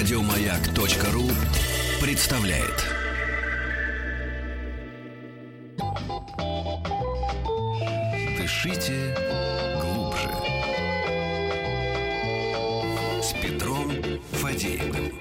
Радиомаяк.ру 0.00 1.28
представляет. 2.00 2.86
Дышите 8.38 9.14
глубже. 9.78 10.30
С 13.20 13.34
Петром 13.42 13.92
Фадеевым. 14.32 15.12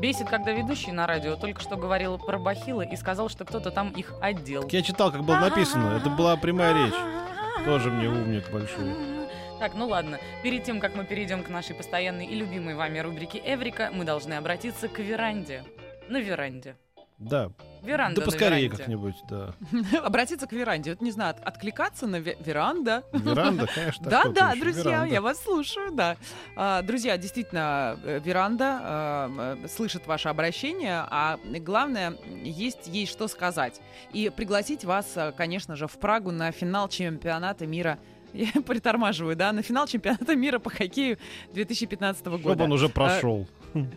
Бесит, 0.00 0.28
когда 0.28 0.50
ведущий 0.50 0.90
на 0.90 1.06
радио 1.06 1.36
только 1.36 1.60
что 1.60 1.76
говорил 1.76 2.18
про 2.18 2.40
бахилы 2.40 2.88
и 2.90 2.96
сказал, 2.96 3.28
что 3.28 3.44
кто-то 3.44 3.70
там 3.70 3.90
их 3.90 4.12
отдел. 4.20 4.66
Я 4.72 4.82
читал, 4.82 5.12
как 5.12 5.22
было 5.22 5.36
написано. 5.36 5.96
Это 5.98 6.10
была 6.10 6.36
прямая 6.36 6.86
речь. 6.86 7.64
Тоже 7.64 7.92
мне 7.92 8.08
умник 8.08 8.50
большой. 8.50 9.25
Так, 9.58 9.74
ну 9.74 9.86
ладно. 9.88 10.18
Перед 10.42 10.64
тем, 10.64 10.80
как 10.80 10.94
мы 10.94 11.04
перейдем 11.04 11.42
к 11.42 11.48
нашей 11.48 11.74
постоянной 11.74 12.26
и 12.26 12.34
любимой 12.34 12.74
вами 12.74 12.98
рубрике 12.98 13.40
«Эврика», 13.44 13.90
мы 13.92 14.04
должны 14.04 14.34
обратиться 14.34 14.88
к 14.88 14.98
веранде. 14.98 15.64
На 16.08 16.20
веранде. 16.20 16.76
Да. 17.18 17.50
Веранда 17.82 18.20
Да 18.20 18.26
поскорее 18.26 18.68
как-нибудь, 18.68 19.14
да. 19.30 19.54
Обратиться 20.04 20.46
к 20.46 20.52
веранде. 20.52 20.90
Вот 20.90 21.00
не 21.00 21.10
знаю, 21.10 21.30
от- 21.30 21.42
откликаться 21.42 22.06
на 22.06 22.16
ве- 22.16 22.36
веранда. 22.44 23.04
Веранда, 23.12 23.66
конечно. 23.74 24.10
Да, 24.10 24.24
да, 24.24 24.54
друзья, 24.54 25.06
я 25.06 25.22
вас 25.22 25.42
слушаю, 25.42 25.92
да. 25.92 26.16
А, 26.56 26.82
Друзья, 26.82 27.16
действительно, 27.16 27.98
э, 28.04 28.20
веранда 28.22 28.80
а, 28.82 29.56
э, 29.64 29.68
слышит 29.68 30.06
ваше 30.06 30.28
обращение, 30.28 31.06
а 31.08 31.38
главное, 31.60 32.14
есть 32.42 32.86
ей 32.88 33.06
что 33.06 33.28
сказать. 33.28 33.80
И 34.12 34.28
пригласить 34.28 34.84
вас, 34.84 35.06
э, 35.16 35.32
конечно 35.32 35.74
же, 35.74 35.86
в 35.86 35.98
Прагу 35.98 36.32
на 36.32 36.52
финал 36.52 36.88
чемпионата 36.90 37.66
мира 37.66 37.98
я 38.34 38.60
притормаживаю, 38.62 39.36
да, 39.36 39.52
на 39.52 39.62
финал 39.62 39.86
чемпионата 39.86 40.34
мира 40.34 40.58
по 40.58 40.70
хоккею 40.70 41.18
2015 41.52 42.20
Чтоб 42.20 42.40
года. 42.40 42.64
он 42.64 42.72
уже 42.72 42.88
прошел. 42.88 43.46
Эм, 43.74 43.90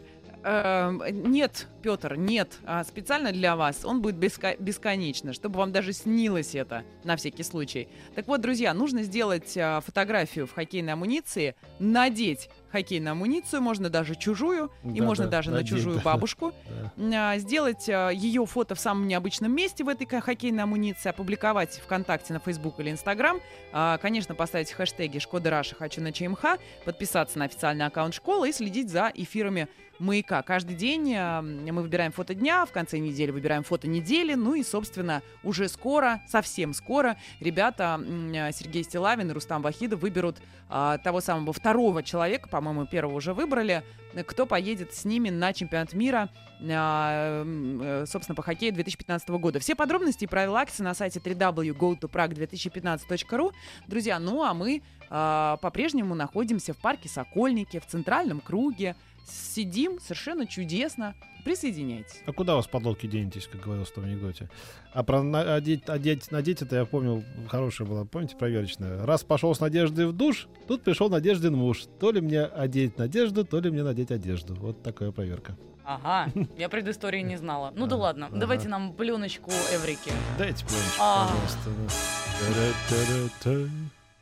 Нет, 0.43 1.67
Петр, 1.81 2.15
нет. 2.15 2.57
А, 2.65 2.83
Специально 2.83 3.31
для 3.31 3.55
вас 3.55 3.83
он 3.85 4.01
будет 4.01 4.15
беско- 4.15 4.55
бесконечно, 4.59 5.33
чтобы 5.33 5.59
вам 5.59 5.71
даже 5.71 5.93
снилось 5.93 6.55
это 6.55 6.83
на 7.03 7.15
всякий 7.15 7.43
случай. 7.43 7.87
Так 8.15 8.27
вот, 8.27 8.41
друзья, 8.41 8.73
нужно 8.73 9.03
сделать 9.03 9.57
а, 9.57 9.81
фотографию 9.81 10.47
в 10.47 10.53
хоккейной 10.53 10.93
амуниции, 10.93 11.55
надеть 11.79 12.49
хоккейную 12.71 13.11
амуницию, 13.13 13.61
можно 13.61 13.89
даже 13.89 14.15
чужую, 14.15 14.71
и 14.83 14.99
Да, 14.99 15.03
можно 15.05 15.25
да, 15.25 15.31
даже 15.31 15.51
на 15.51 15.57
надеть, 15.57 15.69
чужую 15.71 15.97
да. 15.97 16.01
бабушку, 16.03 16.53
Да. 16.97 17.31
а, 17.33 17.37
сделать 17.37 17.87
ее 17.87 18.45
фото 18.45 18.75
в 18.75 18.79
самом 18.79 19.07
необычном 19.07 19.53
месте 19.53 19.83
в 19.83 19.89
этой 19.89 20.05
хоккейной 20.05 20.63
амуниции, 20.63 21.09
опубликовать 21.09 21.73
ВКонтакте, 21.85 22.33
на 22.33 22.39
Фейсбук 22.39 22.79
или 22.79 22.91
Инстаграм, 22.91 23.39
А, 23.71 23.97
конечно, 23.97 24.35
поставить 24.35 24.71
хэштеги 24.71 25.19
«Шкода 25.19 25.49
Раша 25.49 25.75
хочу 25.75 26.01
на 26.01 26.11
ЧМХ», 26.11 26.57
подписаться 26.85 27.39
на 27.39 27.45
официальный 27.45 27.85
аккаунт 27.85 28.13
школы 28.13 28.49
и 28.49 28.53
следить 28.53 28.89
за 28.89 29.11
эфирами 29.13 29.67
«Маяка». 29.99 30.41
Каждый 30.41 30.75
день 30.75 31.13
а, 31.15 31.41
мы 31.41 31.81
выбираем 31.81 32.11
фото 32.11 32.33
дня, 32.33 32.65
в 32.65 32.71
конце 32.71 32.99
недели 32.99 33.31
выбираем 33.31 33.63
фото 33.63 33.87
недели, 33.87 34.33
ну 34.33 34.55
и, 34.55 34.63
собственно, 34.63 35.21
уже 35.43 35.67
скоро, 35.67 36.21
совсем 36.27 36.73
скоро, 36.73 37.17
ребята 37.39 37.99
а, 37.99 38.51
Сергей 38.51 38.83
Стилавин 38.83 39.29
и 39.29 39.33
Рустам 39.33 39.61
Вахидов 39.61 40.01
выберут 40.01 40.37
а, 40.71 40.99
того 40.99 41.19
самого 41.19 41.51
второго 41.51 42.03
человека, 42.03 42.47
по-моему, 42.47 42.85
первого 42.85 43.15
уже 43.15 43.33
выбрали, 43.33 43.83
э, 44.13 44.23
кто 44.23 44.45
поедет 44.45 44.93
с 44.93 45.03
ними 45.03 45.31
на 45.31 45.51
чемпионат 45.51 45.93
мира, 45.93 46.29
э, 46.61 48.05
собственно, 48.07 48.35
по 48.35 48.43
хоккею 48.43 48.71
2015 48.73 49.29
года. 49.29 49.59
Все 49.59 49.73
подробности 49.73 50.25
и 50.25 50.27
правила 50.27 50.59
акции 50.59 50.83
на 50.83 50.93
сайте 50.93 51.19
www.gotoprag2015.ru. 51.19 53.51
Друзья, 53.87 54.19
ну 54.19 54.43
а 54.43 54.53
мы 54.53 54.83
по-прежнему 55.09 56.13
находимся 56.13 56.75
в 56.75 56.77
парке 56.77 57.09
Сокольники, 57.09 57.79
в 57.79 57.87
центральном 57.87 58.41
круге. 58.41 58.95
Сидим 59.25 59.99
совершенно 59.99 60.45
чудесно. 60.47 61.15
Присоединяйтесь. 61.45 62.21
А 62.25 62.33
куда 62.33 62.55
вас 62.55 62.67
подлодки 62.67 63.07
денетесь, 63.07 63.47
как 63.47 63.61
говорилось 63.61 63.89
в 63.89 63.93
том 63.93 64.03
анекдоте? 64.03 64.49
А 64.93 65.03
про 65.03 65.23
на- 65.23 65.55
одеть, 65.55 65.87
одеть, 65.87 66.29
надеть 66.31 66.61
это 66.61 66.75
я 66.75 66.85
помню, 66.85 67.23
хорошая 67.47 67.87
была, 67.87 68.03
помните, 68.05 68.35
проверочная? 68.35 69.05
Раз 69.05 69.23
пошел 69.23 69.55
с 69.55 69.59
Надеждой 69.61 70.05
в 70.07 70.11
душ, 70.13 70.47
тут 70.67 70.83
пришел 70.83 71.09
Надеждин 71.09 71.55
муж. 71.55 71.85
То 71.99 72.11
ли 72.11 72.19
мне 72.19 72.41
одеть 72.43 72.97
Надежду, 72.97 73.45
то 73.45 73.59
ли 73.61 73.71
мне 73.71 73.83
надеть 73.83 74.11
одежду. 74.11 74.53
Вот 74.55 74.83
такая 74.83 75.11
проверка. 75.11 75.55
Ага, 75.85 76.29
я 76.57 76.67
предыстории 76.69 77.21
не 77.21 77.37
знала. 77.37 77.71
Ну 77.75 77.87
да 77.87 77.95
ладно, 77.95 78.27
ага. 78.27 78.37
давайте 78.37 78.67
нам 78.67 78.93
пленочку 78.93 79.49
Эврики. 79.73 80.11
Дайте 80.37 80.65
пленочку, 80.65 80.99
А. 80.99 81.27
пожалуйста. 81.27 81.69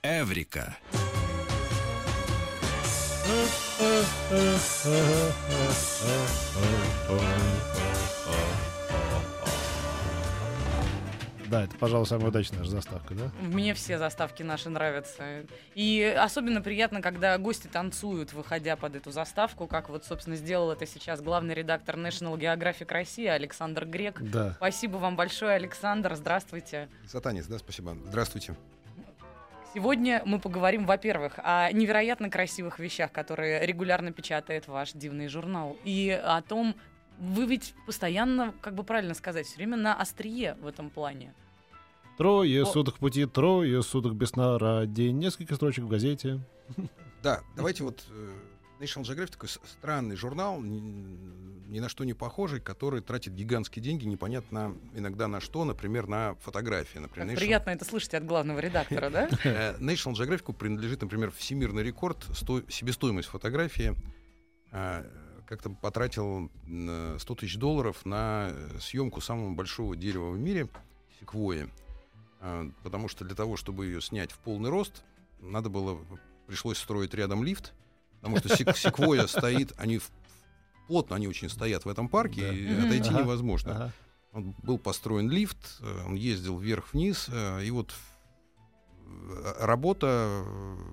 Эврика. 0.03 0.77
Да, 0.94 1.00
это, 11.67 11.77
пожалуй, 11.77 12.05
самая 12.07 12.27
удачная 12.27 12.59
наша 12.59 12.71
заставка, 12.71 13.13
да? 13.13 13.31
Мне 13.41 13.73
все 13.73 13.97
заставки 13.97 14.43
наши 14.43 14.69
нравятся. 14.69 15.45
И 15.75 16.01
особенно 16.03 16.61
приятно, 16.61 17.01
когда 17.01 17.38
гости 17.38 17.67
танцуют, 17.67 18.33
выходя 18.33 18.75
под 18.75 18.95
эту 18.95 19.11
заставку, 19.11 19.67
как 19.67 19.89
вот, 19.89 20.05
собственно, 20.05 20.35
сделал 20.35 20.71
это 20.71 20.85
сейчас 20.85 21.21
главный 21.21 21.53
редактор 21.53 21.95
National 21.95 22.38
Geographic 22.38 22.91
России 22.91 23.27
Александр 23.27 23.85
Грек. 23.85 24.21
Да. 24.21 24.53
Спасибо 24.53 24.97
вам 24.97 25.15
большое, 25.15 25.55
Александр. 25.55 26.15
Здравствуйте. 26.15 26.89
Сатанис, 27.07 27.47
да, 27.47 27.57
спасибо. 27.59 27.97
Здравствуйте. 28.05 28.55
Сегодня 29.77 30.23
мы 30.25 30.39
поговорим, 30.39 30.88
во-первых, 30.88 31.33
о 31.43 31.71
невероятно 31.71 32.31
красивых 32.31 32.79
вещах, 32.79 33.11
которые 33.11 33.63
регулярно 33.63 34.11
печатает 34.11 34.67
ваш 34.67 34.93
дивный 34.93 35.27
журнал, 35.27 35.77
и 35.83 36.09
о 36.09 36.41
том, 36.41 36.75
вы 37.19 37.45
ведь 37.45 37.75
постоянно, 37.85 38.55
как 38.59 38.73
бы 38.73 38.83
правильно 38.83 39.13
сказать, 39.13 39.45
все 39.45 39.57
время 39.57 39.77
на 39.77 39.93
острие 39.93 40.57
в 40.61 40.65
этом 40.65 40.89
плане. 40.89 41.31
Трое 42.17 42.63
О. 42.63 42.65
суток 42.65 42.97
пути, 42.97 43.27
трое 43.27 43.83
суток 43.83 44.15
без 44.15 44.29
сна 44.29 44.57
ради. 44.57 45.09
Несколько 45.09 45.53
строчек 45.53 45.83
в 45.83 45.89
газете. 45.89 46.39
Да, 47.21 47.41
давайте 47.55 47.83
вот 47.83 48.03
э, 48.09 48.33
National 48.79 49.03
Geographic 49.03 49.31
такой 49.31 49.49
странный 49.49 50.15
журнал, 50.15 50.61
ни, 50.61 50.79
ни 50.79 51.79
на 51.79 51.89
что 51.89 52.03
не 52.03 52.13
похожий, 52.13 52.59
который 52.59 53.01
тратит 53.01 53.33
гигантские 53.33 53.81
деньги, 53.83 54.05
непонятно 54.05 54.75
иногда 54.93 55.27
на 55.27 55.39
что, 55.41 55.65
например, 55.65 56.07
на 56.07 56.35
фотографии. 56.35 56.99
Например, 56.99 57.33
National- 57.33 57.39
приятно 57.39 57.69
это 57.71 57.85
слышать 57.85 58.13
от 58.13 58.25
главного 58.25 58.59
редактора, 58.59 59.09
да? 59.09 59.29
Э, 59.43 59.77
National 59.79 60.13
Geographic 60.13 60.53
принадлежит, 60.53 61.01
например, 61.01 61.31
всемирный 61.31 61.83
рекорд, 61.83 62.23
сто- 62.35 62.61
себестоимость 62.69 63.29
фотографии. 63.29 63.95
э, 64.71 65.03
Как-то 65.47 65.69
потратил 65.71 66.51
м, 66.67 67.17
100 67.19 67.35
тысяч 67.35 67.57
долларов 67.57 68.05
на 68.05 68.49
э, 68.51 68.79
съемку 68.79 69.21
самого 69.21 69.53
большого 69.55 69.95
дерева 69.95 70.29
в 70.31 70.38
мире, 70.38 70.67
секвои. 71.19 71.67
Потому 72.83 73.07
что 73.07 73.25
для 73.25 73.33
того, 73.35 73.57
чтобы 73.57 73.88
ее 73.88 73.99
снять 73.99 74.31
в 74.31 74.38
полный 74.38 74.69
рост, 74.69 75.03
надо 75.39 75.69
было, 75.69 75.97
пришлось 76.45 76.77
строить 76.77 77.15
рядом 77.15 77.44
лифт, 77.44 77.73
потому 78.22 78.38
что 78.38 78.55
сек- 78.55 78.75
секвоя 78.78 79.28
стоит, 79.28 79.73
они 79.78 79.97
в- 80.00 80.09
плотно 80.88 81.16
они 81.16 81.28
очень 81.28 81.50
стоят 81.50 81.85
в 81.85 81.89
этом 81.89 82.07
парке, 82.09 82.41
Да. 82.41 82.53
и 82.53 82.73
отойти 82.88 83.09
Ага. 83.09 83.22
невозможно. 83.22 83.72
Ага. 83.75 83.91
Он 84.33 84.55
был 84.63 84.78
построен 84.78 85.29
лифт, 85.29 85.57
э, 85.81 86.03
он 86.05 86.16
ездил 86.16 86.57
вверх-вниз, 86.57 87.27
э, 87.29 87.63
и 87.66 87.72
вот 87.72 87.94
э, 89.06 89.53
работа 89.66 90.44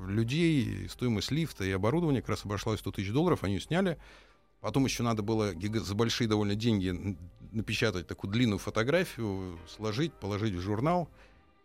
людей, 0.06 0.88
стоимость 0.88 1.30
лифта 1.30 1.64
и 1.64 1.70
оборудования 1.72 2.20
как 2.20 2.30
раз 2.30 2.44
обошлась 2.44 2.78
в 2.78 2.80
100 2.80 2.92
тысяч 2.92 3.10
долларов, 3.12 3.42
они 3.44 3.54
ее 3.54 3.60
сняли. 3.60 3.98
Потом 4.60 4.84
еще 4.86 5.02
надо 5.02 5.22
было 5.22 5.52
за 5.52 5.94
большие 5.94 6.26
довольно 6.28 6.54
деньги 6.54 7.16
напечатать 7.52 8.06
такую 8.06 8.30
длинную 8.32 8.58
фотографию, 8.58 9.58
сложить, 9.68 10.12
положить 10.14 10.54
в 10.54 10.60
журнал. 10.60 11.08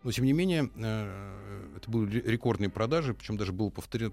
Но, 0.02 0.12
тем 0.12 0.24
не 0.24 0.32
менее, 0.32 0.70
это 0.76 1.90
были 1.90 2.10
ре- 2.20 2.30
рекордные 2.32 2.68
продажи, 2.70 3.14
причем 3.14 3.36
даже 3.36 3.52
было 3.52 3.70
повторено... 3.70 4.12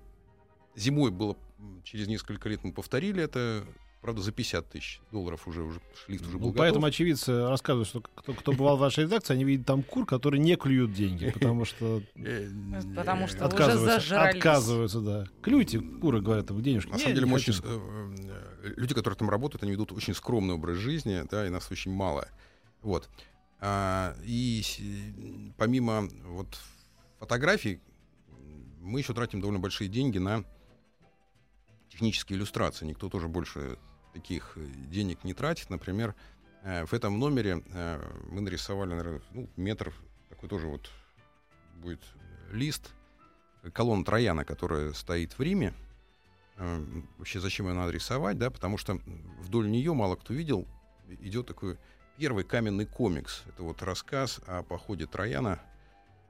Зимой 0.77 1.12
было, 1.12 1.35
через 1.83 2.07
несколько 2.07 2.47
лет 2.50 2.63
мы 2.63 2.71
повторили 2.71 3.21
это, 3.24 3.65
правда, 4.01 4.21
за 4.21 4.31
50 4.31 4.69
тысяч 4.69 5.01
долларов 5.12 5.47
уже, 5.47 5.63
уже 5.63 5.81
лифт 6.07 6.25
уже 6.27 6.38
был 6.38 6.50
Ну, 6.50 6.53
поэтому 6.53 6.81
готов. 6.81 6.94
очевидцы 6.95 7.47
рассказывают, 7.50 7.88
что 7.89 8.01
кто, 8.01 8.33
кто 8.33 8.51
бывал 8.53 8.77
в 8.77 8.79
вашей 8.79 9.06
редакции, 9.06 9.33
они 9.33 9.44
видят 9.44 9.65
там 9.65 9.81
кур, 9.81 10.06
которые 10.06 10.39
не 10.39 10.56
клюют 10.56 10.94
деньги, 10.94 11.29
потому 11.33 11.65
что 11.65 12.03
Э, 12.15 12.50
Потому 12.95 13.25
э, 13.25 13.27
что 13.27 13.38
уже 13.47 13.56
отказываются. 13.56 14.21
Отказываются, 14.24 15.01
да. 15.01 15.27
Клюйте, 15.41 15.79
куры, 15.79 16.21
говорят, 16.21 16.51
им 16.51 16.62
денежку. 16.62 16.91
На 16.91 17.00
самом 17.00 17.15
деле, 17.15 17.33
очень, 17.33 17.53
э, 17.63 18.73
люди, 18.77 18.94
которые 18.94 19.18
там 19.18 19.30
работают, 19.31 19.63
они 19.63 19.71
ведут 19.71 19.91
очень 19.91 20.13
скромный 20.13 20.53
образ 20.53 20.77
жизни, 20.77 21.23
да, 21.31 21.47
и 21.47 21.50
нас 21.50 21.71
очень 21.71 21.91
мало. 21.91 22.27
Вот. 22.83 23.09
А, 23.59 24.15
и 24.23 24.62
с- 24.63 24.80
помимо 25.57 26.07
вот 26.27 26.47
фотографий, 27.19 27.80
мы 28.80 29.00
еще 29.00 29.15
тратим 29.15 29.41
довольно 29.41 29.59
большие 29.59 29.88
деньги 29.89 30.19
на 30.19 30.44
технические 31.97 32.38
иллюстрации. 32.38 32.85
Никто 32.85 33.09
тоже 33.09 33.27
больше 33.27 33.79
таких 34.13 34.53
э, 34.55 34.65
денег 34.91 35.23
не 35.23 35.33
тратит. 35.33 35.71
Например, 35.71 36.13
э, 36.61 36.85
в 36.85 36.94
этом 36.94 37.17
номере 37.17 37.63
э, 37.73 38.13
мы 38.29 38.41
нарисовали, 38.41 38.89
наверное, 38.89 39.21
ну, 39.31 39.49
метр, 39.57 39.91
такой 40.29 40.47
тоже 40.47 40.67
вот 40.67 40.91
будет 41.77 42.01
лист, 42.51 42.91
колонна 43.73 44.05
Трояна, 44.05 44.45
которая 44.45 44.94
стоит 44.94 45.39
в 45.39 45.41
Риме. 45.41 45.73
вообще 47.17 47.39
зачем 47.39 47.67
ее 47.67 47.73
надо 47.73 47.91
рисовать, 47.91 48.38
да, 48.38 48.51
потому 48.51 48.77
что 48.77 48.99
вдоль 49.39 49.67
нее 49.67 49.94
мало 49.94 50.15
кто 50.15 50.35
видел, 50.35 50.67
идет 51.07 51.47
такой 51.47 51.79
первый 52.17 52.44
каменный 52.44 52.85
комикс. 52.85 53.44
Это 53.47 53.63
вот 53.63 53.81
рассказ 53.81 54.39
о 54.45 54.61
походе 54.61 55.07
Трояна, 55.07 55.59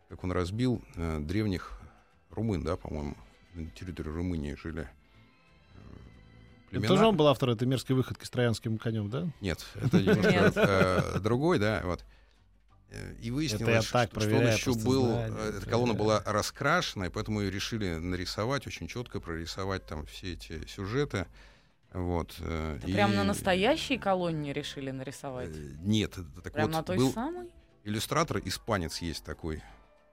как 0.08 0.24
он 0.24 0.32
разбил 0.32 0.82
древних 0.96 1.82
румын, 2.30 2.64
да, 2.64 2.78
по-моему, 2.78 3.18
на 3.54 3.70
территории 3.72 4.10
Румынии 4.10 4.56
жили. 4.56 4.90
Э, 6.68 6.72
Это 6.72 6.80
племена. 6.80 6.88
тоже 6.88 7.06
он 7.08 7.18
был 7.18 7.28
автор 7.28 7.50
этой 7.50 7.68
мерзкой 7.68 7.96
выходки 7.96 8.24
с 8.26 8.30
троянским 8.30 8.78
конем, 8.78 9.10
да? 9.10 9.28
Нет, 9.42 9.66
это 9.76 9.98
немножко 10.02 10.52
э, 11.16 11.20
другой, 11.20 11.60
да, 11.60 11.82
вот. 11.84 12.04
Э, 12.90 13.12
И 13.14 13.16
Это 13.16 13.26
я 13.26 13.34
выяснилось, 13.34 13.88
так 13.90 14.10
что, 14.12 14.20
что 14.22 14.30
он 14.30 14.36
проверяю, 14.36 14.58
еще 14.58 14.74
был, 14.74 15.06
знаю, 15.08 15.22
э, 15.22 15.26
эта 15.34 15.38
проверяю. 15.52 15.70
колонна 15.72 15.94
была 15.94 16.24
раскрашена, 16.26 17.08
и 17.08 17.10
поэтому 17.10 17.42
ее 17.42 17.52
решили 17.52 17.96
нарисовать, 17.96 18.66
очень 18.68 18.88
четко 18.88 19.20
прорисовать 19.20 19.86
там 19.86 20.06
все 20.06 20.34
эти 20.34 20.66
сюжеты. 20.68 21.26
Вот. 21.94 22.34
Это 22.40 22.80
прям 22.84 23.14
и, 23.14 23.16
на 23.16 23.24
настоящей 23.24 23.98
колонне 23.98 24.52
решили 24.54 24.92
нарисовать? 24.92 25.52
Нет, 25.82 26.18
это 26.18 26.42
так 26.44 26.54
Прям 26.54 26.68
вот 26.68 26.74
на 26.76 26.84
той 26.84 26.98
был 26.98 27.14
самой? 27.14 27.50
иллюстратор, 27.86 28.42
испанец 28.44 28.98
есть 29.00 29.24
такой. 29.24 29.64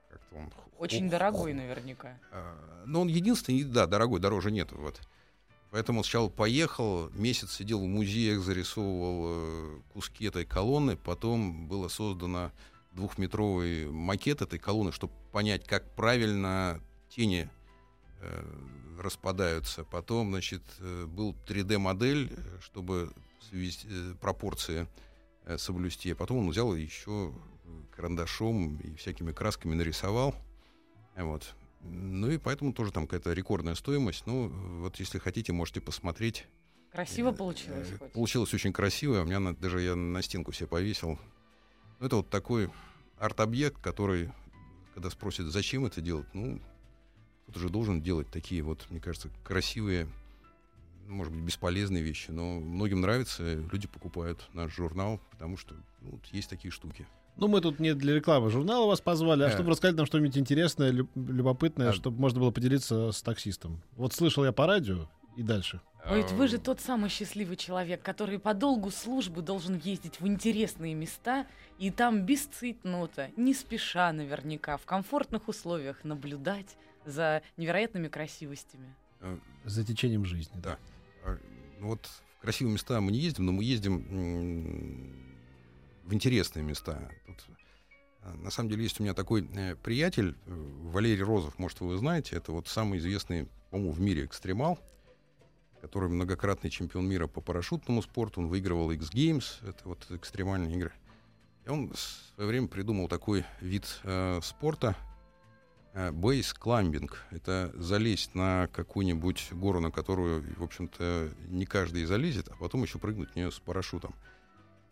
Как-то 0.09 0.37
он 0.37 0.53
Очень 0.79 1.07
х- 1.07 1.11
дорогой 1.19 1.53
наверняка. 1.53 2.17
а, 2.31 2.85
Но 2.87 3.01
он 3.03 3.09
единственный, 3.09 3.65
да, 3.65 3.87
дорогой, 3.87 4.21
дороже 4.21 4.53
нет. 4.53 4.71
Вот. 4.71 5.01
Поэтому 5.75 6.05
сначала 6.05 6.29
поехал, 6.29 7.11
месяц 7.15 7.55
сидел 7.55 7.81
в 7.81 7.89
музеях, 7.89 8.43
зарисовывал 8.43 9.25
э, 9.27 9.81
куски 9.93 10.27
этой 10.27 10.45
колонны. 10.45 10.97
Потом 10.97 11.67
было 11.67 11.89
создано 11.89 12.53
двухметровый 12.93 13.91
макет 13.91 14.41
этой 14.41 14.61
колонны, 14.61 14.93
чтобы 14.93 15.13
понять, 15.33 15.67
как 15.67 15.93
правильно 15.97 16.81
тени 17.09 17.51
э, 18.21 18.45
распадаются. 19.01 19.83
Потом, 19.83 20.31
значит, 20.31 20.63
э, 20.79 21.07
был 21.07 21.35
3D-модель, 21.49 22.31
э, 22.31 22.59
чтобы 22.61 23.13
свести, 23.51 23.89
пропорции 24.21 24.87
соблюсти. 25.57 26.13
А 26.13 26.15
потом 26.15 26.39
он 26.39 26.51
взял 26.51 26.73
еще 26.77 27.35
карандашом 27.91 28.77
и 28.77 28.95
всякими 28.95 29.33
красками 29.33 29.75
нарисовал. 29.75 30.37
Вот. 31.17 31.53
Ну 31.85 32.31
и 32.31 32.39
поэтому 32.39 32.73
тоже 32.73 32.93
там 32.93 33.07
какая-то 33.07 33.33
рекордная 33.33 33.75
стоимость. 33.75 34.27
Ну, 34.27 34.49
вот 34.81 34.97
если 34.97 35.19
хотите, 35.19 35.53
можете 35.53 35.81
посмотреть. 35.81 36.47
Красиво 36.91 37.31
Э, 37.31 37.33
получилось 37.35 37.89
э, 37.91 37.99
хоть? 37.99 38.13
Получилось 38.13 38.55
очень 38.55 38.73
красиво. 38.73 39.21
У 39.21 39.25
меня 39.25 39.41
на- 39.41 39.55
даже 39.55 39.81
я 39.81 39.95
на 39.95 40.23
стенку 40.23 40.53
себе 40.53 40.67
повесил. 40.69 41.19
Ну, 42.01 42.07
это 42.07 42.17
вот 42.17 42.31
такой 42.31 42.71
арт-объект, 43.19 43.81
который, 43.83 44.31
когда 44.95 45.11
спросят, 45.11 45.47
зачем 45.47 45.85
это 45.85 46.01
делать, 46.01 46.27
ну, 46.35 46.61
кто-то 47.45 47.59
же 47.61 47.69
должен 47.69 48.01
делать 48.03 48.31
такие 48.31 48.63
вот, 48.63 48.87
мне 48.91 49.01
кажется, 49.01 49.29
красивые, 49.45 50.09
может 51.07 51.33
быть, 51.35 51.43
бесполезные 51.45 52.03
вещи. 52.03 52.31
Но 52.31 52.61
многим 52.61 53.01
нравится, 53.03 53.55
люди 53.55 53.87
покупают 53.87 54.49
наш 54.55 54.75
журнал, 54.75 55.21
потому 55.31 55.57
что 55.57 55.75
ну, 56.01 56.13
вот 56.13 56.25
есть 56.27 56.49
такие 56.49 56.71
штуки. 56.73 57.07
Ну, 57.37 57.49
мы 57.49 57.61
тут 57.61 57.81
не 57.81 57.95
для 57.95 58.15
рекламы 58.15 58.49
журнала 58.51 58.87
вас 58.87 59.01
позвали, 59.01 59.43
а 59.43 59.49
Э. 59.49 59.53
чтобы 59.53 59.71
рассказать 59.71 59.97
нам 59.97 60.07
что-нибудь 60.07 60.37
интересное, 60.39 60.91
люб- 60.91 61.11
любопытное, 61.17 61.89
А- 61.91 61.93
чтобы 61.93 62.21
можно 62.21 62.41
было 62.41 62.51
поделиться 62.53 63.11
с 63.11 63.23
таксистом. 63.23 63.83
Вот 63.97 64.13
слышал 64.13 64.45
я 64.45 64.53
по 64.53 64.67
радио 64.67 65.09
и 65.37 65.43
дальше. 65.43 65.81
Но 66.07 66.17
ведь 66.17 66.31
вы 66.33 66.49
же 66.49 66.59
тот 66.59 66.81
самый 66.81 67.09
счастливый 67.09 67.57
человек, 67.57 68.03
который 68.03 68.39
по 68.39 68.53
долгу 68.55 68.91
службы 68.91 69.41
должен 69.41 69.79
ездить 69.79 70.21
в 70.21 70.27
интересные 70.27 70.95
места 70.95 71.47
и 71.79 71.91
там 71.91 72.27
без 72.27 72.45
цейтнота, 72.45 73.31
не 73.37 73.55
спеша 73.55 74.13
наверняка, 74.13 74.77
в 74.77 74.85
комфортных 74.85 75.49
условиях 75.49 76.05
наблюдать 76.05 76.77
за 77.07 77.43
невероятными 77.57 78.09
красивостями. 78.09 78.95
Э, 79.21 79.39
За 79.65 79.83
течением 79.83 80.25
жизни. 80.27 80.61
Да. 80.63 80.77
А, 81.25 81.39
ну 81.81 81.89
Вот 81.89 82.07
в 82.39 82.43
красивые 82.43 82.75
места 82.75 83.01
мы 83.01 83.11
не 83.11 83.19
ездим, 83.21 83.47
но 83.47 83.53
мы 83.53 83.65
ездим 83.65 85.15
в 86.05 86.15
интересные 86.15 86.63
места. 86.63 87.11
Тут, 87.27 87.45
а, 88.23 88.35
на 88.35 88.51
самом 88.51 88.71
деле 88.71 88.85
есть 88.85 89.01
у 89.01 89.03
меня 89.03 89.15
такой 89.15 89.49
э, 89.55 89.75
приятель, 89.77 90.37
э, 90.47 90.51
Валерий 90.91 91.23
Розов, 91.23 91.59
может, 91.59 91.81
вы 91.81 91.89
его 91.89 91.99
знаете, 91.99 92.37
это 92.37 92.53
вот 92.53 92.69
самый 92.69 92.99
известный, 92.99 93.49
по-моему, 93.71 93.93
в 93.93 94.01
мире 94.01 94.25
экстремал, 94.25 94.79
который 95.81 96.09
многократный 96.09 96.71
чемпион 96.71 97.07
мира 97.07 97.27
по 97.27 97.41
парашютному 97.41 98.03
спорту, 98.03 98.41
он 98.41 98.49
выигрывал 98.49 98.91
X-Games, 98.93 99.69
это 99.69 99.89
вот 99.89 100.07
экстремальные 100.11 100.77
игры. 100.77 100.93
И 101.67 101.71
он 101.71 101.91
в 101.91 101.99
свое 101.99 102.49
время 102.49 102.69
придумал 102.69 103.09
такой 103.09 103.45
вид 103.61 103.85
э, 104.05 104.41
спорта, 104.43 104.97
бейс 106.13 106.53
кламбинг. 106.53 107.25
Это 107.31 107.73
залезть 107.77 108.35
на 108.35 108.69
какую-нибудь 108.73 109.51
гору, 109.53 109.79
на 109.79 109.93
которую, 109.93 110.43
в 110.57 110.63
общем-то, 110.65 111.31
не 111.47 111.67
каждый 111.67 112.05
залезет, 112.05 112.49
а 112.49 112.57
потом 112.57 112.83
еще 112.83 112.99
прыгнуть 112.99 113.31
в 113.31 113.37
нее 113.37 113.53
с 113.53 113.61
парашютом. 113.61 114.13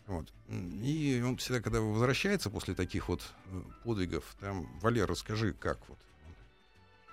Вот. 0.06 0.32
И 0.48 1.22
он 1.24 1.36
всегда, 1.36 1.60
когда 1.60 1.80
возвращается 1.80 2.50
после 2.50 2.74
таких 2.74 3.08
вот 3.08 3.22
э, 3.46 3.62
подвигов, 3.84 4.36
там, 4.40 4.66
Валер, 4.80 5.08
расскажи, 5.08 5.52
как 5.52 5.78
вот. 5.88 5.98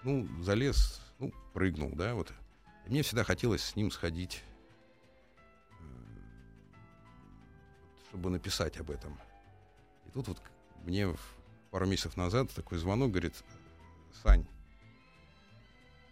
Ну, 0.03 0.27
залез, 0.41 1.01
ну, 1.19 1.31
прыгнул, 1.53 1.91
да, 1.94 2.15
вот. 2.15 2.31
И 2.86 2.89
мне 2.89 3.03
всегда 3.03 3.24
хотелось 3.24 3.63
с 3.63 3.75
ним 3.75 3.91
сходить, 3.91 4.44
э, 5.71 5.83
чтобы 8.07 8.30
написать 8.31 8.77
об 8.77 8.89
этом. 8.89 9.19
И 10.07 10.12
тут 10.12 10.27
вот 10.27 10.42
мне 10.83 11.15
пару 11.69 11.85
месяцев 11.85 12.18
назад 12.18 12.51
такой 12.51 12.80
звонок, 12.80 13.12
говорит, 13.12 13.35
Сань, 14.24 14.47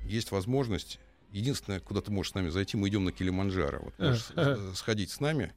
есть 0.02 0.32
возможность, 0.32 1.00
единственное, 1.32 1.80
куда 1.80 2.02
ты 2.02 2.12
можешь 2.12 2.34
с 2.34 2.36
нами 2.36 2.50
зайти, 2.50 2.78
мы 2.78 2.90
идем 2.90 3.04
на 3.04 3.12
Килиманджаро. 3.12 3.80
Вот 3.80 3.98
можешь 4.00 4.32
сходить 4.78 5.10
с 5.10 5.20
нами 5.20 5.54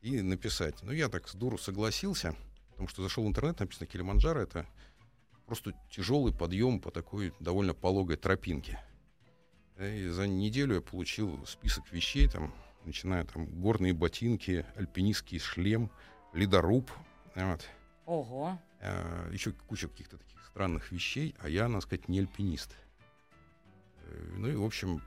и 0.00 0.22
написать. 0.22 0.76
Ну, 0.82 0.92
я 0.92 1.08
так 1.08 1.28
с 1.28 1.34
дуру 1.34 1.58
согласился, 1.58 2.34
потому 2.70 2.88
что 2.88 3.02
зашел 3.02 3.24
в 3.24 3.28
интернет, 3.28 3.60
написано 3.60 3.86
Килиманджаро, 3.86 4.40
это 4.40 4.66
просто 5.46 5.74
тяжелый 5.90 6.32
подъем 6.32 6.80
по 6.80 6.90
такой 6.90 7.34
довольно 7.40 7.74
пологой 7.74 8.16
тропинке. 8.16 8.80
И 9.78 10.08
за 10.08 10.26
неделю 10.26 10.76
я 10.76 10.80
получил 10.80 11.44
список 11.46 11.90
вещей, 11.92 12.28
там, 12.28 12.54
начиная 12.84 13.24
там 13.24 13.46
горные 13.46 13.92
ботинки, 13.92 14.66
альпинистский 14.76 15.38
шлем, 15.38 15.90
ледоруб, 16.32 16.90
вот. 17.34 17.68
Ого. 18.06 18.58
Э, 18.80 19.28
еще 19.32 19.52
куча 19.52 19.88
каких-то 19.88 20.18
таких 20.18 20.44
странных 20.46 20.90
вещей, 20.92 21.34
а 21.38 21.48
я, 21.48 21.68
надо 21.68 21.82
сказать, 21.82 22.08
не 22.08 22.18
альпинист. 22.18 22.76
Э, 24.04 24.34
Ну 24.36 24.48
и, 24.48 24.54
в 24.54 24.64
общем, 24.64 25.02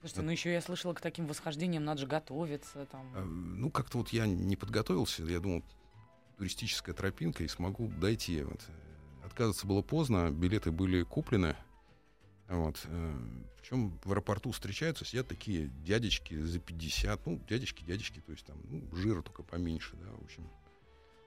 Слушайте, 0.00 0.22
ну 0.22 0.30
еще 0.30 0.52
я 0.52 0.60
слышала, 0.60 0.94
к 0.94 1.00
таким 1.00 1.26
восхождениям 1.26 1.84
надо 1.84 2.02
же 2.02 2.06
готовиться. 2.06 2.86
Там. 2.86 3.12
э, 3.16 3.24
ну 3.24 3.70
как-то 3.70 3.98
вот 3.98 4.10
я 4.10 4.26
не 4.26 4.56
подготовился, 4.56 5.22
я 5.24 5.40
думал, 5.40 5.64
туристическая 6.36 6.94
тропинка, 6.94 7.42
и 7.42 7.48
смогу 7.48 7.88
дойти. 8.00 8.42
Вот. 8.42 8.60
Э, 8.68 9.26
Отказываться 9.26 9.66
было 9.66 9.82
поздно, 9.82 10.30
билеты 10.30 10.70
были 10.70 11.02
куплены. 11.02 11.56
Вот. 12.48 12.86
Причем 13.60 13.98
в 14.02 14.10
аэропорту 14.10 14.52
встречаются, 14.52 15.04
сидят 15.04 15.28
такие 15.28 15.68
дядечки 15.84 16.40
за 16.40 16.58
50, 16.58 17.26
ну, 17.26 17.42
дядечки, 17.46 17.84
дядечки, 17.84 18.20
то 18.20 18.32
есть 18.32 18.46
там, 18.46 18.56
ну, 18.64 18.96
жира 18.96 19.20
только 19.20 19.42
поменьше, 19.42 19.96
да, 19.96 20.10
в 20.12 20.24
общем. 20.24 20.48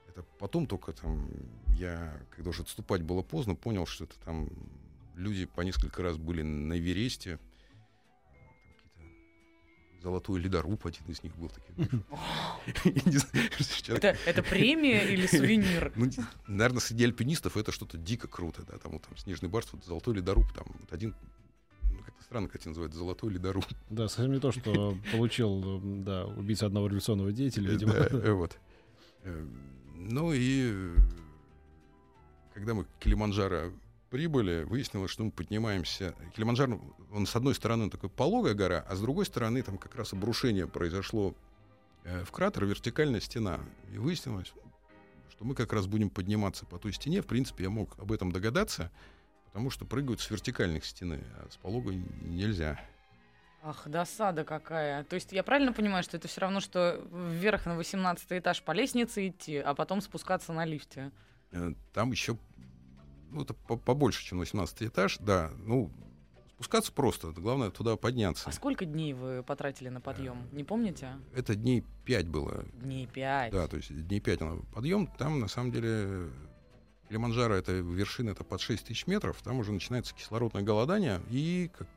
Это 0.08 0.24
потом 0.40 0.66
только 0.66 0.94
там, 0.94 1.30
я, 1.78 2.20
когда 2.32 2.50
уже 2.50 2.64
отступать 2.64 3.04
было 3.04 3.22
поздно, 3.22 3.54
понял, 3.54 3.86
что 3.86 4.06
это 4.06 4.20
там 4.26 4.50
люди 5.16 5.46
по 5.46 5.62
несколько 5.62 6.02
раз 6.02 6.18
были 6.18 6.42
на 6.42 6.74
какие-то 6.74 7.40
золотой 10.02 10.40
ледоруб 10.40 10.86
один 10.86 11.06
из 11.08 11.22
них 11.24 11.36
был 11.36 11.50
человек- 13.82 14.18
Это, 14.26 14.44
премия 14.44 15.08
или 15.08 15.26
сувенир? 15.28 15.92
ну, 15.96 16.10
наверное, 16.48 16.80
среди 16.82 17.04
альпинистов 17.06 17.58
это 17.58 17.72
что-то 17.72 17.98
дико 17.98 18.28
круто, 18.28 18.64
да, 18.68 18.78
там 18.78 18.94
вот 18.94 19.04
там 19.04 19.16
снежный 19.18 19.50
барс, 19.50 19.70
вот 19.72 19.84
золотой 19.86 20.16
ледоруб, 20.16 20.52
там 20.54 20.66
один, 20.90 21.16
ну, 21.92 22.00
как-то 22.04 22.24
странно, 22.24 22.48
как 22.48 22.62
это 22.62 22.70
называется, 22.70 22.98
золотой 23.00 23.32
ледоруб. 23.34 23.66
Да, 23.90 24.08
совсем 24.08 24.32
не 24.34 24.40
то, 24.40 24.52
что 24.52 24.98
получил, 25.12 25.80
да, 26.04 26.26
убийца 26.26 26.66
одного 26.66 26.88
революционного 26.88 27.32
деятеля, 27.32 27.72
видимо. 27.72 27.94
Да, 27.94 28.08
э, 28.12 28.32
вот. 28.32 28.58
Э, 29.24 29.46
Ну 29.96 30.34
и 30.34 30.72
э, 30.74 30.96
когда 32.54 32.74
мы 32.74 32.86
Килиманджаро 33.00 33.72
прибыли, 34.12 34.64
выяснилось, 34.64 35.10
что 35.10 35.24
мы 35.24 35.32
поднимаемся. 35.32 36.14
Килиманджаро, 36.36 36.80
он 37.12 37.26
с 37.26 37.36
одной 37.36 37.56
стороны 37.56 37.90
такой 37.90 38.10
пологая 38.10 38.54
гора, 38.54 38.86
а 38.88 38.96
с 38.96 39.02
другой 39.02 39.26
стороны 39.26 39.64
там 39.64 39.78
как 39.78 39.96
раз 39.96 40.12
обрушение 40.12 40.68
произошло 40.68 41.34
э, 42.04 42.24
в 42.26 42.32
кратер, 42.32 42.66
вертикальная 42.66 43.22
стена. 43.22 43.62
И 43.94 43.98
выяснилось, 43.98 44.54
что 45.30 45.46
мы 45.46 45.56
как 45.56 45.72
раз 45.72 45.88
будем 45.88 46.10
подниматься 46.10 46.66
по 46.66 46.78
той 46.78 46.92
стене. 46.92 47.22
В 47.22 47.26
принципе, 47.26 47.64
я 47.64 47.70
мог 47.70 47.98
об 47.98 48.12
этом 48.12 48.34
догадаться, 48.34 48.92
потому 49.46 49.70
что 49.70 49.86
прыгают 49.86 50.20
с 50.20 50.30
вертикальных 50.30 50.84
стены, 50.86 51.24
а 51.38 51.48
с 51.50 51.56
пологой 51.56 52.04
нельзя. 52.22 52.80
Ах, 53.64 53.88
досада 53.88 54.44
какая. 54.44 55.06
То 55.06 55.16
есть 55.16 55.32
я 55.32 55.44
правильно 55.44 55.72
понимаю, 55.72 56.04
что 56.04 56.18
это 56.18 56.28
все 56.28 56.42
равно, 56.42 56.60
что 56.60 57.02
вверх 57.12 57.66
на 57.66 57.78
18 57.78 58.26
этаж 58.32 58.62
по 58.62 58.74
лестнице 58.74 59.30
идти, 59.30 59.56
а 59.58 59.74
потом 59.74 60.02
спускаться 60.02 60.52
на 60.52 60.66
лифте? 60.66 61.12
Э, 61.52 61.72
Там 61.94 62.12
еще 62.12 62.38
ну, 63.32 63.42
это 63.42 63.54
по- 63.54 63.78
побольше, 63.78 64.24
чем 64.24 64.40
18 64.40 64.84
этаж, 64.84 65.18
да. 65.20 65.52
Ну, 65.66 65.92
Спускаться 66.62 66.92
просто, 66.92 67.32
главное 67.32 67.72
туда 67.72 67.96
подняться. 67.96 68.48
А 68.48 68.52
сколько 68.52 68.86
дней 68.86 69.14
вы 69.14 69.42
потратили 69.42 69.90
на 69.90 70.00
подъем? 70.00 70.48
Не 70.52 70.64
помните? 70.64 71.10
Это 71.34 71.56
дней 71.56 71.84
пять 72.06 72.28
было. 72.28 72.66
Дней 72.74 73.08
пять. 73.08 73.52
Да, 73.52 73.68
то 73.68 73.78
есть 73.78 73.90
дней 74.08 74.20
пять 74.20 74.42
подъем. 74.72 75.08
Там, 75.18 75.40
на 75.40 75.48
самом 75.48 75.72
деле, 75.72 76.30
Килиманджаро, 77.10 77.56
это 77.56 77.72
вершина, 77.72 78.30
это 78.30 78.44
под 78.44 78.62
6 78.62 78.86
тысяч 78.86 79.08
метров. 79.08 79.42
Там 79.42 79.58
уже 79.58 79.72
начинается 79.72 80.14
кислородное 80.14 80.62
голодание 80.62 81.20
и 81.32 81.72
как 81.76 81.88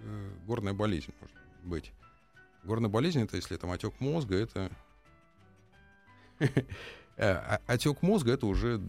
э, 0.00 0.30
горная 0.46 0.74
болезнь 0.74 1.14
может 1.18 1.36
быть. 1.64 1.92
Горная 2.64 2.90
болезнь, 2.90 3.22
это 3.22 3.36
если 3.36 3.56
там 3.56 3.70
отек 3.70 3.98
мозга, 3.98 4.36
это... 4.36 4.70
Э, 7.18 7.58
отек 7.66 8.00
мозга, 8.00 8.32
это 8.32 8.46
уже 8.46 8.80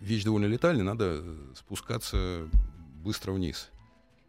вещь 0.00 0.24
довольно 0.24 0.46
летальная, 0.46 0.84
надо 0.84 1.22
спускаться 1.54 2.48
быстро 3.02 3.32
вниз. 3.32 3.70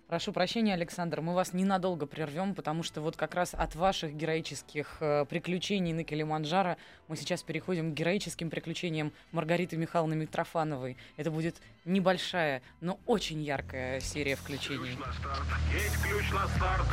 Прошу 0.09 0.33
прощения, 0.33 0.73
Александр, 0.73 1.21
мы 1.21 1.35
вас 1.35 1.53
ненадолго 1.53 2.07
прервем, 2.07 2.55
потому 2.55 2.81
что 2.81 2.99
вот 2.99 3.15
как 3.15 3.35
раз 3.35 3.53
от 3.53 3.75
ваших 3.75 4.15
героических 4.15 4.97
э, 5.01 5.25
приключений 5.25 5.93
на 5.93 6.03
Килиманджаро 6.03 6.77
мы 7.07 7.15
сейчас 7.15 7.43
переходим 7.43 7.91
к 7.91 7.93
героическим 7.93 8.49
приключениям 8.49 9.13
Маргариты 9.31 9.77
Михайловны 9.77 10.15
Митрофановой. 10.15 10.97
Это 11.15 11.29
будет 11.29 11.57
небольшая, 11.85 12.63
но 12.81 12.99
очень 13.05 13.43
яркая 13.43 13.99
серия 13.99 14.35
включений. 14.35 14.95
Ключ 14.95 14.97
на 14.97 15.13
старт. 15.13 15.47
Есть 15.71 16.01
ключ 16.01 16.31
на 16.31 16.47
старт. 16.47 16.87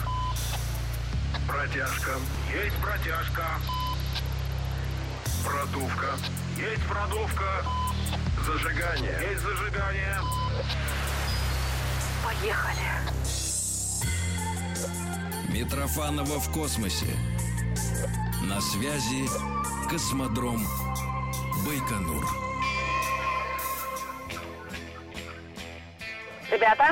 Протяжка. 1.48 2.16
Есть 2.52 2.76
протяжка. 2.82 3.46
Продувка. 5.42 6.16
Есть 6.58 6.86
продувка. 6.86 7.64
Зажигание. 8.44 9.18
Есть 9.30 9.42
зажигание. 9.42 10.16
Поехали. 12.24 12.76
Митрофанова 15.48 16.38
в 16.40 16.52
космосе. 16.52 17.06
На 18.42 18.60
связи 18.60 19.26
космодром 19.90 20.64
Байконур. 21.66 22.24
Ребята, 26.50 26.84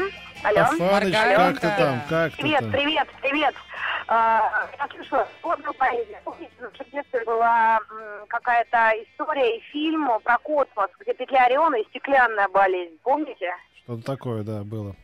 алло. 0.42 0.60
Афаныч, 0.62 1.14
как 1.14 1.60
ты 1.60 1.68
там? 1.78 2.02
Как 2.08 2.32
ты 2.32 2.42
Привет, 2.42 2.60
там? 2.60 2.70
привет, 2.72 3.08
привет. 3.22 3.54
А, 4.08 4.68
Я 4.78 4.88
слышала, 4.88 5.26
одну 5.42 5.72
поэзию. 5.74 6.18
Помните, 6.24 6.52
в 6.60 6.90
детстве 6.90 7.24
была 7.24 7.80
какая-то 8.28 8.92
история 9.02 9.56
и 9.56 9.60
фильм 9.72 10.08
про 10.22 10.38
космос, 10.38 10.90
где 11.00 11.14
петля 11.14 11.44
Ориона 11.46 11.76
и 11.76 11.84
стеклянная 11.88 12.48
болезнь. 12.48 12.98
Помните? 13.02 13.54
Что-то 13.84 14.04
такое, 14.04 14.42
да, 14.42 14.62
было. 14.62 14.94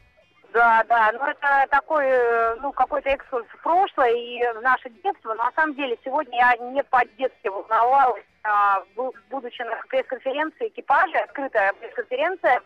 Да, 0.52 0.82
да, 0.88 1.12
ну 1.12 1.24
это 1.26 1.66
такой, 1.70 2.06
э, 2.06 2.56
ну, 2.56 2.72
какой-то 2.72 3.08
экскурс 3.08 3.46
в 3.46 3.62
прошлое 3.62 4.10
и 4.12 4.42
в 4.54 4.60
наше 4.62 4.90
детство. 4.90 5.32
Но 5.34 5.44
на 5.44 5.52
самом 5.52 5.76
деле 5.76 5.96
сегодня 6.04 6.36
я 6.38 6.56
не 6.72 6.82
по-детски 6.82 7.46
волновалась, 7.46 8.24
а, 8.42 8.82
бу- 8.96 9.14
будучи 9.30 9.62
на 9.62 9.76
пресс-конференции 9.88 10.66
экипажа, 10.66 11.20
открытая 11.20 11.72
пресс-конференция, 11.74 12.60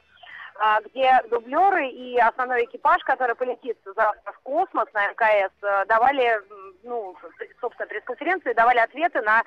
где 0.87 1.21
дублеры 1.31 1.89
и 1.89 2.19
основной 2.19 2.65
экипаж, 2.65 3.03
который 3.05 3.35
полетит 3.35 3.77
завтра 3.85 4.33
в 4.33 4.39
космос 4.41 4.87
на 4.95 5.09
МКС, 5.11 5.53
э, 5.63 5.85
давали, 5.87 6.41
ну, 6.85 7.17
собственно, 7.61 7.89
пресс-конференции, 7.89 8.53
давали 8.53 8.79
ответы 8.79 9.21
на 9.23 9.43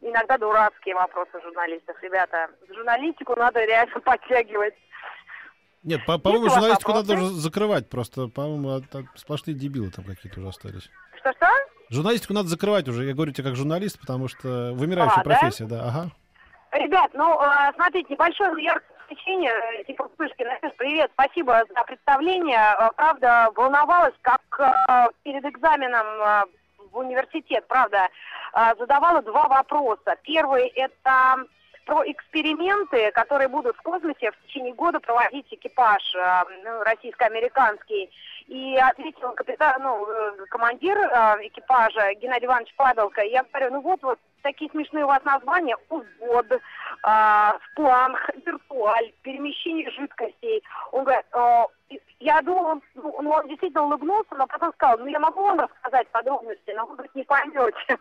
иногда 0.00 0.38
дурацкие 0.38 0.94
вопросы 0.94 1.40
журналистов. 1.42 1.96
Ребята, 2.02 2.48
журналистику 2.68 3.34
надо 3.36 3.64
реально 3.64 4.00
подтягивать. 4.04 4.74
Нет, 5.82 6.04
по- 6.06 6.18
по-моему, 6.18 6.48
журналистику 6.48 6.92
надо 6.92 7.08
вопросы? 7.08 7.32
уже 7.32 7.40
закрывать. 7.40 7.90
Просто, 7.90 8.28
по-моему, 8.28 8.82
сплошные 9.16 9.54
дебилы 9.54 9.90
там 9.90 10.04
какие-то 10.04 10.38
уже 10.40 10.48
остались. 10.50 10.88
Что-что? 11.18 11.46
Журналистику 11.90 12.34
надо 12.34 12.48
закрывать 12.48 12.88
уже. 12.88 13.04
Я 13.04 13.14
говорю 13.14 13.32
тебе 13.32 13.48
как 13.48 13.56
журналист, 13.56 13.98
потому 14.00 14.28
что 14.28 14.72
вымирающая 14.74 15.20
А, 15.20 15.24
да? 15.24 15.30
профессия, 15.30 15.64
да? 15.64 15.82
Ага. 15.84 16.10
Ребят, 16.72 17.10
ну, 17.14 17.38
э, 17.42 17.72
смотрите, 17.74 18.14
небольшое 18.14 18.50
но 18.50 18.82
освещение, 19.12 19.52
э, 19.52 19.84
типа. 19.84 20.08
Настюш, 20.18 20.72
привет, 20.76 21.10
спасибо 21.14 21.62
за 21.68 21.84
представление. 21.84 22.74
Э, 22.78 22.90
Правда, 22.96 23.50
волновалась, 23.54 24.14
как 24.22 24.40
э, 24.58 25.08
перед 25.22 25.44
экзаменом 25.44 26.48
в 26.90 26.98
университет, 26.98 27.64
правда, 27.68 28.08
задавала 28.78 29.22
два 29.22 29.48
вопроса. 29.48 30.16
Первый– 30.24 30.66
это 30.76 31.46
про 31.84 32.02
эксперименты, 32.10 33.10
которые 33.12 33.48
будут 33.48 33.76
в 33.76 33.82
космосе 33.82 34.30
в 34.30 34.46
течение 34.46 34.74
года 34.74 35.00
проводить 35.00 35.46
экипаж 35.50 36.02
э, 36.14 36.42
ну, 36.64 36.82
российско-американский. 36.82 38.10
И 38.48 38.76
ответил 38.76 39.32
капитан, 39.32 39.82
ну, 39.82 40.06
э, 40.06 40.46
командир 40.50 40.96
э, 40.96 41.46
экипажа 41.46 42.14
Геннадий 42.14 42.46
Иванович 42.46 42.74
Падалко. 42.76 43.22
Я 43.22 43.44
говорю, 43.44 43.72
ну 43.72 43.80
вот, 43.80 44.02
вот 44.02 44.18
такие 44.42 44.70
смешные 44.70 45.04
у 45.04 45.08
вас 45.08 45.22
названия. 45.24 45.76
Увод, 45.88 46.46
э, 46.52 46.58
сплан, 47.70 48.16
виртуаль, 48.44 49.12
перемещение 49.22 49.90
жидкостей. 49.90 50.62
Он 50.92 51.04
говорит, 51.04 51.26
«Э, 51.32 51.64
я 52.20 52.40
думал, 52.42 52.64
он, 52.66 52.82
ну, 52.94 53.30
он 53.30 53.48
действительно 53.48 53.84
улыбнулся, 53.84 54.34
но 54.36 54.46
потом 54.46 54.72
сказал, 54.74 54.98
ну 54.98 55.06
я 55.06 55.18
могу 55.18 55.42
вам 55.42 55.58
рассказать 55.58 56.08
подробности, 56.08 56.70
но 56.74 56.86
вы, 56.86 56.94
говорит, 56.94 57.14
не 57.14 57.24
поймете. 57.24 57.98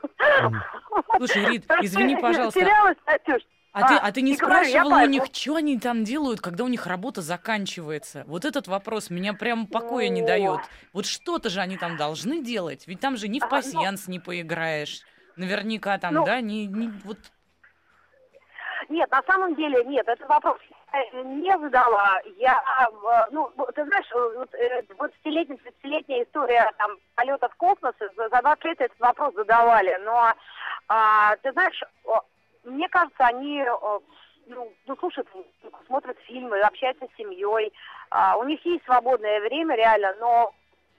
Слушай, 1.17 1.45
Рит, 1.45 1.65
извини, 1.81 2.15
пожалуйста. 2.21 2.59
Терялась, 2.59 2.97
Катюш. 3.05 3.41
А, 3.74 3.88
ты, 3.88 3.94
а 3.96 4.12
ты 4.12 4.22
не 4.22 4.34
и 4.34 4.38
говорю, 4.38 4.63
я 4.68 4.82
спрашивала 4.82 5.04
у 5.04 5.06
них, 5.08 5.24
что 5.32 5.56
они 5.56 5.80
там 5.80 6.04
делают, 6.04 6.42
когда 6.42 6.66
у 6.66 6.68
них 6.68 6.88
работа 6.88 7.22
заканчивается? 7.22 8.24
Вот 8.28 8.44
этот 8.44 8.68
вопрос 8.68 9.10
меня 9.10 9.34
прям 9.34 9.66
покоя 9.66 10.10
не 10.10 10.22
дает. 10.22 10.60
Вот 10.92 11.06
что-то 11.06 11.50
же 11.50 11.62
они 11.62 11.78
там 11.78 11.96
должны 11.96 12.42
делать, 12.44 12.86
ведь 12.88 13.00
там 13.00 13.16
же 13.16 13.30
ни 13.30 13.40
в 13.40 13.44
А, 13.44 13.46
ну- 13.46 13.50
пасьянс 13.51 14.08
не 14.08 14.20
поиграешь. 14.20 15.01
Наверняка 15.38 15.98
там, 15.98 16.16
Ну- 16.16 16.25
да, 16.25 16.42
не, 16.42 16.66
не- 16.66 16.92
вот 17.06 17.18
Нет, 18.90 19.10
на 19.10 19.24
самом 19.24 19.56
деле 19.56 19.84
нет, 19.86 20.06
этот 20.06 20.28
вопрос 20.28 20.58
я 20.92 21.24
не 21.24 21.58
задала. 21.58 22.20
Я, 22.38 22.62
э, 22.82 23.28
ну, 23.32 23.50
ты 23.74 23.86
знаешь, 23.86 24.12
э, 24.13 24.34
вот, 24.38 24.54
э, 24.54 24.82
20-летняя, 24.90 25.58
30-летняя 25.58 26.24
история 26.24 26.70
там, 26.78 26.98
полета 27.16 27.48
в 27.48 27.56
космос, 27.56 27.94
за 28.00 28.28
за 28.30 28.42
20 28.42 28.66
лет 28.66 28.82
этот 28.82 29.00
вопрос 29.00 29.34
задавали. 29.36 29.98
Но, 30.04 30.34
а, 30.90 31.38
ты 31.38 31.54
знаешь, 31.54 31.82
мне 32.63 32.88
кажется, 32.89 33.25
они 33.25 33.62
э, 33.62 34.00
ну, 34.48 34.72
ну, 34.88 34.96
слушают, 34.98 35.27
смотрят 35.88 36.18
фильмы, 36.22 36.60
общаются 36.62 37.06
с 37.06 37.18
семьей. 37.18 37.74
А, 38.10 38.38
у 38.38 38.44
них 38.44 38.63
есть 38.65 38.84
свободное 38.86 39.39
время, 39.41 39.75
реально, 39.75 40.13
но 40.20 40.53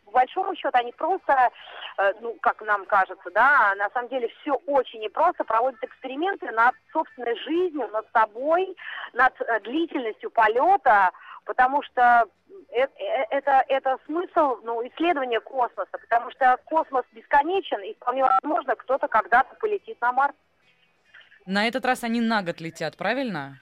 по 0.06 0.12
большому 0.12 0.54
счету 0.54 0.76
они 0.78 0.92
просто, 0.92 1.50
э, 1.98 2.12
ну, 2.20 2.36
как 2.40 2.60
нам 2.62 2.84
кажется, 2.86 3.30
да, 3.34 3.74
на 3.76 3.88
самом 3.90 4.08
деле 4.08 4.28
все 4.40 4.52
очень 4.66 5.00
непросто, 5.00 5.44
проводят 5.44 5.82
эксперименты 5.82 6.50
над 6.50 6.74
собственной 6.92 7.36
жизнью, 7.38 7.88
над 7.92 8.06
собой, 8.12 8.76
над 9.12 9.32
э, 9.40 9.60
длительностью 9.60 10.30
полета, 10.30 11.10
потому 11.44 11.82
что 11.82 12.26
э- 12.70 12.82
э- 12.82 13.26
это, 13.30 13.64
это 13.68 13.98
смысл 14.06 14.58
ну, 14.64 14.86
исследования 14.86 15.40
космоса, 15.40 15.90
потому 15.92 16.30
что 16.32 16.58
космос 16.64 17.04
бесконечен, 17.12 17.80
и 17.80 17.94
вполне 17.94 18.24
возможно, 18.24 18.76
кто-то 18.76 19.08
когда-то 19.08 19.54
полетит 19.56 20.00
на 20.00 20.12
Марс. 20.12 20.34
На 21.46 21.66
этот 21.66 21.84
раз 21.84 22.04
они 22.04 22.20
на 22.20 22.42
год 22.42 22.60
летят, 22.60 22.96
правильно? 22.96 23.58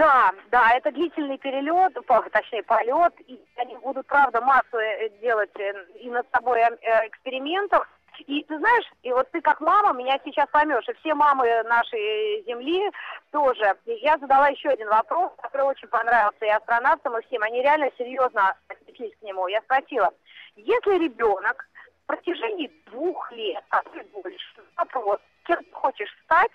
Да, 0.00 0.32
да, 0.50 0.70
это 0.74 0.90
длительный 0.92 1.36
перелет, 1.36 1.92
точнее 2.32 2.62
полет, 2.62 3.12
и 3.26 3.38
они 3.56 3.76
будут, 3.76 4.06
правда, 4.06 4.40
массу 4.40 4.78
э, 4.78 5.10
делать 5.20 5.54
э, 5.58 5.72
и 6.00 6.08
над 6.08 6.26
собой 6.32 6.58
э, 6.60 7.08
экспериментов. 7.08 7.86
И 8.26 8.42
ты 8.44 8.58
знаешь, 8.58 8.86
и 9.02 9.12
вот 9.12 9.30
ты 9.30 9.42
как 9.42 9.60
мама 9.60 9.92
меня 9.92 10.18
сейчас 10.24 10.46
поймешь, 10.50 10.88
и 10.88 10.94
все 10.94 11.14
мамы 11.14 11.44
нашей 11.64 12.42
земли 12.46 12.90
тоже. 13.30 13.76
Я 13.84 14.16
задала 14.16 14.48
еще 14.48 14.70
один 14.70 14.88
вопрос, 14.88 15.32
который 15.42 15.66
очень 15.66 15.88
понравился 15.88 16.46
и 16.46 16.48
астронавтам, 16.48 17.18
и 17.18 17.26
всем. 17.26 17.42
Они 17.42 17.60
реально 17.60 17.90
серьезно 17.98 18.54
отнеслись 18.68 19.14
к 19.20 19.22
нему. 19.22 19.48
Я 19.48 19.60
спросила, 19.62 20.10
если 20.56 20.98
ребенок 20.98 21.68
в 22.04 22.06
протяжении 22.06 22.72
двух 22.86 23.30
лет, 23.32 23.64
а 23.68 23.82
и 23.94 24.02
больше, 24.14 24.62
вопрос, 24.76 25.18
кем 25.44 25.58
ты 25.58 25.72
хочешь 25.72 26.16
стать, 26.24 26.52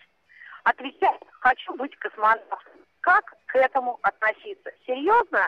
отвечать 0.66 1.22
«хочу 1.40 1.74
быть 1.76 1.96
космонавтом». 1.98 2.60
Как 3.00 3.34
к 3.46 3.56
этому 3.56 4.00
относиться? 4.02 4.72
Серьезно? 4.86 5.48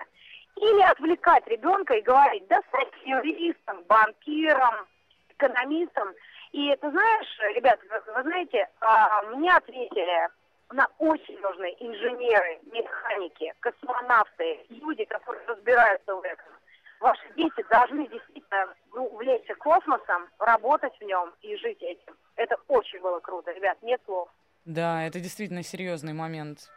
Или 0.55 0.81
отвлекать 0.83 1.45
ребенка 1.47 1.95
и 1.95 2.01
говорить, 2.01 2.47
да 2.47 2.61
стать 2.69 2.91
юристом, 3.03 3.83
банкиром, 3.83 4.87
экономистом. 5.29 6.13
И 6.51 6.75
ты 6.75 6.89
знаешь, 6.89 7.39
ребят, 7.55 7.79
вы, 7.89 8.13
вы 8.13 8.21
знаете, 8.23 8.67
а, 8.79 9.21
мне 9.23 9.51
ответили, 9.51 10.29
на 10.71 10.87
очень 10.99 11.39
нужны 11.39 11.75
инженеры, 11.79 12.59
механики, 12.71 13.53
космонавты, 13.59 14.65
люди, 14.69 15.05
которые 15.05 15.45
разбираются 15.47 16.15
в 16.15 16.23
этом. 16.23 16.53
Ваши 16.99 17.27
дети 17.35 17.63
должны 17.69 18.07
действительно 18.07 18.73
ну, 18.93 19.05
увлечься 19.05 19.55
космосом, 19.55 20.27
работать 20.39 20.97
в 20.99 21.03
нем 21.03 21.33
и 21.41 21.55
жить 21.57 21.81
этим. 21.81 22.15
Это 22.35 22.57
очень 22.67 22.99
было 22.99 23.19
круто, 23.19 23.51
ребят, 23.51 23.77
нет 23.81 24.01
слов. 24.05 24.29
Да, 24.67 25.03
это 25.05 25.19
действительно 25.21 25.63
серьезный 25.63 26.11
момент. 26.13 26.69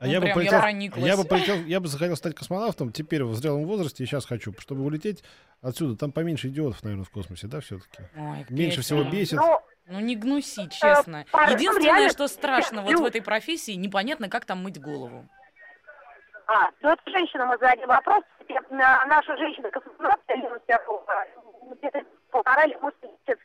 А 0.00 0.06
Ну, 0.06 0.10
я 0.12 0.18
бы 0.20 0.26
прям 0.26 0.28
я 0.28 0.34
полетел, 0.42 0.60
прониклась. 0.60 1.04
я 1.06 1.16
бы 1.16 1.24
полетел, 1.24 1.56
я 1.66 1.80
бы 1.80 1.86
захотел 1.88 2.16
стать 2.16 2.34
космонавтом 2.34 2.92
теперь 2.92 3.22
в 3.24 3.34
зрелом 3.34 3.64
возрасте 3.64 4.02
и 4.02 4.06
сейчас 4.06 4.26
хочу, 4.26 4.52
чтобы 4.58 4.82
улететь 4.84 5.22
отсюда. 5.62 5.96
Там 5.96 6.10
поменьше 6.12 6.48
идиотов, 6.48 6.82
наверное, 6.82 7.04
в 7.04 7.10
космосе, 7.10 7.46
да, 7.46 7.60
все-таки? 7.60 8.02
Ой, 8.16 8.44
Меньше 8.50 8.82
всего 8.82 9.04
бесит. 9.04 9.38
Ну, 9.38 9.60
Ну 9.86 10.00
не 10.00 10.16
гнуси, 10.16 10.68
честно. 10.68 11.24
пара- 11.32 11.52
Единственное, 11.52 12.08
что 12.10 12.26
страшно 12.28 12.82
вот 12.82 12.94
в 12.94 13.04
этой 13.04 13.22
профессии, 13.22 13.72
непонятно, 13.72 14.28
как 14.28 14.44
там 14.44 14.62
мыть 14.62 14.80
голову. 14.80 15.26
А, 16.46 16.70
ну 16.82 16.90
это 16.90 17.02
женщина, 17.10 17.46
мы 17.46 17.52
зададим 17.58 17.86
вопрос. 17.88 18.22
На- 18.70 19.04
Наша 19.06 19.36
женщина 19.36 19.70
космонавт 19.70 20.20
Елена 20.28 20.58
Петрова, 20.66 21.24
где-то 21.78 22.02
полтора 22.30 22.64
или 22.64 22.74
может 22.80 22.98
месяц 23.02 23.38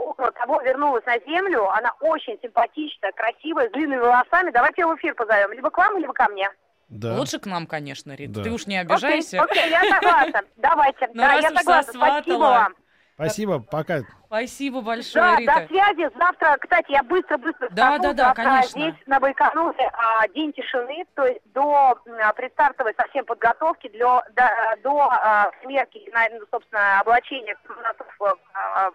около 0.00 0.30
того 0.32 0.60
вернулась 0.62 1.04
на 1.06 1.18
Землю. 1.20 1.68
Она 1.70 1.92
очень 2.00 2.38
симпатичная, 2.42 3.12
красивая, 3.12 3.68
с 3.68 3.72
длинными 3.72 4.00
волосами. 4.00 4.50
Давайте 4.50 4.82
ее 4.82 4.86
в 4.88 4.96
эфир 4.96 5.14
позовем. 5.14 5.52
Либо 5.52 5.70
к 5.70 5.78
вам, 5.78 5.98
либо 5.98 6.12
ко 6.12 6.28
мне. 6.28 6.50
Да. 6.88 7.14
Лучше 7.14 7.38
к 7.38 7.46
нам, 7.46 7.66
конечно, 7.66 8.14
Рит. 8.14 8.32
Да. 8.32 8.42
Ты 8.42 8.50
уж 8.50 8.66
не 8.66 8.76
обижайся. 8.78 9.42
Окей, 9.42 9.62
окей, 9.62 9.70
я 9.72 9.82
согласна. 9.94 10.42
Давайте. 10.56 11.06
Ну, 11.08 11.22
да, 11.22 11.34
я 11.34 11.50
согласна. 11.50 11.82
сосватала. 11.92 12.20
Спасибо 12.20 12.38
вам. 12.42 12.74
Спасибо, 13.14 13.58
пока. 13.60 14.00
Спасибо 14.26 14.80
большое, 14.80 15.22
Да, 15.24 15.36
Рита. 15.36 15.60
до 15.60 15.66
связи. 15.68 16.10
Завтра, 16.18 16.56
кстати, 16.58 16.90
я 16.92 17.02
быстро-быстро 17.02 17.68
Да, 17.70 17.96
скажу. 17.98 18.02
да, 18.02 18.12
да, 18.14 18.34
конечно. 18.34 18.80
здесь 18.80 18.94
на 19.06 19.20
Байконуре 19.20 19.90
а, 19.92 20.26
день 20.28 20.52
тишины, 20.54 21.04
то 21.14 21.26
есть 21.26 21.40
до 21.52 21.98
м, 22.06 22.34
предстартовой 22.34 22.94
совсем 22.96 23.26
подготовки, 23.26 23.88
для, 23.88 24.22
до, 24.34 24.48
до 24.82 25.00
а, 25.10 25.50
смерки, 25.62 26.08
на- 26.14 26.28
собственно, 26.50 27.00
облачения 27.00 27.56
космонавтов 27.62 28.06
в 28.18 28.24
а, 28.54 28.90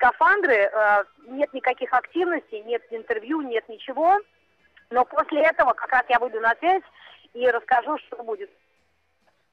скафандры. 0.00 0.70
а, 0.74 1.04
нет 1.28 1.52
никаких 1.52 1.92
активностей, 1.92 2.62
нет 2.62 2.82
интервью, 2.90 3.42
нет 3.42 3.68
ничего. 3.68 4.18
Но 4.90 5.04
после 5.04 5.42
этого 5.42 5.72
как 5.74 5.92
раз 5.92 6.02
я 6.08 6.18
выйду 6.18 6.40
на 6.40 6.54
связь 6.56 6.82
и 7.34 7.46
расскажу, 7.48 7.98
что 7.98 8.22
будет. 8.22 8.50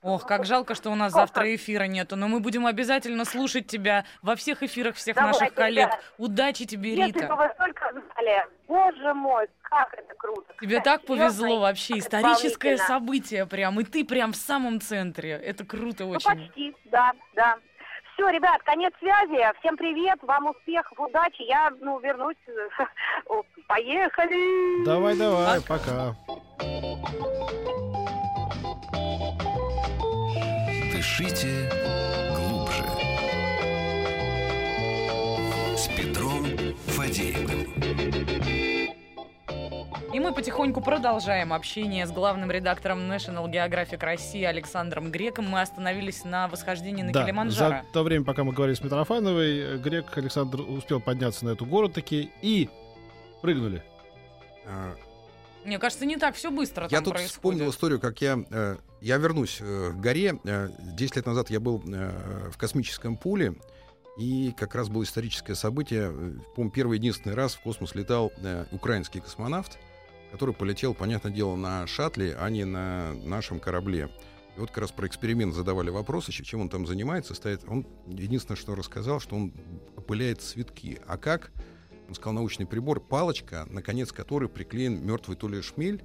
Ох, 0.03 0.25
как 0.25 0.45
жалко, 0.45 0.73
что 0.75 0.89
у 0.91 0.95
нас 0.95 1.11
завтра 1.11 1.53
эфира 1.55 1.83
нету, 1.83 2.15
но 2.15 2.27
мы 2.27 2.39
будем 2.39 2.65
обязательно 2.67 3.25
слушать 3.25 3.67
тебя 3.67 4.05
во 4.21 4.35
всех 4.35 4.63
эфирах 4.63 4.95
всех 4.95 5.15
Давайте, 5.15 5.39
наших 5.39 5.55
коллег. 5.55 5.87
ребят. 5.87 6.03
Удачи 6.17 6.65
тебе, 6.65 6.95
Если 6.95 7.11
бы 7.13 7.19
Рита. 7.21 7.35
вы 7.35 7.49
только 7.57 7.91
знали, 7.91 8.45
боже 8.67 9.13
мой, 9.15 9.47
как 9.63 9.93
это 9.95 10.13
круто. 10.15 10.53
Тебе 10.61 10.77
Да, 10.77 10.83
так 10.83 11.05
повезло 11.05 11.59
вообще. 11.59 11.97
Историческое 11.97 12.77
событие 12.77 13.45
прям. 13.47 13.79
И 13.79 13.83
ты 13.83 14.05
прям 14.05 14.33
в 14.33 14.37
самом 14.37 14.79
центре. 14.81 15.31
Это 15.31 15.65
круто 15.65 16.03
Ну, 16.05 16.11
очень. 16.11 16.29
почти, 16.47 16.75
да, 16.85 17.11
да. 17.33 17.57
Все, 18.17 18.29
ребят, 18.29 18.63
конец 18.63 18.91
связи. 18.97 19.47
Всем 19.59 19.77
привет, 19.77 20.17
вам 20.23 20.47
успехов, 20.47 20.99
удачи. 20.99 21.43
Я, 21.43 21.71
ну, 21.81 21.99
вернусь. 21.99 22.35
Поехали! 23.67 24.83
Давай, 24.83 25.15
давай, 25.15 25.61
пока. 25.61 26.15
Дышите 30.91 31.69
глубже. 32.35 32.83
С 35.77 35.87
Петром 35.89 36.47
Фадеевым. 36.87 38.76
И 40.13 40.19
мы 40.19 40.33
потихоньку 40.33 40.81
продолжаем 40.81 41.51
общение 41.53 42.07
с 42.07 42.11
главным 42.11 42.49
редактором 42.49 42.99
National 43.11 43.45
Geographic 43.51 43.99
России 44.03 44.43
Александром 44.43 45.11
Греком. 45.11 45.49
Мы 45.49 45.61
остановились 45.61 46.23
на 46.23 46.47
восхождении 46.47 47.03
на 47.03 47.11
Да, 47.11 47.23
Килиманджаро. 47.23 47.81
за 47.85 47.85
то 47.91 48.03
время, 48.03 48.23
пока 48.23 48.43
мы 48.43 48.53
говорили 48.53 48.75
с 48.75 48.81
Митрофановой, 48.83 49.77
грек 49.79 50.17
Александр 50.17 50.61
успел 50.61 51.01
подняться 51.01 51.45
на 51.45 51.49
эту 51.51 51.65
гору 51.65 51.89
таки 51.89 52.31
и 52.41 52.69
прыгнули. 53.41 53.83
А, 54.65 54.95
Мне 55.65 55.77
кажется, 55.77 56.05
не 56.05 56.15
так 56.15 56.35
все 56.35 56.51
быстро 56.51 56.83
Я 56.85 56.97
там 56.97 57.03
тут 57.03 57.13
происходит. 57.15 57.31
вспомнил 57.33 57.69
историю, 57.69 57.99
как 57.99 58.21
я... 58.21 58.39
э, 58.49 58.77
Я 59.01 59.17
вернусь 59.17 59.57
э, 59.59 59.91
к 59.91 59.95
горе. 59.99 60.39
Э, 60.45 60.69
Десять 60.79 61.17
лет 61.17 61.25
назад 61.25 61.49
я 61.49 61.59
был 61.59 61.83
э, 61.85 62.49
в 62.51 62.57
космическом 62.57 63.17
пуле, 63.17 63.55
и 64.17 64.53
как 64.57 64.73
раз 64.73 64.87
было 64.89 65.03
историческое 65.03 65.53
событие. 65.55 66.09
Э, 66.11 66.33
По-моему, 66.55 66.71
первый 66.71 66.97
единственный 66.97 67.35
раз 67.35 67.55
в 67.55 67.61
космос 67.61 67.93
летал 67.93 68.31
э, 68.37 68.65
украинский 68.71 69.19
космонавт, 69.21 69.77
который 70.31 70.53
полетел, 70.53 70.93
понятное 70.93 71.31
дело, 71.31 71.55
на 71.55 71.87
шаттле, 71.87 72.35
а 72.39 72.49
не 72.49 72.65
на 72.65 73.13
нашем 73.25 73.59
корабле. 73.59 74.09
И 74.55 74.59
вот 74.59 74.69
как 74.69 74.79
раз 74.79 74.91
про 74.91 75.07
эксперимент 75.07 75.53
задавали 75.53 75.89
вопросы, 75.89 76.31
чем 76.31 76.61
он 76.61 76.69
там 76.69 76.85
занимается. 76.87 77.33
Стоит, 77.35 77.61
он 77.67 77.85
единственное, 78.07 78.57
что 78.57 78.75
рассказал, 78.75 79.19
что 79.19 79.35
он 79.35 79.53
опыляет 79.95 80.41
цветки. 80.41 80.99
А 81.07 81.17
как? 81.17 81.51
Он 82.09 82.15
сказал, 82.15 82.33
научный 82.33 82.65
прибор, 82.65 82.99
палочка, 82.99 83.67
на 83.69 83.81
конец 83.81 84.11
которой 84.11 84.49
приклеен 84.49 85.05
мертвый 85.05 85.37
то 85.37 85.47
ли 85.47 85.61
шмель, 85.61 86.03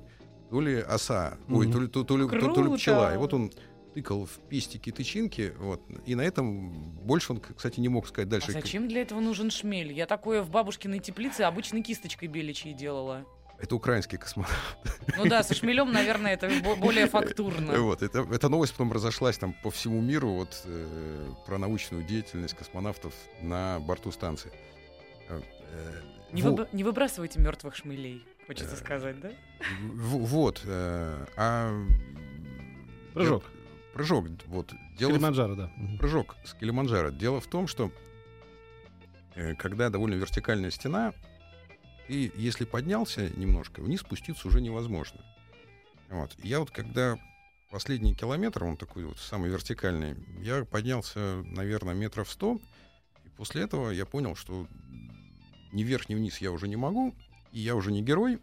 то 0.51 0.61
ли 0.61 0.81
оса, 0.81 1.39
ой, 1.49 1.67
Мгм. 1.67 1.73
то 1.73 1.81
ли, 1.81 1.87
то, 1.89 2.05
то 2.05 2.17
ли, 2.19 2.29
то- 2.29 2.53
то 2.53 2.63
ли 2.65 2.77
пчела. 2.77 3.15
И 3.15 3.17
вот 3.17 3.33
он 3.33 3.51
тыкал 3.95 4.27
в 4.27 4.39
пестики 4.49 4.91
тычинки, 4.91 5.53
вот, 5.59 5.81
и 6.07 6.15
на 6.15 6.23
этом 6.23 6.73
больше 7.05 7.33
он, 7.33 7.41
кстати, 7.41 7.79
не 7.81 7.89
мог 7.89 8.07
сказать 8.07 8.29
А 8.29 8.31
дальше. 8.33 8.53
зачем 8.53 8.89
для 8.89 9.03
этого 9.03 9.21
нужен 9.21 9.51
шмель? 9.51 9.93
Я 9.93 10.07
такое 10.07 10.43
в 10.43 10.51
бабушкиной 10.51 10.99
теплице 10.99 11.43
обычной 11.43 11.83
кисточкой 11.83 12.29
беличьей 12.29 12.75
делала. 12.75 13.25
Это 13.59 13.77
украинский 13.77 14.19
космонавт. 14.19 14.55
Ну 15.17 15.27
да, 15.27 15.43
со 15.45 15.55
шмелем, 15.55 15.93
наверное, 15.93 16.35
это 16.35 16.51
бо- 16.65 16.75
более 16.77 17.07
фактурно. 17.07 17.79
Вот, 17.81 18.03
это, 18.03 18.27
эта 18.33 18.49
новость 18.49 18.73
потом 18.73 18.93
разошлась 18.93 19.39
там 19.39 19.53
по 19.63 19.71
всему 19.71 20.01
миру 20.01 20.31
вот, 20.33 20.63
э, 20.65 21.31
про 21.47 21.59
научную 21.59 22.03
деятельность 22.05 22.55
космонавтов 22.55 23.13
на 23.41 23.79
борту 23.81 24.11
станции. 24.11 24.51
Э, 25.29 25.41
э, 25.73 26.01
Не, 26.33 26.43
во- 26.43 26.51
выб- 26.51 26.69
не 26.73 26.83
выбрасывайте 26.83 27.41
мертвых 27.41 27.77
шмелей, 27.77 28.27
хочется 28.49 28.75
Э, 28.75 28.79
сказать, 28.79 29.21
да? 29.21 29.31
в- 29.81 30.25
вот. 30.27 30.63
э, 30.65 31.27
а 31.37 31.73
Прыжок. 33.15 33.45
Прыжок. 33.95 34.27
Вот. 34.47 34.73
Дело 34.99 35.11
в 35.11 35.13
Килиманджаро, 35.15 35.55
да. 35.55 35.71
Мгм. 35.77 35.99
прыжок 35.99 36.35
с 36.45 36.55
Килиманджаро. 36.55 37.11
Дело 37.11 37.41
в 37.41 37.47
том, 37.47 37.67
что 37.69 37.93
когда 39.59 39.89
довольно 39.91 40.15
вертикальная 40.15 40.71
стена, 40.71 41.13
и 42.13 42.31
если 42.37 42.67
поднялся 42.67 43.31
немножко, 43.37 43.81
вниз 43.81 44.01
спуститься 44.01 44.47
уже 44.47 44.61
невозможно. 44.61 45.25
Вот. 46.11 46.37
Я 46.43 46.61
вот 46.61 46.71
когда 46.71 47.19
последний 47.71 48.15
километр, 48.15 48.65
он 48.65 48.77
такой 48.77 49.05
вот 49.05 49.19
самый 49.19 49.49
вертикальный, 49.49 50.15
я 50.43 50.67
поднялся, 50.67 51.43
наверное, 51.47 51.95
метров 51.95 52.31
сто, 52.31 52.61
и 53.25 53.29
после 53.31 53.63
этого 53.63 53.91
я 53.91 54.05
понял, 54.05 54.37
что 54.37 54.67
ни 55.73 55.83
вверх, 55.83 56.11
ни 56.11 56.15
вниз 56.15 56.37
я 56.39 56.53
уже 56.53 56.69
не 56.69 56.77
могу, 56.77 57.15
и 57.51 57.61
я 57.61 57.75
уже 57.75 57.91
не 57.91 58.03
герой, 58.03 58.39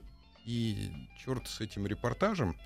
и 0.46 0.92
черт 1.24 1.48
с 1.48 1.62
этим 1.62 1.86
репортажем, 1.86 2.58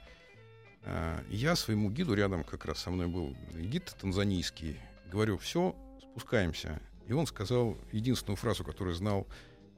а, 0.85 1.21
я 1.29 1.57
своему 1.57 1.91
гиду, 1.91 2.13
рядом 2.13 2.45
как 2.45 2.63
раз 2.63 2.79
со 2.79 2.91
мной 2.91 3.07
был 3.07 3.35
гид 3.53 3.93
танзанийский, 3.99 4.79
говорю, 5.11 5.37
все, 5.37 5.75
спускаемся. 6.11 6.81
И 7.07 7.11
он 7.11 7.27
сказал 7.27 7.77
единственную 7.91 8.37
фразу, 8.37 8.63
которую 8.63 8.95
знал 8.95 9.27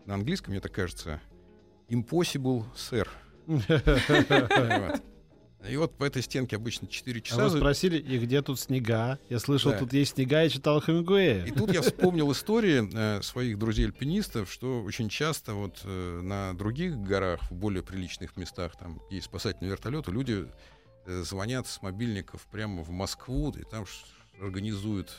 на 0.05 0.15
английском, 0.15 0.51
мне 0.51 0.61
так 0.61 0.71
кажется, 0.71 1.19
impossible. 1.89 2.65
Вот. 3.47 5.01
И 5.67 5.77
вот 5.77 5.97
по 5.97 6.03
этой 6.03 6.21
стенке 6.21 6.57
обычно 6.57 6.87
4 6.87 7.19
А 7.19 7.23
часа. 7.23 7.43
вы 7.45 7.49
за- 7.49 7.57
спросили, 7.57 7.97
и 7.97 8.19
где 8.19 8.43
тут 8.43 8.59
снега? 8.59 9.17
Я 9.29 9.39
слышал, 9.39 9.71
Да. 9.71 9.79
тут 9.79 9.93
есть 9.93 10.13
снега, 10.13 10.43
я 10.43 10.49
читал 10.49 10.79
Хемингуэя. 10.79 11.43
И 11.45 11.49
тут 11.51 11.73
я 11.73 11.81
вспомнил 11.81 12.31
истории 12.33 12.87
э, 12.93 13.21
своих 13.23 13.57
друзей-альпинистов, 13.57 14.51
что 14.51 14.83
очень 14.83 15.09
часто 15.09 15.55
вот 15.55 15.81
э, 15.83 16.19
на 16.21 16.53
других 16.55 16.95
горах, 16.99 17.49
в 17.49 17.55
более 17.55 17.81
приличных 17.81 18.37
местах, 18.37 18.75
там 18.77 19.01
есть 19.09 19.25
спасательные 19.25 19.71
вертолеты, 19.71 20.11
люди 20.11 20.45
э, 21.07 21.21
звонят 21.23 21.65
с 21.65 21.81
мобильников 21.81 22.45
прямо 22.51 22.83
в 22.83 22.91
Москву, 22.91 23.49
и 23.57 23.63
там 23.63 23.85
организуют 24.39 25.11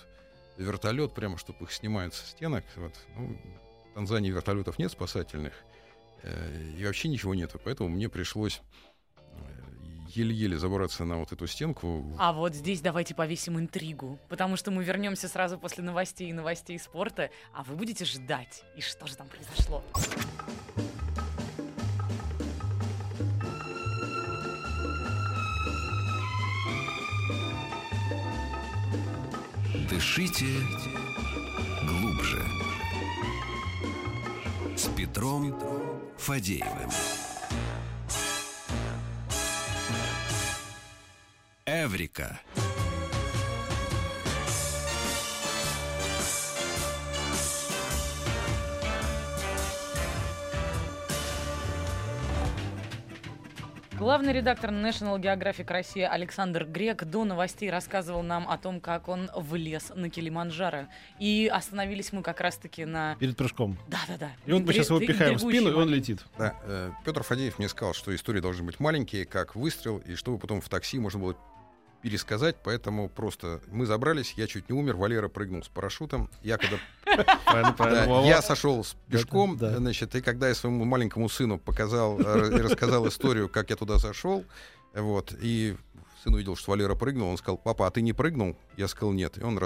вертолет, 0.58 1.12
прямо 1.12 1.38
чтобы 1.38 1.64
их 1.64 1.72
снимают 1.72 2.14
со 2.14 2.24
стенок. 2.24 2.62
Вот. 2.76 2.92
Ну, 3.16 3.36
Танзании 3.96 4.30
вертолетов 4.30 4.78
нет 4.78 4.92
спасательных, 4.92 5.54
э, 6.22 6.72
и 6.78 6.84
вообще 6.84 7.08
ничего 7.08 7.34
нету, 7.34 7.58
поэтому 7.64 7.88
мне 7.88 8.10
пришлось 8.10 8.60
э, 9.16 9.22
еле-еле 10.08 10.58
забраться 10.58 11.06
на 11.06 11.16
вот 11.16 11.32
эту 11.32 11.46
стенку. 11.46 12.04
А 12.18 12.34
вот 12.34 12.54
здесь 12.54 12.82
давайте 12.82 13.14
повесим 13.14 13.58
интригу, 13.58 14.18
потому 14.28 14.56
что 14.56 14.70
мы 14.70 14.84
вернемся 14.84 15.28
сразу 15.28 15.58
после 15.58 15.82
новостей 15.82 16.28
и 16.28 16.34
новостей 16.34 16.78
спорта, 16.78 17.30
а 17.54 17.62
вы 17.62 17.74
будете 17.74 18.04
ждать. 18.04 18.64
И 18.76 18.82
что 18.82 19.06
же 19.06 19.16
там 19.16 19.28
произошло? 19.28 19.82
Дышите 29.88 30.44
глубже. 31.88 32.42
С 34.76 34.88
Петром 34.88 35.58
Фадеевым. 36.18 36.90
Эврика. 41.64 42.38
Главный 53.98 54.34
редактор 54.34 54.70
National 54.70 55.18
Geographic 55.18 55.72
Россия 55.72 56.08
Александр 56.08 56.66
Грек 56.66 57.04
до 57.04 57.24
новостей 57.24 57.70
рассказывал 57.70 58.22
нам 58.22 58.46
о 58.46 58.58
том, 58.58 58.78
как 58.78 59.08
он 59.08 59.30
влез 59.34 59.90
на 59.94 60.10
Килиманджаро. 60.10 60.88
И 61.18 61.50
остановились 61.50 62.12
мы 62.12 62.22
как 62.22 62.42
раз-таки 62.42 62.84
на... 62.84 63.16
Перед 63.16 63.38
прыжком. 63.38 63.78
Да-да-да. 63.88 64.32
И 64.44 64.52
вот 64.52 64.64
мы 64.64 64.74
сейчас 64.74 64.90
его 64.90 65.00
пихаем 65.00 65.36
в 65.36 65.40
спину, 65.40 65.70
и 65.70 65.74
он 65.74 65.88
летит. 65.88 66.20
Да, 66.36 66.54
э, 66.64 66.90
Петр 67.06 67.22
Фадеев 67.22 67.58
мне 67.58 67.70
сказал, 67.70 67.94
что 67.94 68.14
истории 68.14 68.40
должны 68.40 68.64
быть 68.64 68.80
маленькие, 68.80 69.24
как 69.24 69.56
выстрел, 69.56 69.96
и 69.98 70.14
чтобы 70.14 70.38
потом 70.38 70.60
в 70.60 70.68
такси 70.68 70.98
можно 70.98 71.18
было 71.18 71.36
пересказать, 72.02 72.56
поэтому 72.62 73.08
просто 73.08 73.60
мы 73.68 73.86
забрались, 73.86 74.34
я 74.36 74.46
чуть 74.46 74.68
не 74.68 74.78
умер, 74.78 74.96
Валера 74.96 75.28
прыгнул 75.28 75.62
с 75.62 75.68
парашютом, 75.68 76.30
я 76.42 76.58
когда 76.58 76.78
я 78.26 78.42
сошел 78.42 78.84
с 78.84 78.96
пешком, 79.08 79.58
значит, 79.58 80.14
и 80.14 80.20
когда 80.20 80.48
я 80.48 80.54
своему 80.54 80.84
маленькому 80.84 81.28
сыну 81.28 81.58
показал 81.58 82.18
э, 82.20 82.58
и 82.58 82.60
рассказал 82.60 83.06
историю, 83.08 83.48
как 83.48 83.70
я 83.70 83.76
туда 83.76 83.98
зашел, 83.98 84.44
вот, 84.94 85.34
и 85.40 85.76
сын 86.22 86.34
увидел, 86.34 86.56
что 86.56 86.72
Валера 86.72 86.94
прыгнул, 86.94 87.30
он 87.30 87.38
сказал, 87.38 87.58
папа, 87.58 87.86
а 87.86 87.90
ты 87.90 88.02
не 88.02 88.12
прыгнул? 88.12 88.56
Я 88.76 88.88
сказал, 88.88 89.12
нет, 89.12 89.38
и 89.38 89.42
он 89.42 89.58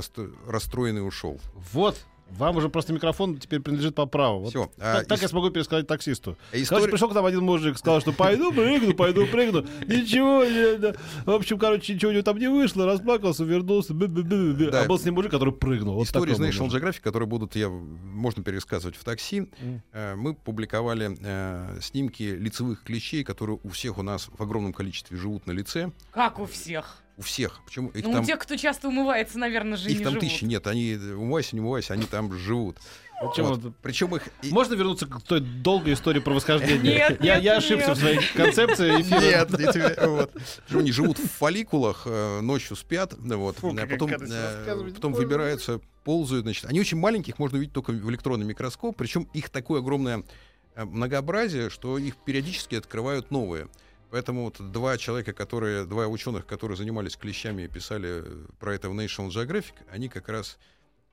расстроенный 0.47 1.07
ушел. 1.07 1.41
Вот. 1.73 1.99
Вам 2.39 2.57
уже 2.57 2.69
просто 2.69 2.93
микрофон 2.93 3.39
теперь 3.39 3.61
принадлежит 3.61 3.95
по 3.95 4.07
праву. 4.07 4.41
Вот 4.41 4.51
Всё, 4.51 4.71
так, 4.77 5.03
а, 5.03 5.05
так 5.05 5.19
ис- 5.19 5.23
я 5.23 5.29
смогу 5.29 5.51
пересказать 5.51 5.87
таксисту. 5.87 6.31
А 6.31 6.35
Короче, 6.53 6.63
история- 6.65 6.89
пришел 6.91 7.09
к 7.09 7.15
нам 7.15 7.25
один 7.27 7.43
мужик, 7.45 7.77
сказал, 7.79 8.01
что 8.01 8.13
пойду 8.13 8.53
прыгну, 8.53 8.95
пойду 8.95 9.27
прыгну. 9.27 9.63
Ничего, 9.87 10.45
не, 10.45 10.79
да. 10.79 10.95
В 11.27 11.31
общем, 11.31 11.59
короче, 11.59 11.95
ничего 11.95 12.11
у 12.11 12.15
него 12.15 12.23
там 12.23 12.39
не 12.39 12.49
вышло, 12.49 12.87
расплакался, 12.87 13.45
вернулся. 13.45 13.95
бе-бе-бе-бе. 13.95 14.71
Да. 14.71 14.83
А 14.83 14.87
был 14.87 14.99
с 14.99 15.05
ним 15.05 15.15
мужик, 15.15 15.31
который 15.31 15.53
прыгнул. 15.53 15.95
Вот 15.97 16.07
Истории 16.07 16.33
из 16.33 16.39
National. 16.41 16.69
Geographic, 16.69 17.01
которые 17.01 17.27
будут, 17.29 17.57
я, 17.57 17.69
можно 17.69 18.43
пересказывать 18.43 18.97
в 18.97 19.05
такси. 19.05 19.49
Э, 19.93 20.15
Мы 20.15 20.35
публиковали 20.35 21.17
э, 21.21 21.79
снимки 21.81 22.23
лицевых 22.23 22.83
клещей, 22.85 23.25
которые 23.25 23.59
у 23.63 23.69
всех 23.69 23.99
у 23.99 24.03
нас 24.03 24.29
в 24.37 24.43
огромном 24.43 24.73
количестве 24.73 25.17
живут 25.17 25.47
на 25.47 25.53
лице. 25.53 25.91
Как 26.13 26.39
у 26.39 26.47
всех. 26.47 27.00
У 27.21 27.23
всех. 27.23 27.61
Почему 27.67 27.91
их 27.91 28.03
ну, 28.03 28.13
там, 28.13 28.23
у 28.23 28.25
тех, 28.25 28.39
кто 28.39 28.57
часто 28.57 28.89
умывается, 28.89 29.39
наверное, 29.39 29.77
же 29.77 29.91
их 29.91 29.99
не 29.99 30.05
там 30.05 30.15
живут. 30.15 30.27
тысячи. 30.27 30.45
Нет, 30.45 30.67
они, 30.67 30.95
умывайся, 30.95 31.55
не 31.55 31.61
умывайся, 31.61 31.93
они 31.93 32.07
там 32.07 32.33
живут. 32.33 32.79
Причем 33.21 33.45
Вот. 33.45 33.63
вот- 33.63 33.75
Причем 33.83 34.17
их... 34.17 34.23
Можно 34.45 34.73
вернуться 34.73 35.05
к 35.07 35.21
той 35.21 35.41
долгой 35.41 35.93
истории 35.93 36.21
про 36.21 36.33
восхождение? 36.33 36.95
Нет, 36.95 37.23
я, 37.23 37.35
нет, 37.35 37.45
я 37.45 37.57
ошибся 37.59 37.89
нет. 37.89 37.97
в 37.99 38.01
своей 38.01 38.21
концепции 38.35 39.03
эфира. 39.03 39.21
Нет, 39.21 39.51
не 39.51 39.71
тебе, 39.71 39.97
вот. 40.09 40.33
Причем 40.67 40.79
они 40.79 40.93
живут 40.93 41.19
в 41.19 41.29
фолликулах, 41.31 42.05
э, 42.07 42.41
ночью 42.41 42.75
спят, 42.75 43.13
да, 43.19 43.37
вот, 43.37 43.59
Фу, 43.59 43.77
а 43.79 43.87
потом, 43.87 44.11
э, 44.11 44.91
потом 44.95 45.13
выбираются, 45.13 45.83
ползают, 46.05 46.45
значит. 46.45 46.65
Они 46.65 46.81
очень 46.81 46.97
маленькие, 46.97 47.35
их 47.35 47.39
можно 47.39 47.59
увидеть 47.59 47.75
только 47.75 47.91
в 47.91 48.11
электронный 48.11 48.47
микроскоп, 48.47 48.97
причем 48.97 49.29
их 49.35 49.51
такое 49.51 49.81
огромное 49.81 50.23
э, 50.75 50.87
многообразие, 50.87 51.69
что 51.69 51.99
их 51.99 52.17
периодически 52.17 52.77
открывают 52.77 53.31
новые. 53.31 53.69
Поэтому 54.11 54.45
вот 54.45 54.73
два 54.73 54.97
человека, 54.99 55.33
которые, 55.33 55.85
два 55.85 56.07
ученых, 56.09 56.47
которые 56.47 56.77
занимались 56.77 57.17
клещами 57.17 57.63
и 57.63 57.69
писали 57.69 58.23
э, 58.25 58.47
про 58.59 58.75
это 58.75 58.89
в 58.91 58.93
National 58.99 59.29
Geographic, 59.29 59.75
они 59.91 60.09
как 60.09 60.29
раз 60.29 60.59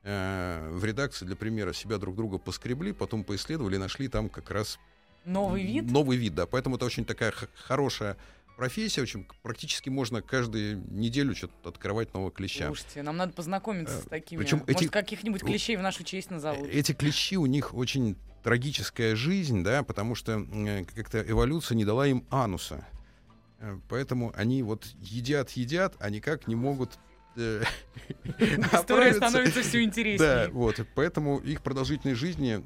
э, 0.02 0.68
в 0.72 0.84
редакции 0.84 1.24
для 1.24 1.36
примера 1.36 1.72
себя 1.72 1.98
друг 1.98 2.16
друга 2.16 2.38
поскребли, 2.38 2.92
потом 2.92 3.24
поисследовали 3.24 3.76
и 3.76 3.78
нашли 3.78 4.08
там 4.08 4.28
как 4.28 4.50
раз 4.50 4.78
Новый 5.24 5.62
вид? 5.62 5.84
Новый 5.90 6.16
вид, 6.16 6.34
да. 6.34 6.46
Поэтому 6.46 6.76
это 6.76 6.86
очень 6.86 7.04
такая 7.04 7.32
хорошая 7.54 8.16
профессия. 8.56 9.02
Очень 9.02 9.24
к- 9.24 9.34
практически 9.42 9.90
можно 9.90 10.22
каждую 10.22 10.78
неделю 10.90 11.34
что-то 11.36 11.68
открывать 11.68 12.14
нового 12.14 12.30
клеща. 12.30 12.66
Слушайте, 12.66 13.02
нам 13.02 13.16
надо 13.16 13.32
познакомиться 13.34 13.98
Э, 13.98 14.02
с 14.02 14.04
такими. 14.04 14.40
причем 14.40 14.58
Может, 14.66 14.70
эти- 14.70 14.88
каких-нибудь 14.88 15.42
клещей 15.42 15.76
в 15.76 15.82
нашу 15.82 16.02
честь 16.02 16.30
назовут. 16.30 16.66
Э, 16.68 16.70
Эти 16.72 16.92
клещи, 16.92 17.36
у 17.36 17.46
них 17.46 17.74
очень 17.74 18.16
трагическая 18.48 19.14
жизнь, 19.14 19.62
да, 19.62 19.82
потому 19.82 20.14
что 20.14 20.42
как-то 20.94 21.20
эволюция 21.20 21.74
не 21.76 21.84
дала 21.84 22.06
им 22.06 22.24
ануса. 22.30 22.82
Э, 23.58 23.76
Поэтому 23.90 24.32
они 24.34 24.62
вот 24.62 24.86
едят, 25.02 25.50
едят, 25.50 25.96
а 26.00 26.08
никак 26.08 26.48
не 26.48 26.54
могут 26.54 26.98
э, 27.36 27.62
История 28.72 29.12
становится 29.16 29.60
все 29.60 29.72
Да, 29.72 29.84
интереснее. 29.84 30.48
вот, 30.48 30.78
и 30.78 30.84
поэтому 30.94 31.36
их 31.40 31.60
продолжительность 31.60 32.18
жизни 32.18 32.64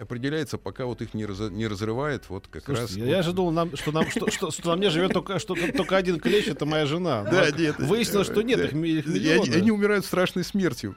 определяется, 0.00 0.58
пока 0.58 0.86
вот 0.86 1.02
их 1.02 1.14
не, 1.14 1.24
разо- 1.24 1.50
не 1.50 1.66
разрывает, 1.66 2.28
вот 2.28 2.46
как 2.48 2.68
раз. 2.68 2.78
Слушайте, 2.78 3.08
я 3.10 3.16
вот- 3.16 3.24
же 3.24 3.32
думал, 3.32 3.50
нам, 3.52 3.76
что, 3.76 3.92
нам, 3.92 4.08
что, 4.10 4.30
что, 4.30 4.50
что 4.50 4.70
на 4.70 4.76
мне 4.76 4.90
живет 4.90 5.12
только, 5.12 5.38
что, 5.38 5.54
только 5.72 5.96
один 5.96 6.18
клещ, 6.20 6.48
это 6.48 6.66
моя 6.66 6.86
жена. 6.86 7.24
Да, 7.24 7.46
Но 7.50 7.56
нет, 7.58 7.78
Выяснилось, 7.78 8.26
что 8.28 8.42
нет, 8.42 8.58
да. 8.58 8.64
их, 8.66 8.72
их 8.72 9.06
миллионы. 9.06 9.54
они 9.54 9.70
умирают 9.70 10.04
страшной 10.04 10.44
смертью. 10.44 10.96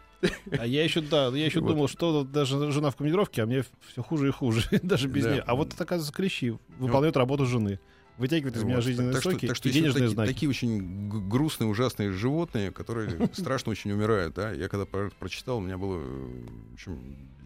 А 0.57 0.65
я 0.67 0.83
еще, 0.83 1.01
да, 1.01 1.27
я 1.29 1.45
еще 1.45 1.59
Вот. 1.61 1.69
думал, 1.69 1.87
что 1.87 2.11
вот 2.19 2.31
даже 2.31 2.71
жена 2.71 2.91
в 2.91 2.95
командировке, 2.95 3.43
а 3.43 3.45
мне 3.45 3.63
все 3.91 4.03
хуже 4.03 4.27
и 4.27 4.31
хуже, 4.31 4.63
даже 4.83 5.07
без 5.07 5.23
Да. 5.23 5.31
нее. 5.31 5.43
А 5.47 5.55
вот 5.55 5.73
это, 5.73 5.83
оказывается, 5.83 6.13
клещи 6.15 6.57
выполняют 6.77 7.17
работу 7.17 7.45
жены. 7.45 7.79
Вытягивают 8.17 8.55
из 8.55 8.63
меня 8.63 8.75
Вот. 8.75 8.83
жизненные 8.83 9.13
так, 9.13 9.21
что, 9.21 9.31
соки 9.31 9.47
так 9.47 9.55
что 9.55 9.67
и 9.67 9.71
есть 9.71 9.79
вот 9.81 9.83
денежные 9.93 10.03
таки- 10.09 10.13
знаки. 10.13 10.33
такие 10.33 10.49
очень 10.49 11.09
грустные, 11.29 11.67
ужасные 11.67 12.11
животные, 12.11 12.71
которые 12.71 13.09
страшно 13.33 13.71
очень 13.71 13.91
умирают. 13.91 14.35
Да? 14.35 14.51
Я 14.51 14.67
когда 14.69 14.85
про- 14.85 15.09
прочитал, 15.19 15.57
у 15.57 15.61
меня 15.61 15.77
было 15.77 16.01
общем, 16.73 16.99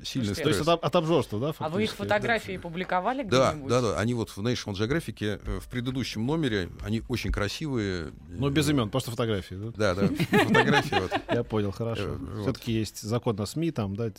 сильный 0.04 0.36
То 0.36 0.50
есть 0.50 0.62
это 0.62 0.74
от 0.74 0.96
обжорства, 0.96 1.40
да, 1.40 1.54
А 1.60 1.70
вы 1.70 1.84
их 1.86 1.92
фотографии 1.94 2.58
публиковали 2.58 3.24
Да, 3.24 3.52
где-нибудь? 3.52 3.70
да, 3.70 3.82
да. 3.82 4.00
Они 4.00 4.14
вот 4.14 4.30
в 4.30 4.38
National 4.40 4.74
Geographic 4.74 5.40
э, 5.44 5.60
в 5.60 5.70
предыдущем 5.70 6.26
номере, 6.26 6.70
они 6.84 7.02
очень 7.08 7.32
красивые. 7.32 8.12
Ну, 8.30 8.50
без 8.50 8.70
имен, 8.70 8.90
просто 8.90 9.12
фотографии. 9.12 9.56
Да? 9.56 9.94
Да, 9.94 9.96
да, 9.96 10.08
фотографии. 10.44 11.00
вот. 11.00 11.12
Я 11.32 11.44
понял, 11.44 11.72
хорошо. 11.72 12.18
Э. 12.20 12.42
Все-таки 12.42 12.74
есть 12.74 13.02
закон 13.02 13.36
на 13.38 13.46
СМИ, 13.46 13.72
там, 13.72 13.96
да, 13.96 14.12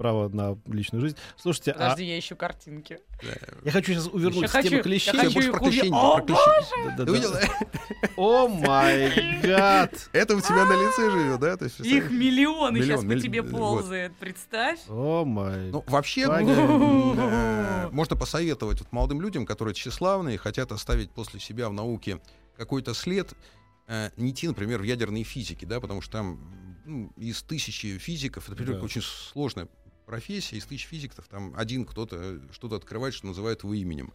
право 0.00 0.30
на 0.30 0.58
личную 0.66 1.02
жизнь. 1.02 1.16
Слушайте, 1.36 1.72
а 1.72 1.74
Подожди, 1.74 2.04
я 2.04 2.18
ищу 2.18 2.34
картинки. 2.34 3.00
я 3.66 3.70
хочу 3.70 3.92
сейчас 3.92 4.06
увернуть 4.06 4.48
с 4.48 4.52
темы 4.62 4.82
клещей. 4.82 5.12
я 5.14 5.24
хочу 5.24 5.52
про 5.52 5.58
клещей, 5.58 5.90
О, 5.92 6.22
увидел? 7.06 7.34
О 8.16 8.48
май 8.48 9.40
гад! 9.42 10.08
Это 10.14 10.36
у 10.36 10.40
тебя 10.40 10.64
на 10.64 10.72
лице 10.72 11.10
живет, 11.10 11.40
да? 11.40 11.52
Их 11.86 12.10
миллионы 12.10 12.78
Миллион, 12.78 13.02
сейчас 13.02 13.04
по 13.04 13.20
тебе 13.20 13.42
ползает, 13.42 14.16
представь. 14.16 14.80
О 14.88 15.26
май. 15.26 15.70
Ну, 15.70 15.84
вообще, 15.86 16.26
Понятно. 16.28 17.14
э, 17.18 17.88
можно 17.92 18.16
посоветовать 18.16 18.80
молодым 18.92 19.20
людям, 19.20 19.44
которые 19.44 19.74
тщеславные, 19.74 20.38
хотят 20.38 20.72
оставить 20.72 21.10
после 21.10 21.40
себя 21.40 21.68
в 21.68 21.74
науке 21.74 22.22
какой-то 22.56 22.94
след, 22.94 23.34
э, 23.86 24.08
не 24.16 24.30
идти, 24.30 24.48
например, 24.48 24.80
в 24.80 24.84
ядерные 24.84 25.24
физики, 25.24 25.66
да, 25.66 25.78
потому 25.78 26.00
что 26.00 26.12
там 26.12 26.70
ну, 26.90 27.12
из 27.16 27.42
тысячи 27.42 27.98
физиков, 27.98 28.44
это, 28.44 28.52
например, 28.52 28.78
Да. 28.78 28.84
очень 28.84 29.02
сложная 29.02 29.68
профессия, 30.14 30.56
из 30.56 30.64
тысяч 30.64 30.86
физиков 30.86 31.24
там 31.28 31.54
один 31.56 31.84
кто-то 31.84 32.40
что-то 32.52 32.74
открывает, 32.76 33.14
что 33.14 33.28
называют 33.28 33.62
его 33.62 33.74
именем. 33.74 34.12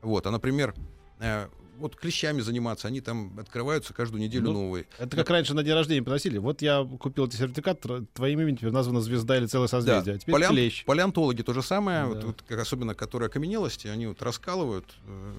Вот, 0.00 0.26
а, 0.26 0.30
например, 0.30 0.74
э, 1.20 1.48
вот 1.78 1.94
клещами 1.94 2.40
заниматься, 2.40 2.88
они 2.88 3.02
там 3.02 3.38
открываются 3.38 3.92
каждую 3.92 4.22
неделю 4.22 4.44
Ну, 4.44 4.52
новые. 4.52 4.86
Это 4.98 5.14
как 5.14 5.28
раньше 5.28 5.52
на 5.52 5.62
день 5.62 5.74
рождения 5.74 6.02
приносили. 6.02 6.38
Вот 6.38 6.62
я 6.62 6.82
купил 6.84 7.28
тебе 7.28 7.38
сертификат, 7.40 7.84
твоим 8.14 8.40
именем 8.40 8.56
теперь 8.56 8.72
названа 8.72 9.02
звезда 9.02 9.36
или 9.36 9.44
целое 9.44 9.68
созвездие. 9.68 10.14
А 10.14 10.18
теперь 10.18 10.34
Палеон- 10.34 10.48
клещ. 10.52 10.84
Палеонтологи 10.86 11.42
то 11.42 11.52
же 11.52 11.62
самое, 11.62 12.00
Да. 12.04 12.06
вот, 12.08 12.24
вот 12.24 12.42
как 12.48 12.58
особенно 12.60 12.94
которые 12.94 13.26
окаменелости, 13.26 13.88
они 13.88 14.06
вот 14.06 14.22
раскалывают. 14.22 14.86
э, 15.06 15.34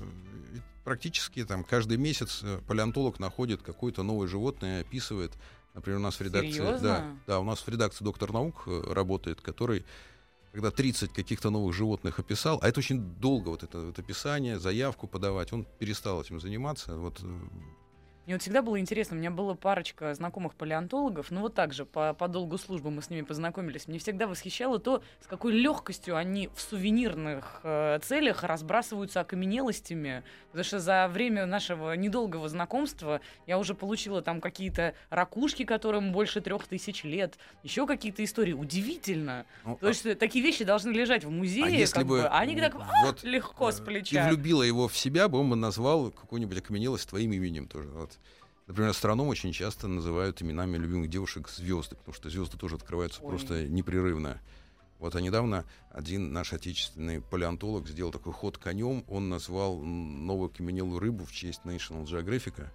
практически 0.83 1.43
там 1.43 1.63
каждый 1.63 1.97
месяц 1.97 2.41
э, 2.43 2.59
палеонтолог 2.67 3.19
находит 3.19 3.61
какое-то 3.63 4.03
новое 4.03 4.27
животное, 4.27 4.81
описывает. 4.81 5.31
Например, 5.77 5.99
у 5.99 6.01
нас 6.01 6.15
в 6.19 6.21
редакции, 6.21 6.57
да, 6.57 6.65
Серьезно? 6.65 7.19
да, 7.27 7.39
у 7.39 7.43
нас 7.43 7.59
в 7.59 7.67
редакции 7.69 8.03
доктор 8.03 8.33
наук 8.33 8.63
э, 8.65 8.81
работает, 8.93 9.41
который 9.41 9.85
когда 10.51 10.71
30 10.71 11.13
каких-то 11.13 11.51
новых 11.51 11.75
животных 11.75 12.17
описал, 12.17 12.57
а 12.63 12.67
это 12.67 12.79
очень 12.79 12.99
долго, 12.99 13.49
вот 13.49 13.61
это 13.61 13.79
вот 13.79 13.99
описание, 13.99 14.57
заявку 14.57 15.05
подавать, 15.05 15.53
он 15.53 15.67
перестал 15.77 16.19
этим 16.19 16.39
заниматься. 16.39 16.95
Вот, 16.97 17.21
Мне 18.27 18.35
вот 18.35 18.41
всегда 18.41 18.61
было 18.61 18.77
интересно, 18.77 19.15
у 19.15 19.19
меня 19.19 19.31
была 19.31 19.55
парочка 19.55 20.13
знакомых 20.13 20.53
палеонтологов, 20.55 21.31
ну 21.31 21.39
вот 21.39 21.53
так 21.53 21.71
же, 21.71 21.85
по, 21.85 22.13
по 22.13 22.27
долгу 22.27 22.57
службы 22.57 22.91
мы 22.91 23.01
с 23.01 23.09
ними 23.09 23.21
познакомились. 23.21 23.87
Мне 23.87 23.99
всегда 23.99 24.27
восхищало 24.27 24.79
то, 24.79 25.01
с 25.21 25.27
какой 25.27 25.53
легкостью 25.53 26.17
они 26.17 26.49
в 26.53 26.59
сувенирных 26.59 27.61
э, 27.63 27.99
целях 28.03 28.43
разбрасываются 28.43 29.21
окаменелостями. 29.21 30.25
Потому 30.47 30.65
что 30.65 30.79
за 30.81 31.07
время 31.07 31.45
нашего 31.45 31.93
недолгого 31.93 32.49
знакомства 32.49 33.21
я 33.45 33.57
уже 33.57 33.73
получила 33.73 34.21
там 34.21 34.41
какие-то 34.41 34.93
ракушки, 35.09 35.63
которым 35.63 36.11
больше 36.11 36.41
трех 36.41 36.67
тысяч 36.67 37.05
лет, 37.05 37.37
еще 37.63 37.87
какие-то 37.87 38.25
истории. 38.25 38.51
Удивительно. 38.51 39.45
ну, 39.63 39.77
То 39.77 39.87
есть 39.87 40.05
э, 40.05 40.15
такие 40.15 40.43
вещи 40.43 40.65
должны 40.65 40.89
лежать 40.89 41.23
в 41.23 41.29
музее, 41.29 41.63
А 41.63 41.69
если 41.69 41.93
как 41.93 42.07
бы, 42.07 42.23
бы, 42.23 42.27
а 42.27 42.39
они 42.39 42.59
так 42.59 42.75
вот, 43.05 43.23
легко 43.23 43.71
с 43.71 43.79
э, 43.79 43.85
плеча. 43.85 44.25
И 44.25 44.29
влюбила 44.29 44.63
его 44.63 44.89
в 44.89 44.97
себя, 44.97 45.29
бы 45.29 45.39
он 45.39 45.49
бы 45.49 45.55
назвал 45.55 46.11
какую-нибудь 46.11 46.57
окаменелость 46.57 47.07
твоим 47.07 47.31
именем 47.31 47.69
тоже. 47.69 47.87
Вот. 47.91 48.16
Например, 48.67 48.89
астроном 48.91 49.29
очень 49.29 49.53
часто 49.53 49.87
называют 49.87 50.41
именами 50.41 50.77
любимых 50.77 51.09
девушек 51.09 51.47
звезды, 51.47 51.95
потому 51.95 52.13
что 52.13 52.29
звезды 52.29 52.57
тоже 52.57 52.75
открываются 52.75 53.21
Ой. 53.23 53.29
просто 53.29 53.65
непрерывно. 53.67 54.41
Вот 54.99 55.15
а 55.15 55.21
недавно 55.21 55.65
один 55.91 56.33
наш 56.33 56.53
отечественный 56.53 57.21
палеонтолог 57.21 57.87
сделал 57.87 58.11
такой 58.11 58.33
ход 58.33 58.57
конем. 58.57 59.05
Он 59.07 59.29
назвал 59.29 59.79
новую 59.79 60.49
окаменелую 60.49 60.99
рыбу 60.99 61.23
в 61.23 61.31
честь 61.31 61.61
National 61.63 62.03
Geographic. 62.03 62.67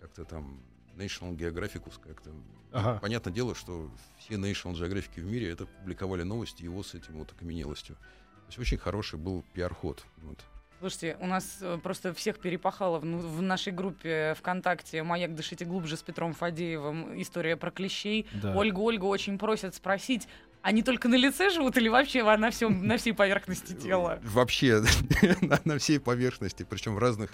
Как-то 0.00 0.24
там 0.24 0.60
National 0.96 1.34
Geographicus 1.36 1.98
как-то. 2.02 2.32
Ага. 2.72 2.98
Понятное 3.00 3.32
дело, 3.32 3.54
что 3.54 3.90
все 4.18 4.34
National 4.34 4.74
Geographic 4.74 5.20
в 5.20 5.24
мире 5.24 5.50
это 5.50 5.66
публиковали 5.66 6.22
новости 6.22 6.64
его 6.64 6.82
с 6.82 6.94
этим 6.94 7.18
вот 7.18 7.32
окаменелостью. 7.32 7.96
То 7.96 8.46
есть 8.48 8.58
очень 8.58 8.78
хороший 8.78 9.18
был 9.18 9.44
пиар-ход. 9.54 10.04
Вот. 10.18 10.38
Слушайте, 10.80 11.18
у 11.20 11.26
нас 11.26 11.58
э, 11.60 11.78
просто 11.82 12.14
всех 12.14 12.38
перепахало 12.38 12.98
в, 12.98 13.04
ну, 13.04 13.18
в 13.18 13.42
нашей 13.42 13.70
группе 13.70 14.34
ВКонтакте 14.38 15.02
«Маяк, 15.02 15.34
дышите 15.34 15.66
глубже» 15.66 15.98
с 15.98 16.02
Петром 16.02 16.32
Фадеевым. 16.32 17.20
История 17.20 17.58
про 17.58 17.70
клещей. 17.70 18.26
Да. 18.32 18.56
Ольга 18.56 18.78
Ольга 18.78 19.04
очень 19.04 19.38
просят 19.38 19.74
спросить, 19.74 20.26
они 20.62 20.82
только 20.82 21.08
на 21.08 21.16
лице 21.16 21.50
живут 21.50 21.76
или 21.76 21.90
вообще 21.90 22.22
на, 22.24 22.50
всем, 22.50 22.86
на 22.86 22.96
всей 22.96 23.12
поверхности 23.12 23.74
тела? 23.74 24.20
Вообще 24.22 24.82
на, 25.42 25.60
на 25.64 25.78
всей 25.78 26.00
поверхности, 26.00 26.66
причем 26.68 26.94
в 26.94 26.98
разных 26.98 27.30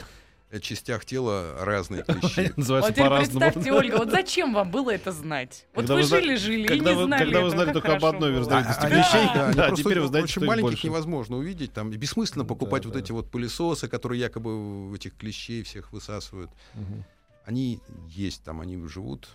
частях 0.60 1.04
тела 1.04 1.56
разные 1.60 2.02
клещи. 2.06 2.52
Называется 2.56 2.92
Вот 2.92 2.98
по-разному. 2.98 3.40
представьте, 3.40 3.72
Ольга, 3.72 3.96
вот 3.98 4.10
зачем 4.10 4.54
вам 4.54 4.70
было 4.70 4.90
это 4.92 5.12
знать? 5.12 5.66
Вот 5.74 5.82
Когда 5.82 5.94
вы 5.96 6.02
жили-жили 6.04 6.74
и 6.76 6.80
не 6.80 6.94
вы- 6.94 7.04
знали 7.04 7.24
когда 7.24 7.40
вы 7.42 7.50
знали 7.50 7.72
только 7.72 7.96
об 7.96 8.04
одной 8.04 8.38
разновидности 8.38 8.84
А- 8.84 8.88
клещей, 8.88 9.28
они- 9.28 9.54
да, 9.54 9.66
просто 9.68 9.82
теперь 9.84 10.00
вы 10.00 10.06
знаете, 10.08 10.24
очень 10.24 10.32
что 10.32 10.40
их 10.42 10.46
маленьких 10.48 10.70
больше. 10.70 10.86
невозможно 10.86 11.36
увидеть. 11.36 11.72
Там 11.72 11.90
и 11.92 11.96
бессмысленно 11.96 12.44
покупать 12.44 12.82
Да, 12.84 12.88
вот 12.88 12.94
да. 12.94 13.00
эти 13.00 13.12
вот 13.12 13.30
пылесосы, 13.30 13.88
которые 13.88 14.20
якобы 14.20 14.94
этих 14.94 15.16
клещей 15.16 15.62
всех 15.62 15.92
высасывают. 15.92 16.50
Они 17.44 17.80
есть 18.08 18.42
там, 18.44 18.60
они 18.60 18.76
живут. 18.88 19.28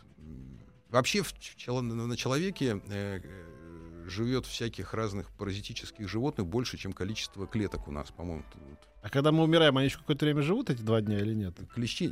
Вообще 0.89 1.21
в 1.23 1.33
на 1.81 2.17
человеке 2.17 2.81
э, 2.89 3.21
э, 3.23 4.03
живет 4.09 4.45
всяких 4.45 4.93
разных 4.93 5.29
паразитических 5.31 6.09
животных 6.09 6.47
больше, 6.47 6.77
чем 6.77 6.91
количество 6.91 7.47
клеток 7.47 7.87
у 7.87 7.91
нас, 7.91 8.11
по-моему. 8.11 8.43
Вот 8.69 8.79
А 9.01 9.09
когда 9.09 9.31
мы 9.31 9.43
умираем, 9.43 9.75
они 9.77 9.87
еще 9.87 9.97
какое-то 9.97 10.25
время 10.25 10.43
живут, 10.43 10.69
эти 10.69 10.83
два 10.83 11.01
дня 11.01 11.17
или 11.19 11.33
нет? 11.33 11.55
Клещи, 11.73 12.11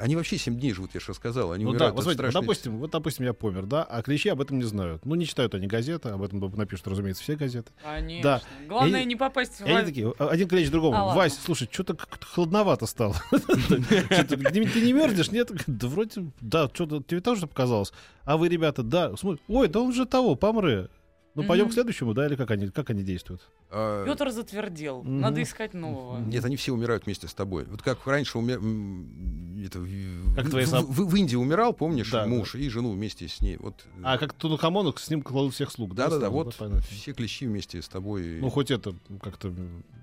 они 0.00 0.16
вообще 0.16 0.38
7 0.38 0.58
дней 0.58 0.72
живут, 0.72 0.92
я 0.94 1.00
же 1.00 1.08
рассказал. 1.08 1.52
Они 1.52 1.64
Ну 1.64 1.72
да, 1.72 1.76
умирают 1.76 1.94
вот, 1.96 1.98
от 1.98 2.04
смотрите, 2.04 2.22
вот, 2.22 2.30
страшной- 2.30 2.40
допустим, 2.42 2.78
вот, 2.78 2.90
допустим, 2.92 3.24
я 3.26 3.34
помер, 3.34 3.66
да, 3.66 3.84
а 3.84 4.02
клещи 4.02 4.28
об 4.28 4.40
этом 4.40 4.56
не 4.56 4.64
знают. 4.64 5.04
Ну, 5.04 5.16
не 5.16 5.26
читают 5.26 5.54
они 5.54 5.66
газеты, 5.66 6.08
об 6.08 6.22
этом 6.22 6.40
напишут, 6.56 6.88
разумеется, 6.88 7.22
все 7.22 7.36
газеты. 7.36 7.72
Конечно. 7.82 8.22
Да. 8.22 8.42
Главное 8.66 9.02
И- 9.02 9.04
не 9.04 9.16
попасть 9.16 9.60
в... 9.60 9.66
Они 9.66 9.84
такие, 9.84 10.14
а- 10.18 10.28
один 10.28 10.48
клещ 10.48 10.70
другому, 10.70 10.96
А. 10.96 11.14
Вась, 11.14 11.38
слушай, 11.44 11.68
что-то 11.70 11.92
как-то 11.94 12.24
холодновато 12.26 12.86
стало. 12.86 13.16
Ты 13.30 14.80
не 14.80 14.92
мерзнешь, 14.94 15.30
нет? 15.30 15.50
Да 15.66 15.88
вроде, 15.88 16.32
да, 16.40 16.70
что-то 16.72 17.02
тебе 17.02 17.20
тоже 17.20 17.46
показалось. 17.46 17.92
А 18.24 18.38
вы, 18.38 18.48
ребята, 18.48 18.82
да, 18.82 19.12
ой, 19.48 19.68
да 19.68 19.80
он 19.80 19.92
же 19.92 20.06
того, 20.06 20.36
помры. 20.36 20.88
Ну, 21.34 21.42
пойдем 21.42 21.68
к 21.68 21.72
следующему, 21.72 22.14
да, 22.14 22.26
или 22.26 22.36
как 22.36 22.50
они, 22.52 22.68
как 22.68 22.90
они 22.90 23.02
действуют? 23.02 23.42
А, 23.76 24.04
Петр 24.04 24.30
затвердел. 24.30 25.02
Надо 25.02 25.42
искать 25.42 25.74
нового. 25.74 26.18
Нет, 26.20 26.44
они 26.44 26.56
все 26.56 26.72
умирают 26.72 27.06
вместе 27.06 27.26
с 27.28 27.34
тобой. 27.34 27.64
Вот 27.64 27.82
как 27.82 28.06
раньше 28.06 28.38
умер... 28.38 28.58
м, 28.58 29.62
это, 29.64 29.78
в- 29.80 30.34
Как 30.34 30.44
в, 30.46 30.50
твои 30.50 30.64
в- 30.64 30.70
в- 30.72 31.06
в 31.08 31.16
Индии 31.16 31.36
умирал, 31.36 31.72
помнишь, 31.72 32.10
Да, 32.10 32.26
муж 32.26 32.54
и 32.54 32.68
жену 32.68 32.92
вместе 32.92 33.28
с 33.28 33.40
ней. 33.40 33.56
Вот. 33.58 33.84
А 34.02 34.18
как 34.18 34.32
Тутанхамон, 34.34 34.94
с 34.96 35.08
ним 35.10 35.22
кладут 35.22 35.54
всех 35.54 35.70
слуг, 35.70 35.94
да? 35.94 36.04
да, 36.08 36.10
да, 36.16 36.18
да, 36.22 36.30
вот 36.30 36.54
понятно. 36.56 36.80
все 36.82 37.12
клещи 37.12 37.46
вместе 37.46 37.80
с 37.82 37.88
тобой. 37.88 38.38
Ну, 38.40 38.50
хоть 38.50 38.70
это 38.70 38.94
как-то 39.22 39.52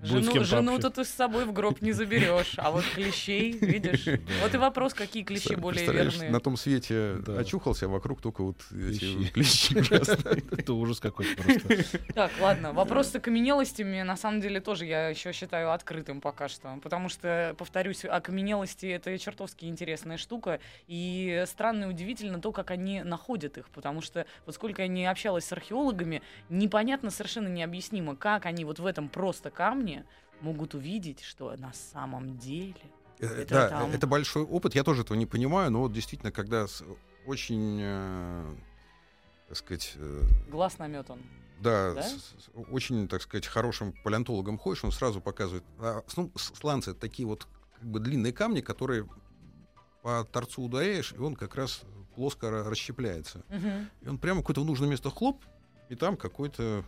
Жену, 0.02 0.22
кем-то 0.32 0.44
жену 0.44 0.74
общаться. 0.74 0.90
то 0.90 1.02
ты 1.02 1.04
с 1.08 1.12
собой 1.14 1.44
в 1.44 1.52
гроб 1.52 1.80
не 1.80 1.92
заберешь, 1.92 2.54
а 2.56 2.70
вот 2.72 2.84
клещей, 2.94 3.52
видишь? 3.52 4.06
Вот 4.42 4.52
и 4.54 4.56
вопрос, 4.58 4.94
какие 4.94 5.22
клещи 5.22 5.54
более 5.54 5.86
верные. 5.90 6.30
на 6.30 6.40
том 6.40 6.56
свете 6.56 7.16
Да. 7.24 7.38
очухался, 7.38 7.86
а 7.86 7.88
вокруг 7.88 8.20
только 8.20 8.42
вот 8.42 8.56
эти 8.72 9.28
Клещи. 9.28 9.76
Это 10.58 10.72
ужас 10.72 10.98
какой-то 10.98 11.40
просто. 11.42 11.84
Так, 12.14 12.32
ладно, 12.40 12.72
вопрос 12.72 13.08
с 13.08 13.10
окаменелостями 13.62 14.02
на 14.02 14.16
самом 14.16 14.40
деле 14.40 14.60
тоже 14.60 14.86
я 14.86 15.08
еще 15.08 15.32
считаю 15.32 15.72
открытым 15.72 16.20
пока 16.20 16.48
что. 16.48 16.78
Потому 16.82 17.08
что, 17.08 17.54
повторюсь, 17.58 18.04
окаменелости 18.04 18.86
это 18.86 19.16
чертовски 19.18 19.66
интересная 19.66 20.16
штука. 20.16 20.60
И 20.86 21.44
странно 21.46 21.84
и 21.84 21.88
удивительно 21.88 22.40
то, 22.40 22.52
как 22.52 22.70
они 22.70 23.02
находят 23.02 23.58
их. 23.58 23.68
Потому 23.70 24.00
что 24.00 24.26
вот 24.46 24.54
сколько 24.54 24.82
я 24.82 24.88
не 24.88 25.06
общалась 25.06 25.44
с 25.44 25.52
археологами, 25.52 26.22
непонятно, 26.48 27.10
совершенно 27.10 27.48
необъяснимо, 27.48 28.16
как 28.16 28.46
они 28.46 28.64
вот 28.64 28.78
в 28.78 28.86
этом 28.86 29.08
просто 29.08 29.50
камне 29.50 30.04
могут 30.40 30.74
увидеть, 30.74 31.22
что 31.22 31.54
на 31.56 31.72
самом 31.72 32.36
деле 32.38 32.74
Э, 33.20 33.42
Это 33.42 33.54
Да, 33.54 33.68
там. 33.68 33.90
это 33.90 34.06
большой 34.06 34.42
опыт. 34.42 34.74
Я 34.74 34.82
тоже 34.82 35.02
этого 35.02 35.16
не 35.16 35.26
понимаю, 35.26 35.70
но 35.70 35.80
вот 35.82 35.92
действительно, 35.92 36.32
когда 36.32 36.66
очень, 37.24 37.78
э, 37.80 38.54
так 39.52 39.58
сказать, 39.58 39.92
э, 39.96 40.22
глаз 40.50 40.78
наметан. 40.78 41.18
Да, 41.60 41.92
Да? 41.92 42.02
С, 42.02 42.12
с 42.14 42.48
очень, 42.70 43.06
так 43.06 43.20
сказать, 43.20 43.46
хорошим 43.46 43.92
палеонтологом 44.02 44.56
ходишь, 44.56 44.82
он 44.82 44.92
сразу 44.92 45.20
показывает. 45.20 45.62
А, 45.78 46.02
ну, 46.16 46.32
сланцы 46.36 46.92
это 46.92 47.00
такие 47.00 47.28
вот 47.28 47.46
как 47.74 47.84
бы 47.84 48.00
длинные 48.00 48.32
камни, 48.32 48.62
которые 48.62 49.06
по 50.00 50.24
торцу 50.24 50.62
ударяешь, 50.62 51.12
и 51.12 51.18
он 51.18 51.36
как 51.36 51.54
раз 51.54 51.82
плоско 52.14 52.46
ра- 52.46 52.70
расщепляется. 52.70 53.44
Мгм. 53.50 53.90
И 54.00 54.08
он 54.08 54.16
прямо 54.16 54.40
какое-то 54.40 54.62
в 54.62 54.64
нужное 54.64 54.88
место 54.88 55.10
хлоп, 55.10 55.44
и 55.90 55.96
там 55.96 56.16
какой-то 56.16 56.82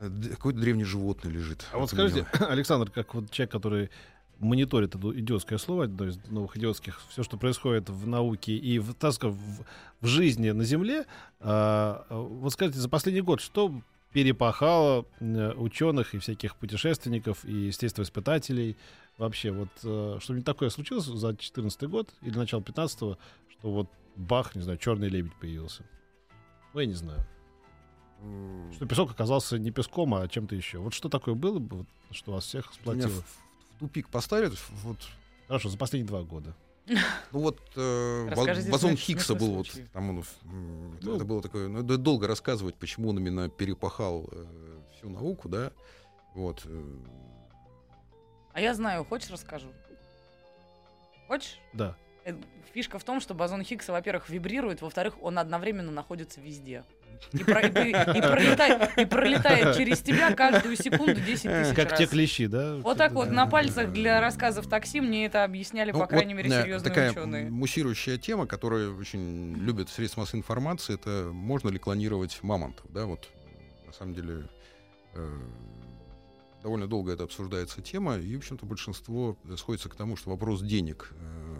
э, 0.00 0.10
какое-то 0.32 0.60
древнее 0.60 0.84
животное 0.84 1.32
лежит. 1.32 1.64
А 1.72 1.78
вот 1.78 1.88
скажите, 1.88 2.26
Александр, 2.40 2.90
как 2.90 3.14
вот 3.14 3.30
человек, 3.30 3.52
который 3.52 3.90
мониторит 4.40 4.94
это 4.94 5.20
идиотское 5.20 5.58
слово, 5.58 5.84
одно 5.84 6.08
из 6.08 6.18
новых 6.28 6.56
идиотских, 6.56 7.00
все, 7.10 7.22
что 7.22 7.36
происходит 7.36 7.88
в 7.88 8.06
науке 8.06 8.56
и 8.56 8.78
в, 8.78 8.94
так 8.94 9.12
сказать, 9.12 9.36
в, 9.36 9.64
в 10.00 10.06
жизни 10.06 10.50
на 10.50 10.64
Земле, 10.64 11.06
а, 11.40 12.06
а, 12.08 12.20
вот 12.20 12.52
скажите, 12.52 12.80
за 12.80 12.88
последний 12.88 13.20
год 13.20 13.40
что 13.40 13.82
перепахало 14.12 15.06
э, 15.20 15.52
ученых 15.52 16.14
и 16.14 16.18
всяких 16.18 16.56
путешественников 16.56 17.44
и 17.44 17.52
естествоиспытателей 17.52 18.76
вообще 19.18 19.52
вот 19.52 19.68
э, 19.84 20.18
что-нибудь 20.20 20.44
такое 20.44 20.70
случилось 20.70 21.04
за 21.04 21.28
2014 21.28 21.82
год 21.84 22.08
или 22.22 22.36
начало 22.36 22.60
15 22.60 22.98
что 22.98 23.18
вот 23.62 23.88
бах, 24.16 24.56
не 24.56 24.62
знаю, 24.62 24.78
черный 24.78 25.08
лебедь 25.08 25.34
появился? 25.34 25.84
Ну, 26.74 26.80
я 26.80 26.86
не 26.86 26.94
знаю. 26.94 27.24
Что 28.74 28.86
песок 28.86 29.12
оказался 29.12 29.58
не 29.58 29.70
песком, 29.70 30.14
а 30.14 30.26
чем-то 30.28 30.54
еще. 30.54 30.78
Вот 30.78 30.92
что 30.92 31.08
такое 31.08 31.34
было 31.34 31.58
бы, 31.58 31.86
что 32.10 32.32
вас 32.32 32.44
всех 32.44 32.72
сплотило? 32.74 33.22
Тупик 33.80 34.08
поставят. 34.08 34.52
Вот, 34.84 34.98
Хорошо, 35.48 35.68
за 35.68 35.76
последние 35.78 36.06
два 36.06 36.22
года. 36.22 36.54
ну 37.32 37.40
вот 37.40 37.60
э, 37.76 38.70
бозон 38.70 38.96
Хиггса 38.96 39.34
был 39.34 39.54
вот 39.54 39.68
там 39.92 40.10
он, 40.10 40.24
Ну. 41.02 41.16
это 41.16 41.24
было 41.24 41.40
такое, 41.42 41.68
ну, 41.68 41.82
долго 41.82 42.26
рассказывать, 42.26 42.74
почему 42.76 43.08
он 43.10 43.18
именно 43.18 43.48
перепахал 43.48 44.28
э, 44.30 44.46
всю 44.96 45.08
науку, 45.08 45.48
да, 45.48 45.72
вот. 46.34 46.62
э, 46.64 46.94
А 48.52 48.60
я 48.60 48.74
знаю, 48.74 49.04
хочешь 49.04 49.30
расскажу? 49.30 49.68
Хочешь? 51.26 51.58
Да. 51.72 51.96
Э, 52.24 52.34
Фишка 52.72 52.98
в 52.98 53.04
том, 53.04 53.20
что 53.20 53.34
бозон 53.34 53.62
Хиггса, 53.62 53.92
во-первых, 53.92 54.28
вибрирует, 54.28 54.82
во-вторых, 54.82 55.14
он 55.22 55.38
одновременно 55.38 55.90
находится 55.92 56.40
везде. 56.40 56.84
И, 57.32 57.44
про- 57.44 57.60
и 57.60 57.68
и 57.90 58.20
пролетает, 58.20 58.98
и 58.98 59.04
пролетает 59.04 59.76
через 59.76 60.00
тебя 60.00 60.34
каждую 60.34 60.76
секунду 60.76 61.14
10 61.14 61.42
тысяч 61.42 61.74
Как 61.76 61.90
раз. 61.90 61.98
те 61.98 62.06
клещи, 62.06 62.46
да? 62.46 62.76
Вот 62.76 62.98
так 62.98 63.12
вот, 63.12 63.30
на 63.30 63.46
пальцах 63.46 63.92
для 63.92 64.20
рассказов 64.20 64.66
такси 64.68 65.00
мне 65.00 65.26
это 65.26 65.44
объясняли, 65.44 65.88
ну, 65.92 65.98
по 65.98 66.04
вот, 66.04 66.08
крайней 66.10 66.34
мере, 66.34 66.50
э, 66.50 66.62
серьезные 66.62 66.88
такая 66.88 67.10
ученые. 67.12 67.50
муссирующая 67.50 68.18
тема, 68.18 68.46
которую 68.46 68.98
очень 68.98 69.54
любят 69.56 69.88
средства 69.90 70.22
массовой 70.22 70.40
информации, 70.40 70.94
это 70.94 71.30
можно 71.32 71.68
ли 71.68 71.78
клонировать 71.78 72.38
мамонтов, 72.42 72.86
да, 72.90 73.06
вот 73.06 73.28
на 73.86 73.92
самом 73.92 74.14
деле 74.14 74.48
э, 75.14 75.38
довольно 76.62 76.86
долго 76.86 77.12
это 77.12 77.24
обсуждается 77.24 77.80
тема, 77.82 78.18
и, 78.18 78.34
в 78.34 78.38
общем-то, 78.38 78.66
большинство 78.66 79.36
сходится 79.56 79.88
к 79.88 79.94
тому, 79.94 80.16
что 80.16 80.30
вопрос 80.30 80.62
денег. 80.62 81.12
э, 81.12 81.56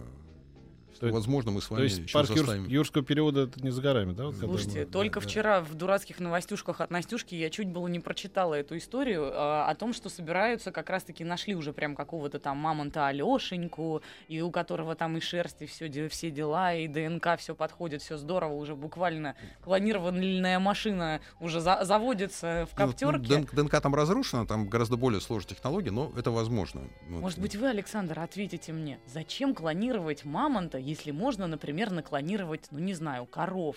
что, 0.95 1.07
То 1.07 1.13
возможно, 1.13 1.51
мы 1.51 1.61
с 1.61 1.67
То 1.67 1.73
вами 1.75 1.83
есть 1.83 1.99
еще 1.99 2.13
парк 2.13 2.29
Юр- 2.29 2.37
заставим. 2.39 2.67
юрского 2.67 3.03
периода 3.03 3.41
это 3.41 3.61
не 3.63 3.69
за 3.71 3.81
горами, 3.81 4.13
да? 4.13 4.25
вот 4.25 4.35
Слушайте, 4.35 4.79
мы- 4.79 4.85
только 4.85 5.19
да, 5.19 5.23
да. 5.23 5.29
вчера 5.29 5.61
в 5.61 5.73
дурацких 5.75 6.19
новостюшках 6.19 6.81
от 6.81 6.91
Настюшки 6.91 7.35
я 7.35 7.49
чуть 7.49 7.67
было 7.69 7.87
не 7.87 7.99
прочитала 7.99 8.53
эту 8.55 8.77
историю 8.77 9.31
а, 9.33 9.67
о 9.69 9.75
том, 9.75 9.93
что 9.93 10.09
собираются, 10.09 10.71
как 10.71 10.89
раз-таки 10.89 11.23
нашли 11.23 11.55
уже 11.55 11.73
прям 11.73 11.95
какого-то 11.95 12.39
там 12.39 12.57
мамонта 12.57 13.07
Алешеньку, 13.07 14.01
и 14.27 14.41
у 14.41 14.51
которого 14.51 14.95
там 14.95 15.17
и 15.17 15.19
шерсть, 15.19 15.61
и 15.61 15.65
все, 15.65 15.89
все 16.09 16.31
дела, 16.31 16.73
и 16.73 16.87
ДНК, 16.87 17.37
все 17.37 17.55
подходит, 17.55 18.01
все 18.01 18.17
здорово, 18.17 18.53
уже 18.53 18.75
буквально 18.75 19.35
клонированная 19.63 20.59
машина 20.59 21.21
уже 21.39 21.59
за- 21.61 21.83
заводится 21.83 22.67
в 22.71 22.77
Ну, 22.79 22.85
ну, 22.85 22.91
коптерке. 22.91 23.35
ДНК, 23.37 23.53
ДНК 23.55 23.81
там 23.81 23.95
разрушена, 23.95 24.45
там 24.45 24.67
гораздо 24.67 24.97
более 24.97 25.21
сложная 25.21 25.55
технология, 25.55 25.91
но 25.91 26.11
это 26.17 26.29
возможно. 26.31 26.81
Вот. 27.09 27.21
Может 27.21 27.39
быть, 27.39 27.55
вы, 27.55 27.67
Александр, 27.69 28.19
ответите 28.19 28.73
мне, 28.73 28.99
зачем 29.05 29.55
клонировать 29.55 30.25
мамонта, 30.25 30.77
если 30.81 31.11
можно, 31.11 31.47
например, 31.47 31.91
наклонировать, 31.91 32.67
ну 32.71 32.79
не 32.79 32.93
знаю, 32.93 33.25
коров 33.25 33.75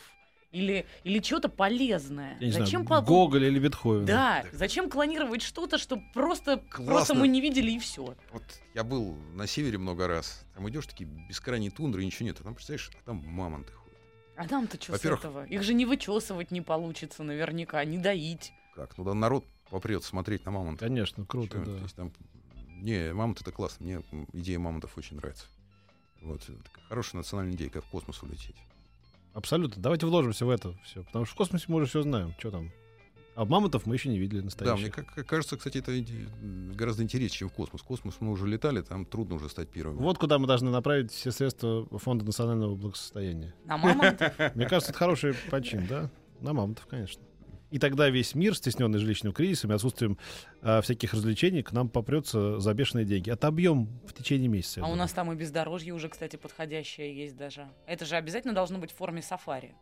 или, 0.53 0.87
или 1.03 1.21
что-то 1.21 1.49
полезное? 1.49 2.37
Я 2.41 2.47
не 2.47 2.53
зачем 2.53 2.87
знаю, 2.87 3.03
по- 3.03 3.07
Гоголь 3.09 3.45
или 3.45 3.59
Бетховен. 3.59 4.05
Да, 4.07 4.45
зачем 4.53 4.89
клонировать 4.89 5.43
что-то, 5.43 5.79
что 5.79 6.01
просто, 6.15 6.59
Классно. 6.71 6.85
просто 6.87 7.15
мы 7.15 7.29
не 7.29 7.41
видели 7.41 7.73
и 7.73 7.79
все? 7.79 8.15
Вот 8.33 8.43
я 8.75 8.85
был 8.85 9.17
на 9.35 9.47
севере 9.47 9.79
много 9.79 10.07
раз. 10.07 10.45
Там 10.55 10.69
идешь 10.69 10.87
такие 10.87 11.09
бескрайние 11.29 11.71
тундры, 11.71 12.05
ничего 12.05 12.27
нет. 12.27 12.39
А 12.41 12.45
там, 12.45 12.55
представляешь, 12.55 12.91
а 12.95 13.05
там 13.07 13.17
мамонты 13.27 13.73
ходят. 13.73 13.99
А 14.37 14.47
нам-то 14.49 14.81
что 14.83 14.97
с 14.97 15.05
этого? 15.05 15.45
Их 15.47 15.63
же 15.63 15.75
не 15.75 15.87
вычесывать 15.87 16.51
не 16.51 16.61
получится 16.61 17.23
наверняка, 17.23 17.85
не 17.85 17.99
доить. 17.99 18.53
Как? 18.75 18.97
Ну 18.99 19.05
да, 19.05 19.15
народ 19.15 19.45
попрет 19.71 20.05
смотреть 20.05 20.45
на 20.45 20.51
мамонтов. 20.53 20.87
Конечно, 20.89 21.25
круто, 21.25 21.59
Чё, 21.59 21.65
да. 21.65 21.77
то 21.79 21.83
есть 21.83 21.95
там- 21.97 22.13
Не, 22.81 23.13
мамонт 23.15 23.41
это 23.41 23.51
классно. 23.51 23.87
Мне 23.87 24.03
идея 24.33 24.59
мамонтов 24.59 24.97
очень 24.99 25.17
нравится. 25.17 25.47
Вот. 26.25 26.41
такая 26.41 26.85
хорошая 26.89 27.19
национальная 27.21 27.55
идея, 27.55 27.71
как 27.71 27.85
в 27.85 27.89
космос 27.89 28.23
улететь. 28.23 28.57
Абсолютно. 29.33 29.83
Давайте 29.83 30.07
вложимся 30.07 30.47
в 30.47 30.51
это 30.51 30.75
все. 30.85 31.03
Потому 31.05 31.25
что 31.25 31.35
в 31.35 31.39
космосе 31.39 31.65
мы 31.69 31.77
уже 31.77 31.87
все 31.87 32.03
знаем. 32.03 32.35
Что 32.39 32.51
там? 32.51 32.71
А 33.37 33.45
мамонтов 33.45 33.85
мы 33.85 33.97
еще 33.97 34.09
не 34.11 34.19
видели 34.19 34.39
Да, 34.39 34.45
настоящих. 34.45 34.81
мне 34.83 34.91
как- 34.93 35.27
кажется, 35.27 35.57
кстати, 35.57 35.79
это 35.79 35.93
гораздо 36.77 37.03
интереснее, 37.03 37.37
чем 37.39 37.49
в 37.49 37.53
космос. 37.53 37.81
В 37.81 37.85
космос 37.85 38.15
мы 38.21 38.31
уже 38.31 38.47
летали, 38.47 38.81
там 38.81 39.05
трудно 39.05 39.35
уже 39.35 39.49
стать 39.49 39.69
первыми. 39.71 39.99
Вот 39.99 40.19
куда 40.19 40.39
мы 40.39 40.47
должны 40.47 40.71
направить 40.71 41.11
все 41.11 41.33
средства 41.33 41.85
Фонда 41.99 42.25
национального 42.25 42.77
благосостояния. 42.77 43.53
На 43.65 43.77
мамонт? 43.77 44.21
Мне 44.55 44.69
кажется, 44.69 44.93
это 44.93 44.99
хороший 44.99 45.35
почин, 45.51 45.85
да? 45.89 46.11
На 46.41 46.53
мамонтов, 46.53 46.87
конечно. 46.87 47.21
И 47.75 47.81
тогда 47.81 48.09
весь 48.09 48.37
мир, 48.37 48.55
стесненный 48.55 49.01
жилищным 49.01 49.33
кризисом 49.33 49.73
и 49.73 49.75
отсутствием 49.75 50.17
а, 50.63 50.81
всяких 50.81 51.13
развлечений, 51.13 51.65
к 51.65 51.73
нам 51.73 51.89
попрется 51.89 52.61
за 52.61 52.73
бешеные 52.73 53.05
деньги. 53.05 53.31
Отобьем 53.31 53.89
в 54.07 54.13
течение 54.13 54.47
месяца. 54.47 54.81
А 54.81 54.87
у 54.87 54.95
нас 54.95 55.11
там 55.11 55.33
и 55.33 55.35
бездорожье 55.35 55.93
уже, 55.93 56.09
кстати, 56.09 56.37
подходящее 56.37 57.13
есть 57.17 57.37
даже. 57.37 57.67
Это 57.89 58.05
же 58.05 58.15
обязательно 58.15 58.55
должно 58.55 58.79
быть 58.79 58.93
в 58.93 58.95
форме 58.95 59.23
сафари. 59.23 59.75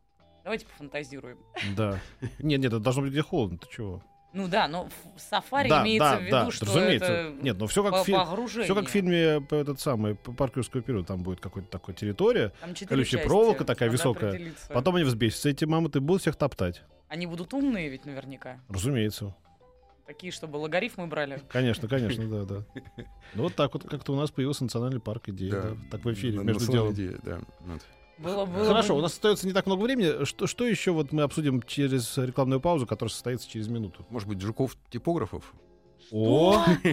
Давайте 0.42 0.64
пофантазируем. 0.64 1.37
Да. 1.76 2.00
Нет, 2.38 2.61
нет, 2.61 2.64
это 2.64 2.78
должно 2.78 3.02
быть 3.02 3.11
где 3.11 3.20
холодно. 3.20 3.59
Ты 3.59 3.66
чего? 3.70 4.02
Ну 4.33 4.48
да, 4.48 4.68
но 4.68 4.88
в 5.14 5.20
сафари 5.20 5.68
да, 5.68 5.83
имеется 5.83 6.11
да, 6.12 6.16
в 6.16 6.22
виду, 6.22 6.31
да, 6.31 6.50
что 6.50 6.64
разумеется. 6.64 7.12
это 7.12 7.42
Нет, 7.42 7.59
ну 7.59 7.66
все 7.66 7.83
как, 7.83 8.07
по- 8.07 8.24
погружение. 8.24 8.64
все 8.64 8.74
как 8.74 8.87
в 8.87 8.90
фильме 8.90 9.42
по 9.42 9.55
этот 9.55 9.81
самый 9.81 10.14
по 10.14 10.33
парк 10.33 10.57
юрского 10.57 10.83
периода. 10.83 11.09
Там 11.09 11.22
будет 11.22 11.40
какой-то 11.40 11.68
такой 11.68 11.92
территория. 11.92 12.55
Колючая 12.88 13.20
части, 13.20 13.26
проволока 13.26 13.66
такая 13.66 13.90
высокая. 13.90 14.31
определиться. 14.31 14.72
Потом 14.72 14.96
они 14.96 15.05
взбесятся. 15.05 15.50
Эти 15.50 15.66
мамонты 15.66 16.00
будут 16.00 16.22
всех 16.22 16.37
топтать. 16.37 16.83
Они 17.12 17.27
будут 17.27 17.53
умные 17.53 17.90
ведь 17.90 18.07
наверняка. 18.07 18.59
Разумеется. 18.70 19.37
Такие, 20.07 20.33
чтобы 20.33 20.57
логарифмы 20.57 21.07
брали. 21.09 21.42
Конечно, 21.51 21.87
конечно, 21.87 22.27
да, 22.27 22.44
да. 22.46 22.64
Ну 23.35 23.42
вот 23.42 23.55
так 23.55 23.75
вот 23.75 23.85
как-то 23.87 24.14
у 24.14 24.16
нас 24.16 24.31
появился 24.31 24.64
национальный 24.64 24.98
парк 24.98 25.29
идея. 25.29 25.51
Да. 25.51 25.61
да, 25.62 25.77
Так 25.90 26.05
в 26.07 26.12
эфире, 26.14 26.38
На- 26.38 26.44
между 26.44 26.72
делом. 26.72 26.94
идея, 26.94 27.18
да. 27.22 27.40
Вот. 27.61 27.83
Было, 28.16 28.46
было 28.46 28.64
Хорошо, 28.64 28.96
у 28.96 29.03
нас 29.03 29.12
остается 29.12 29.46
не 29.46 29.53
так 29.53 29.66
много 29.66 29.83
времени. 29.83 30.25
Что, 30.25 30.46
что 30.46 30.66
еще 30.66 30.92
вот 30.92 31.12
мы 31.12 31.20
обсудим 31.20 31.61
через 31.61 32.16
рекламную 32.16 32.62
паузу, 32.62 32.87
которая 32.87 33.11
состоится 33.11 33.46
через 33.46 33.68
минуту? 33.68 34.07
Может 34.09 34.27
быть, 34.27 34.40
жуков-типографов? 34.40 35.53
О! 36.12 36.64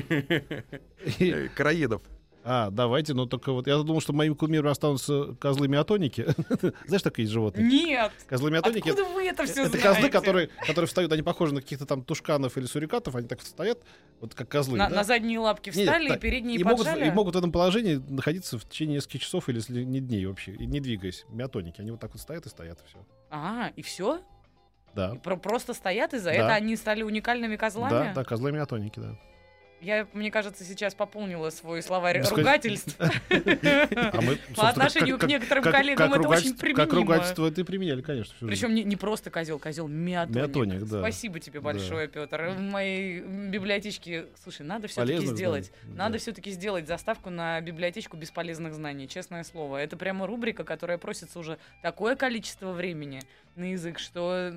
Э, 1.20 1.48
Караедов. 1.56 2.02
А, 2.44 2.70
давайте, 2.70 3.14
но 3.14 3.26
только 3.26 3.52
вот 3.52 3.68
я 3.68 3.78
думал, 3.78 4.00
что 4.02 4.14
моим 4.14 4.34
кумиром 4.34 4.70
останутся 4.70 5.36
козлы-миотоники. 5.40 6.28
Знаешь, 6.88 7.02
такие 7.02 7.28
животные? 7.28 7.68
Нет! 7.68 8.12
Козлы-миотоники 8.28 8.90
Откуда 8.90 9.10
вы 9.10 9.28
это 9.28 9.46
все 9.46 9.64
это 9.64 9.78
знаете? 9.78 9.88
козлы, 9.88 10.10
которые, 10.10 10.50
которые 10.66 10.88
встают, 10.88 11.12
они 11.12 11.22
похожи 11.22 11.54
на 11.54 11.62
каких-то 11.62 11.86
там 11.86 12.02
тушканов 12.04 12.58
или 12.58 12.66
сурикатов, 12.66 13.16
они 13.16 13.28
так 13.28 13.42
стоят, 13.42 13.80
вот 14.22 14.36
как 14.36 14.48
козлы. 14.48 14.78
на, 14.78 14.90
да? 14.90 14.96
на 14.96 15.04
задние 15.04 15.40
лапки 15.40 15.70
Нет, 15.70 15.86
встали 15.88 16.08
так, 16.08 16.18
и 16.18 16.22
передние 16.22 16.60
и 16.60 16.64
могут, 16.64 16.88
и 16.88 17.12
могут 17.12 17.36
в 17.36 17.38
этом 17.38 17.52
положении 17.52 17.96
находиться 17.96 18.58
в 18.58 18.68
течение 18.68 18.96
нескольких 18.96 19.22
часов 19.22 19.50
или 19.50 19.58
если 19.58 19.84
не 19.84 20.00
дней 20.00 20.26
вообще, 20.26 20.54
и 20.54 20.66
не 20.66 20.80
двигаясь. 20.80 21.26
Миотоники, 21.30 21.82
они 21.82 21.92
вот 21.92 22.00
так 22.00 22.14
вот 22.14 22.22
стоят 22.22 22.46
и 22.46 22.50
стоят, 22.50 22.80
и 22.82 22.88
все. 22.88 23.06
А, 23.30 23.72
и 23.76 23.82
все? 23.82 24.22
Да. 24.96 25.16
просто 25.16 25.74
стоят 25.74 26.14
из-за 26.14 26.30
Да. 26.30 26.36
этого 26.36 26.54
они 26.54 26.76
стали 26.76 27.04
уникальными 27.04 27.58
козлами? 27.58 27.92
Да, 27.92 28.14
да, 28.14 28.24
козлы 28.24 28.52
миотоники, 28.52 29.00
да. 29.00 29.20
Я, 29.82 30.08
мне 30.14 30.30
кажется, 30.32 30.64
сейчас 30.64 30.94
пополнила 30.94 31.50
свой 31.50 31.82
словарь 31.82 32.22
Ну, 32.22 32.30
ругательств. 32.36 32.98
А 33.00 34.22
По 34.56 34.70
отношению 34.70 35.18
к 35.18 35.24
некоторым 35.26 35.64
коллегам 35.64 36.14
это 36.14 36.28
очень 36.28 36.52
ругательство- 36.52 36.74
Как 36.74 36.90
применимо. 36.90 36.96
ругательство 36.96 37.48
это 37.48 37.62
и 37.62 37.64
применяли, 37.64 38.02
конечно. 38.02 38.48
Причем 38.48 38.74
не, 38.74 38.84
просто 38.96 39.30
козел, 39.30 39.60
козел 39.60 39.88
да. 40.86 41.00
Спасибо 41.00 41.40
тебе 41.40 41.62
большое, 41.62 42.08
Петр. 42.08 42.50
В 42.50 42.60
моей 42.60 43.22
библиотечке, 43.22 44.28
слушай, 44.44 44.66
надо 44.66 44.88
все-таки 44.88 45.26
сделать. 45.26 45.72
Надо 45.84 46.18
все-таки 46.18 46.52
сделать 46.52 46.88
заставку 46.88 47.30
на 47.30 47.62
библиотечку 47.62 48.18
бесполезных 48.18 48.74
знаний, 48.74 49.08
честное 49.08 49.44
слово. 49.44 49.78
Это 49.78 49.98
прямо 49.98 50.28
рубрика, 50.28 50.64
которая 50.64 50.98
просится 50.98 51.40
уже 51.40 51.58
такое 51.82 52.16
количество 52.16 52.72
времени 52.72 53.22
на 53.56 53.72
язык, 53.72 54.00
что 54.00 54.52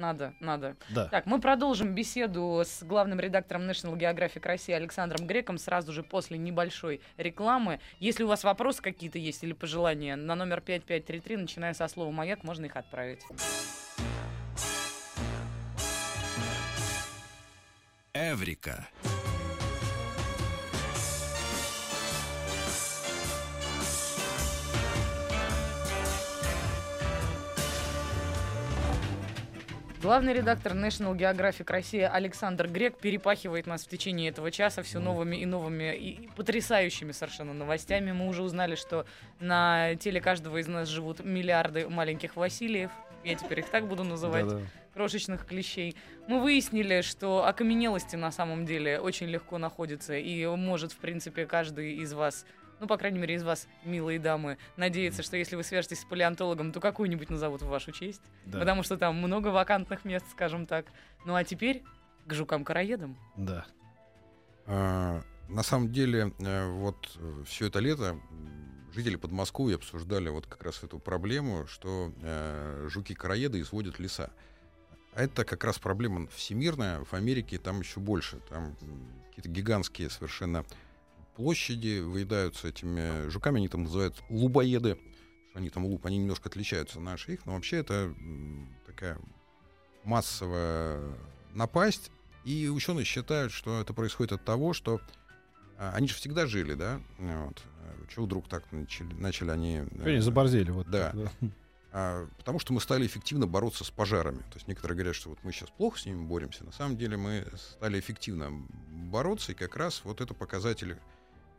надо, 0.00 0.34
надо. 0.40 0.76
Да. 0.88 1.06
Так, 1.06 1.26
мы 1.26 1.40
продолжим 1.40 1.94
беседу 1.94 2.62
с 2.64 2.82
главным 2.82 3.20
редактором 3.20 3.62
National 3.62 3.96
Geographic 3.96 4.44
России 4.46 4.72
Александром 4.72 5.26
Греком 5.26 5.58
сразу 5.58 5.92
же 5.92 6.02
после 6.02 6.38
небольшой 6.38 7.00
рекламы. 7.16 7.80
Если 7.98 8.24
у 8.24 8.28
вас 8.28 8.42
вопросы 8.42 8.82
какие-то 8.82 9.18
есть 9.18 9.44
или 9.44 9.52
пожелания, 9.52 10.16
на 10.16 10.34
номер 10.34 10.60
5533, 10.60 11.36
начиная 11.36 11.74
со 11.74 11.86
слова 11.86 12.10
«Маяк», 12.10 12.42
можно 12.42 12.64
их 12.64 12.76
отправить. 12.76 13.20
Эврика. 18.12 18.88
Главный 30.02 30.32
редактор 30.32 30.72
National 30.72 31.14
Geographic 31.14 31.70
России 31.70 32.00
Александр 32.00 32.68
Грек 32.68 32.96
перепахивает 32.96 33.66
нас 33.66 33.84
в 33.84 33.88
течение 33.88 34.30
этого 34.30 34.50
часа 34.50 34.82
все 34.82 34.98
новыми 34.98 35.36
и 35.36 35.44
новыми 35.44 35.94
и 35.94 36.30
потрясающими 36.36 37.12
совершенно 37.12 37.52
новостями. 37.52 38.10
Мы 38.10 38.26
уже 38.26 38.42
узнали, 38.42 38.76
что 38.76 39.04
на 39.40 39.94
теле 39.96 40.22
каждого 40.22 40.56
из 40.56 40.68
нас 40.68 40.88
живут 40.88 41.22
миллиарды 41.22 41.86
маленьких 41.86 42.36
Васильев. 42.36 42.90
Я 43.24 43.34
теперь 43.34 43.58
их 43.60 43.68
так 43.68 43.88
буду 43.88 44.02
называть. 44.02 44.48
Да-да. 44.48 44.62
крошечных 44.94 45.46
клещей. 45.46 45.94
Мы 46.26 46.40
выяснили, 46.40 47.02
что 47.02 47.46
окаменелости 47.46 48.16
на 48.16 48.32
самом 48.32 48.64
деле 48.64 49.00
очень 49.00 49.26
легко 49.26 49.58
находятся, 49.58 50.16
и 50.16 50.46
может, 50.46 50.92
в 50.92 50.96
принципе, 50.96 51.44
каждый 51.44 51.96
из 51.96 52.14
вас, 52.14 52.46
ну, 52.80 52.86
по 52.86 52.96
крайней 52.96 53.18
мере, 53.18 53.34
из 53.34 53.42
вас, 53.44 53.68
милые 53.84 54.18
дамы, 54.18 54.56
надеяться, 54.76 55.22
что 55.22 55.36
если 55.36 55.54
вы 55.56 55.62
свяжетесь 55.62 56.00
с 56.00 56.04
палеонтологом, 56.04 56.72
то 56.72 56.80
какую-нибудь 56.80 57.30
назовут 57.30 57.62
в 57.62 57.68
вашу 57.68 57.92
честь, 57.92 58.22
Да. 58.46 58.58
потому 58.58 58.82
что 58.82 58.96
там 58.96 59.16
много 59.16 59.48
вакантных 59.48 60.04
мест, 60.04 60.24
скажем 60.32 60.66
так. 60.66 60.86
Ну, 61.24 61.34
а 61.34 61.44
теперь 61.44 61.82
к 62.26 62.32
жукам-караедам. 62.34 63.16
Да. 63.36 63.66
А, 64.66 65.22
На 65.48 65.62
самом 65.64 65.90
деле, 65.92 66.32
э, 66.38 66.66
вот 66.70 67.18
все 67.44 67.66
это 67.66 67.80
лето 67.80 68.16
жители 68.94 69.16
Подмосковья 69.16 69.76
обсуждали 69.76 70.28
вот 70.28 70.46
как 70.46 70.62
раз 70.62 70.82
эту 70.84 70.98
проблему, 71.00 71.66
что 71.66 72.12
э, 72.22 72.86
жуки-караеды 72.88 73.60
изводят 73.60 73.98
леса. 73.98 74.30
А 75.12 75.22
это 75.24 75.44
как 75.44 75.64
раз 75.64 75.78
проблема 75.80 76.28
всемирная. 76.28 77.02
В 77.04 77.14
Америке 77.14 77.58
там 77.58 77.80
еще 77.80 77.98
больше. 77.98 78.38
Там 78.48 78.76
какие-то 79.28 79.48
гигантские 79.48 80.08
совершенно 80.08 80.64
площади 81.40 82.00
выедаются 82.00 82.68
этими 82.68 83.28
жуками. 83.30 83.56
Они 83.56 83.68
там 83.68 83.84
называют 83.84 84.22
лубоеды. 84.28 84.98
Они 85.54 85.70
там 85.70 85.86
луп, 85.86 86.04
они 86.04 86.18
немножко 86.18 86.50
отличаются 86.50 86.98
от 86.98 87.04
наших. 87.04 87.46
Но 87.46 87.54
вообще 87.54 87.78
это 87.78 88.14
такая 88.86 89.18
массовая 90.04 91.02
напасть. 91.54 92.10
И 92.44 92.68
ученые 92.68 93.04
считают, 93.04 93.52
что 93.52 93.80
это 93.80 93.94
происходит 93.94 94.32
от 94.32 94.44
того, 94.44 94.74
что 94.74 95.00
а, 95.78 95.92
они 95.94 96.08
же 96.08 96.14
всегда 96.14 96.46
жили, 96.46 96.74
да? 96.74 97.00
Вот. 97.18 97.62
Чего 98.14 98.26
вдруг 98.26 98.48
так 98.48 98.70
начали, 98.70 99.12
начали 99.14 99.50
они... 99.50 99.76
э, 99.90 100.08
Они 100.08 100.20
заборзели. 100.20 100.70
Вот 100.70 100.88
Да. 100.90 101.12
так, 101.12 101.32
а, 101.92 102.28
потому 102.38 102.58
что 102.58 102.72
мы 102.74 102.80
стали 102.80 103.06
эффективно 103.06 103.46
бороться 103.46 103.84
с 103.84 103.90
пожарами. 103.90 104.38
То 104.38 104.56
есть 104.56 104.68
некоторые 104.68 104.96
говорят, 104.96 105.16
что 105.16 105.30
вот 105.30 105.38
мы 105.42 105.52
сейчас 105.52 105.70
плохо 105.70 105.98
с 105.98 106.06
ними 106.06 106.22
боремся. 106.22 106.64
На 106.64 106.72
самом 106.72 106.96
деле 106.98 107.16
мы 107.16 107.46
стали 107.56 107.98
эффективно 107.98 108.50
бороться, 108.90 109.52
и 109.52 109.54
как 109.54 109.76
раз 109.76 110.02
вот 110.04 110.20
это 110.20 110.34
показатели. 110.34 110.98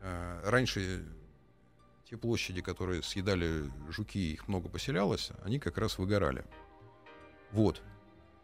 А, 0.02 0.42
раньше 0.50 1.06
те 2.10 2.18
площади, 2.18 2.62
которые 2.62 3.04
съедали 3.04 3.72
жуки, 3.90 4.34
их 4.34 4.48
много 4.48 4.68
поселялось, 4.68 5.32
они 5.44 5.60
как 5.60 5.78
раз 5.78 5.98
выгорали. 5.98 6.44
Вот. 7.52 7.82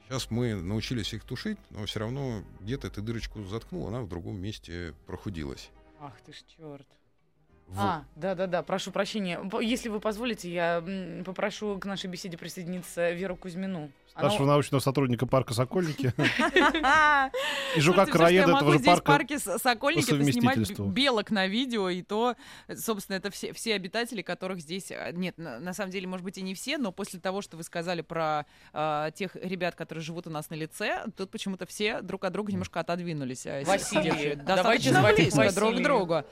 Сейчас 0.03 0.31
мы 0.31 0.55
научились 0.55 1.13
их 1.13 1.25
тушить, 1.25 1.57
но 1.69 1.85
все 1.85 1.99
равно 1.99 2.43
где-то 2.61 2.87
эту 2.87 3.01
дырочку 3.01 3.43
заткнул, 3.43 3.87
она 3.87 4.01
в 4.01 4.07
другом 4.07 4.39
месте 4.39 4.93
прохудилась. 5.05 5.69
Ах 5.99 6.13
ты 6.21 6.31
ж 6.31 6.43
черт. 6.57 6.87
Вот. 7.67 7.79
А, 7.79 8.03
да-да-да, 8.15 8.63
прошу 8.63 8.91
прощения. 8.91 9.39
Если 9.61 9.89
вы 9.89 9.99
позволите, 9.99 10.51
я 10.51 10.83
попрошу 11.25 11.77
к 11.79 11.85
нашей 11.85 12.09
беседе 12.09 12.37
присоединиться 12.37 13.11
Веру 13.11 13.35
Кузьмину. 13.35 13.91
Она- 14.13 14.29
Старшего 14.29 14.47
научного 14.47 14.81
сотрудника 14.81 15.27
парка 15.27 15.53
Сокольники. 15.53 16.11
И 17.75 17.79
жука 17.81 18.07
я 18.29 18.41
этого 18.43 18.71
же 18.71 18.79
в 18.79 18.83
парка. 18.83 19.05
парке 19.05 19.37
Сокольники 19.37 20.09
снимать 20.31 20.79
белок 20.79 21.29
на 21.29 21.45
видео, 21.45 21.89
и 21.89 22.01
то, 22.01 22.35
собственно, 22.75 23.17
это 23.17 23.29
все, 23.29 23.53
все 23.53 23.75
обитатели, 23.75 24.23
которых 24.23 24.59
здесь... 24.61 24.91
а, 24.91 25.11
Нет, 25.11 25.37
на, 25.37 25.73
самом 25.73 25.91
деле, 25.91 26.07
может 26.07 26.23
быть, 26.23 26.39
и 26.39 26.41
не 26.41 26.55
все, 26.55 26.79
но 26.79 26.91
после 26.91 27.19
того, 27.19 27.41
что 27.43 27.57
вы 27.57 27.63
сказали 27.63 28.01
про 28.01 28.45
а, 28.73 29.11
тех 29.11 29.35
ребят, 29.35 29.75
которые 29.75 30.03
живут 30.03 30.25
у 30.25 30.31
нас 30.31 30.49
на 30.49 30.55
лице, 30.55 31.05
тут 31.15 31.29
почему-то 31.29 31.67
все 31.67 32.01
друг 32.01 32.23
от 32.23 32.33
друга 32.33 32.51
немножко 32.51 32.79
отодвинулись. 32.79 33.45
а, 33.45 33.63
Василий. 33.65 34.35
Давайте 34.35 35.29
звать 35.29 35.53
друг 35.53 35.79
другу. 35.81 36.23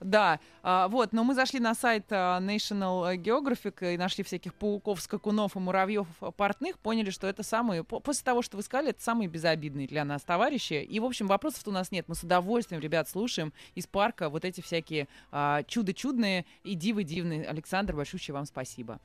Да, 0.00 0.40
а, 0.78 0.88
вот, 0.88 1.12
но 1.12 1.24
мы 1.24 1.34
зашли 1.34 1.60
на 1.60 1.74
сайт 1.74 2.06
а, 2.10 2.40
National 2.40 3.16
Geographic 3.16 3.94
и 3.94 3.96
нашли 3.96 4.22
всяких 4.22 4.54
пауков, 4.54 5.00
скакунов 5.00 5.56
и 5.56 5.58
муравьев 5.58 6.06
а, 6.20 6.30
портных, 6.30 6.78
поняли, 6.78 7.10
что 7.10 7.26
это 7.26 7.42
самые, 7.42 7.82
по- 7.82 8.00
после 8.00 8.24
того, 8.24 8.42
что 8.42 8.56
вы 8.56 8.62
сказали, 8.62 8.90
это 8.90 9.02
самые 9.02 9.28
безобидные 9.28 9.88
для 9.88 10.04
нас 10.04 10.22
товарищи. 10.22 10.74
И, 10.74 11.00
в 11.00 11.04
общем, 11.04 11.26
вопросов 11.26 11.62
у 11.66 11.70
нас 11.72 11.90
нет. 11.90 12.06
Мы 12.08 12.14
с 12.14 12.22
удовольствием, 12.22 12.80
ребят, 12.80 13.08
слушаем 13.08 13.52
из 13.74 13.86
парка 13.86 14.28
вот 14.28 14.44
эти 14.44 14.60
всякие 14.60 15.08
а, 15.32 15.62
чудо-чудные 15.64 16.46
и 16.62 16.74
дивы-дивные. 16.74 17.44
Александр, 17.44 17.96
большущее 17.96 18.34
вам 18.34 18.46
спасибо. 18.46 19.00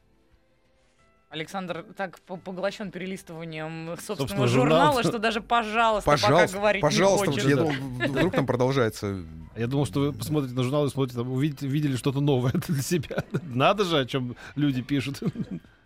Александр 1.34 1.84
так 1.98 2.20
по- 2.22 2.38
поглощен 2.38 2.92
перелистыванием 2.92 3.88
собственного 3.98 4.18
Собственного 4.20 4.48
журнала, 4.48 4.86
журнала. 4.94 5.04
что 5.04 5.18
даже 5.20 5.42
пожалуйста, 5.42 6.10
Пожалуйста, 6.12 6.48
пока 6.48 6.58
говорить 6.60 6.82
пожалуйста, 6.82 7.26
не 7.28 7.34
хочет. 7.34 7.50
я 7.50 7.56
думал, 7.56 7.74
вдруг 8.08 8.34
там 8.36 8.46
продолжается. 8.46 9.24
Я 9.56 9.66
думал, 9.68 9.86
что 9.88 10.00
вы 10.02 10.14
посмотрите 10.14 10.54
на 10.56 10.62
журнал 10.64 10.86
и 10.86 10.90
смотрите, 10.92 11.18
там, 11.18 11.32
увидите, 11.32 11.66
видели 11.68 11.96
что-то 11.96 12.22
новое 12.22 12.52
для 12.68 12.82
себя. 12.84 13.24
Надо 13.44 13.84
же, 13.84 13.98
о 14.00 14.06
чем 14.06 14.36
люди 14.56 14.84
пишут. 14.84 15.22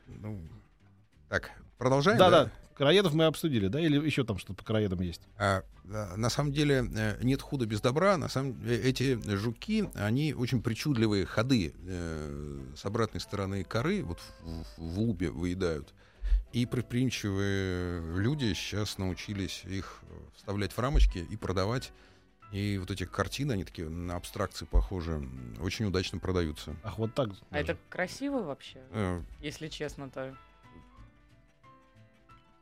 ну, 0.08 0.38
так, 1.30 1.52
продолжаем. 1.78 2.18
Да-да, 2.18 2.52
Караедов 2.78 3.14
мы 3.14 3.26
обсудили, 3.26 3.68
да? 3.68 3.80
Или 3.80 4.04
еще 4.06 4.24
там 4.24 4.38
что-то 4.38 4.54
по 4.54 4.64
Караедам 4.64 5.02
есть? 5.02 5.22
А, 5.38 5.64
да, 5.84 6.16
на 6.16 6.30
самом 6.30 6.52
деле 6.52 6.88
э, 6.96 7.18
нет 7.24 7.42
худа 7.42 7.66
без 7.66 7.82
добра. 7.82 8.18
На 8.18 8.30
самом 8.30 8.56
э, 8.66 8.76
эти 8.76 9.20
жуки, 9.36 9.90
они 9.96 10.34
очень 10.34 10.62
причудливые 10.62 11.26
ходы 11.26 11.74
э, 11.86 12.62
с 12.76 12.86
обратной 12.86 13.20
стороны 13.20 13.64
коры, 13.64 14.04
вот 14.04 14.20
в, 14.42 14.82
в 14.82 15.00
лубе 15.00 15.32
выедают. 15.32 15.94
И 16.54 16.66
предприимчивые 16.66 18.18
люди 18.18 18.54
сейчас 18.54 18.98
научились 18.98 19.64
их 19.66 20.02
вставлять 20.36 20.72
в 20.72 20.80
рамочки 20.80 21.18
и 21.18 21.36
продавать. 21.36 21.92
И 22.52 22.78
вот 22.78 22.92
эти 22.92 23.06
картины, 23.06 23.54
они 23.54 23.66
такие 23.66 23.90
на 23.90 24.16
абстракции 24.16 24.66
похожи, 24.66 25.28
очень 25.60 25.86
удачно 25.86 26.20
продаются. 26.20 26.76
Ах, 26.84 26.98
вот 26.98 27.14
так. 27.14 27.30
А 27.50 27.56
даже. 27.56 27.64
это 27.64 27.78
красиво 27.90 28.42
вообще, 28.44 28.82
Э, 28.92 29.22
если 29.42 29.68
честно-то. 29.68 30.38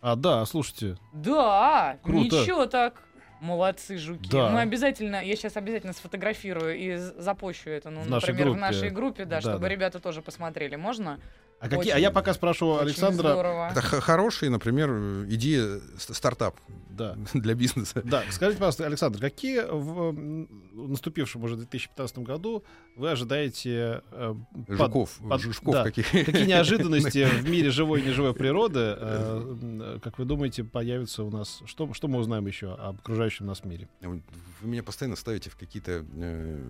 А, 0.06 0.16
да, 0.16 0.46
слушайте. 0.46 0.98
Да, 1.14 1.98
Круто. 2.04 2.36
ничего 2.44 2.68
так. 2.68 2.94
Молодцы, 3.42 3.98
жуки. 3.98 4.30
Да. 4.30 4.50
Мы 4.52 4.62
обязательно, 4.62 5.16
я 5.26 5.36
сейчас 5.36 5.58
обязательно 5.58 5.94
сфотографирую 5.94 6.78
и 6.78 6.96
запущу 7.18 7.72
это, 7.72 7.90
ну, 7.90 8.02
В 8.02 8.10
нашей 8.10 8.28
например, 8.30 8.44
в 8.50 8.52
группе. 8.52 8.62
нашей 8.62 8.90
группе, 8.92 9.26
да, 9.26 9.38
Да, 9.38 9.42
чтобы 9.42 9.60
да. 9.62 9.68
ребята 9.70 10.00
тоже 10.00 10.22
посмотрели. 10.22 10.76
Можно? 10.76 11.20
А, 11.60 11.64
какие, 11.64 11.80
Очень- 11.80 11.92
а 11.94 11.98
я 12.00 12.12
пока 12.12 12.36
спрошу 12.36 12.68
Очень 12.68 12.84
Александра. 12.84 13.30
здорово. 13.32 13.70
Это 13.72 13.82
х- 13.82 14.00
хорошая, 14.00 14.52
например, 14.52 14.92
э, 14.92 15.26
идея 15.30 15.80
ст- 15.98 16.16
стартап 16.16 16.56
Да. 16.96 17.18
для 17.34 17.54
бизнеса. 17.56 18.02
Да, 18.04 18.24
скажите, 18.32 18.58
пожалуйста, 18.60 18.86
Александр, 18.86 19.20
какие 19.20 19.62
в 19.70 20.48
наступившем 20.74 21.44
уже 21.44 21.56
2015 21.58 22.20
году 22.20 22.64
вы 22.96 23.12
ожидаете 23.12 24.02
э, 24.12 24.36
под- 24.68 24.78
Жуков, 24.78 25.20
под- 25.30 25.42
жучков 25.42 25.74
да. 25.74 25.84
каких. 25.84 26.10
Какие 26.12 26.46
неожиданности 26.46 27.26
в 27.42 27.50
мире 27.50 27.70
живой 27.72 28.02
и 28.02 28.06
неживой 28.06 28.34
природы, 28.34 28.80
э, 28.98 29.58
м, 29.62 30.00
как 30.00 30.18
вы 30.20 30.26
думаете, 30.26 30.64
появятся 30.64 31.24
у 31.24 31.30
нас? 31.32 31.62
Что, 31.66 31.94
что 31.94 32.08
мы 32.08 32.20
узнаем 32.20 32.46
еще 32.48 32.74
об 32.76 33.00
окружающем 33.00 33.46
нас 33.46 33.64
мире? 33.64 33.88
Вы 34.02 34.22
меня 34.62 34.84
постоянно 34.84 35.16
ставите 35.16 35.50
в 35.50 35.56
какие-то... 35.58 36.06
э, 36.16 36.62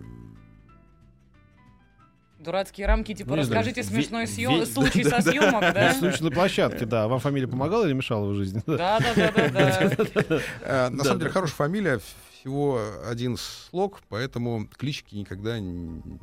Дурацкие 2.38 2.86
рамки, 2.86 3.14
типа, 3.14 3.34
Ну, 3.34 3.42
знаю, 3.42 3.62
расскажите 3.64 3.80
ве- 3.80 3.84
смешной 3.94 4.26
съем... 4.26 4.60
ве- 4.60 4.66
случай 4.66 5.02
да, 5.02 5.20
со 5.22 5.30
съемок, 5.30 5.60
да? 5.60 5.94
Случай 5.94 6.22
на 6.22 6.30
площадке, 6.30 6.84
да. 6.84 7.08
Вам 7.08 7.18
фамилия 7.18 7.48
помогала 7.48 7.86
или 7.86 7.94
мешала 7.94 8.26
в 8.30 8.34
жизни? 8.34 8.62
Да, 8.66 8.98
да, 9.00 9.14
да, 9.14 9.32
да, 9.32 9.48
да. 9.50 10.40
э, 10.62 10.88
На 10.90 11.04
самом 11.04 11.18
деле 11.20 11.30
хорошая 11.30 11.56
фамилия, 11.56 12.00
всего 12.32 12.80
один 13.08 13.36
слог, 13.36 14.00
поэтому 14.08 14.68
клички 14.76 15.14
никогда 15.16 15.56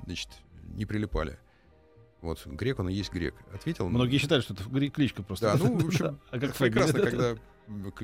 значит, 0.05 0.29
не 0.75 0.85
прилипали. 0.85 1.37
Вот, 2.21 2.45
грек 2.45 2.79
он 2.79 2.87
и 2.87 2.93
есть 2.93 3.11
грек. 3.11 3.35
Ответил? 3.53 3.89
Многие 3.89 4.17
считают, 4.17 4.45
что 4.45 4.53
это 4.53 4.63
кличка 4.91 5.23
просто. 5.23 5.47
Да, 5.47 5.55
ну, 5.57 5.77
в 5.77 5.87
общем, 5.87 6.19
А 6.31 6.39
как 6.39 6.55
прекрасно, 6.55 6.99
когда 6.99 7.35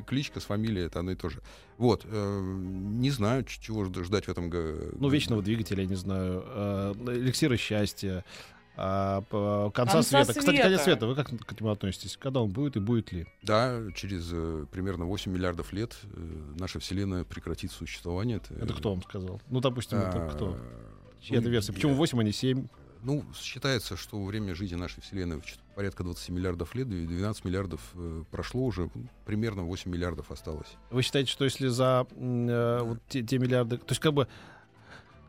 кличка 0.06 0.40
с 0.40 0.44
фамилией 0.44 0.86
это 0.88 1.00
одно 1.00 1.12
и 1.12 1.16
то 1.16 1.30
же. 1.30 1.42
Вот, 1.78 2.06
э, 2.06 2.42
не 2.42 3.12
знаю, 3.12 3.44
чего 3.46 3.86
ж- 3.86 4.04
ждать 4.04 4.26
в 4.26 4.30
этом 4.30 4.50
году. 4.50 4.92
Ну, 5.00 5.10
вечного 5.10 5.42
двигателя, 5.42 5.84
я 5.84 5.90
не 5.90 5.96
знаю, 5.96 6.44
э, 6.46 6.94
эликсира 7.08 7.58
счастья, 7.58 8.24
а, 8.82 9.22
п- 9.22 9.72
конца, 9.74 9.94
Конца 9.96 10.04
света. 10.04 10.40
Кстати, 10.40 10.58
конец 10.62 10.82
света. 10.82 10.84
света, 10.84 11.08
вы 11.08 11.16
как 11.16 11.28
к 11.46 11.52
этому 11.52 11.70
относитесь? 11.72 12.16
Когда 12.18 12.42
он 12.42 12.50
будет 12.50 12.78
и 12.78 12.80
будет 12.80 13.12
ли? 13.12 13.28
Да, 13.44 13.82
через 13.94 14.30
э, 14.32 14.66
примерно 14.72 15.06
8 15.06 15.32
миллиардов 15.34 15.74
лет 15.74 15.98
э, 16.04 16.54
наша 16.58 16.80
Вселенная 16.80 17.26
прекратит 17.26 17.72
существование. 17.72 18.38
Это, 18.38 18.54
Это 18.54 18.74
кто 18.74 18.92
вам 18.92 19.04
сказал? 19.04 19.42
Ну, 19.50 19.60
допустим, 19.60 19.98
это 19.98 20.28
а, 20.28 20.30
кто? 20.30 20.58
Чья 21.22 21.38
это 21.40 21.48
ну, 21.48 21.52
версия? 21.52 21.72
я- 21.72 21.76
Почему 21.76 21.94
8, 21.96 22.20
а 22.20 22.24
не 22.24 22.32
7? 22.32 22.68
Ну, 23.04 23.26
считается, 23.34 23.96
что 23.96 24.24
время 24.24 24.56
жизни 24.56 24.76
нашей 24.76 25.02
Вселенной 25.02 25.42
порядка 25.76 26.04
20 26.04 26.30
миллиардов 26.30 26.76
лет, 26.76 26.88
и 26.88 27.06
12 27.06 27.46
миллиардов 27.46 27.80
э, 27.94 28.24
прошло 28.32 28.66
уже, 28.66 28.90
ну, 28.94 29.08
примерно 29.26 29.64
8 29.64 29.90
миллиардов 29.90 30.32
осталось. 30.32 30.68
Вы 30.90 31.02
считаете, 31.02 31.32
что 31.32 31.46
если 31.46 31.68
за 31.68 32.06
э, 32.12 32.80
вот 32.84 33.00
те, 33.08 33.24
те 33.24 33.38
миллиарды... 33.38 33.78
То 33.78 33.92
есть 33.92 34.02
как 34.02 34.14
бы 34.14 34.28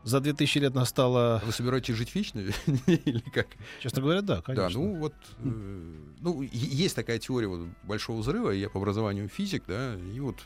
за 0.03 0.19
2000 0.19 0.57
лет 0.57 0.73
настало... 0.73 1.37
А 1.37 1.45
Вы 1.45 1.51
собираетесь 1.51 1.95
жить 1.95 2.13
вечно 2.13 2.39
или 2.87 3.29
как? 3.29 3.47
Честно 3.79 4.01
говоря, 4.01 4.21
да, 4.21 4.41
конечно. 4.41 4.67
Да, 4.67 4.73
ну 4.73 4.95
вот, 4.95 5.13
э, 5.39 5.95
ну, 6.19 6.41
есть 6.41 6.95
такая 6.95 7.19
теория 7.19 7.47
вот 7.47 7.67
большого 7.83 8.19
взрыва, 8.19 8.51
я 8.51 8.69
по 8.69 8.79
образованию 8.79 9.29
физик, 9.29 9.63
да, 9.67 9.95
и 9.95 10.19
вот 10.19 10.37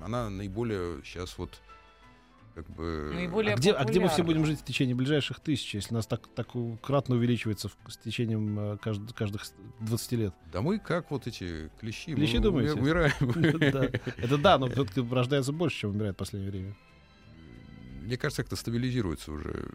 она 0.00 0.30
наиболее 0.30 1.02
сейчас 1.04 1.36
вот 1.38 1.60
как 2.54 2.68
бы... 2.70 3.10
Наиболее 3.14 3.54
а 3.54 3.56
где, 3.56 3.72
а 3.72 3.84
где 3.84 4.00
мы 4.00 4.08
все 4.08 4.22
будем 4.22 4.44
жить 4.44 4.60
в 4.60 4.64
течение 4.64 4.94
ближайших 4.94 5.40
тысяч, 5.40 5.74
если 5.74 5.94
нас 5.94 6.06
так, 6.06 6.26
так 6.34 6.48
кратно 6.82 7.14
увеличивается 7.16 7.68
в- 7.68 7.76
с 7.92 7.96
течением 7.98 8.58
э, 8.58 8.76
кажд- 8.76 9.12
каждых 9.14 9.44
с- 9.44 9.54
20 9.80 10.12
лет? 10.12 10.34
Да 10.52 10.60
мы 10.62 10.78
как 10.78 11.10
вот 11.10 11.26
эти 11.26 11.70
клещи, 11.80 12.14
Клещи, 12.14 12.36
мы 12.36 12.42
думаете? 12.42 12.72
умираем. 12.80 13.12
Да. 13.72 13.84
Это 14.16 14.38
да, 14.38 14.58
но 14.58 14.68
все-таки 14.68 15.00
рождается 15.00 15.52
больше, 15.52 15.80
чем 15.80 15.90
умирает 15.90 16.14
в 16.16 16.18
последнее 16.18 16.50
время. 16.50 16.76
Мне 18.02 18.16
кажется, 18.16 18.42
как-то 18.42 18.56
стабилизируется 18.56 19.30
уже 19.32 19.70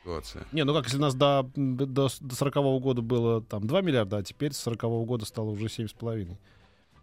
ситуация. 0.00 0.46
Не, 0.52 0.64
ну 0.64 0.74
как, 0.74 0.84
если 0.84 0.98
у 0.98 1.00
нас 1.00 1.14
до, 1.14 1.50
до, 1.56 1.86
до 2.20 2.34
40 2.34 2.54
года 2.82 3.02
было 3.02 3.42
там 3.42 3.66
2 3.66 3.80
миллиарда, 3.80 4.18
а 4.18 4.22
теперь 4.22 4.52
с 4.52 4.58
40 4.58 4.80
года 5.06 5.24
стало 5.24 5.50
уже 5.50 5.66
7,5. 5.66 6.36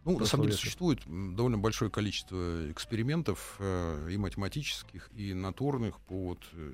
Ну, 0.06 0.18
на 0.18 0.26
самом 0.26 0.46
деле 0.46 0.58
существует 0.58 1.00
довольно 1.06 1.58
большое 1.58 1.92
количество 1.92 2.72
экспериментов 2.72 3.58
э, 3.60 4.10
и 4.12 4.18
математических, 4.18 5.10
и 5.16 5.34
натурных 5.34 6.00
по 6.02 6.30
вот, 6.30 6.40
э, 6.54 6.74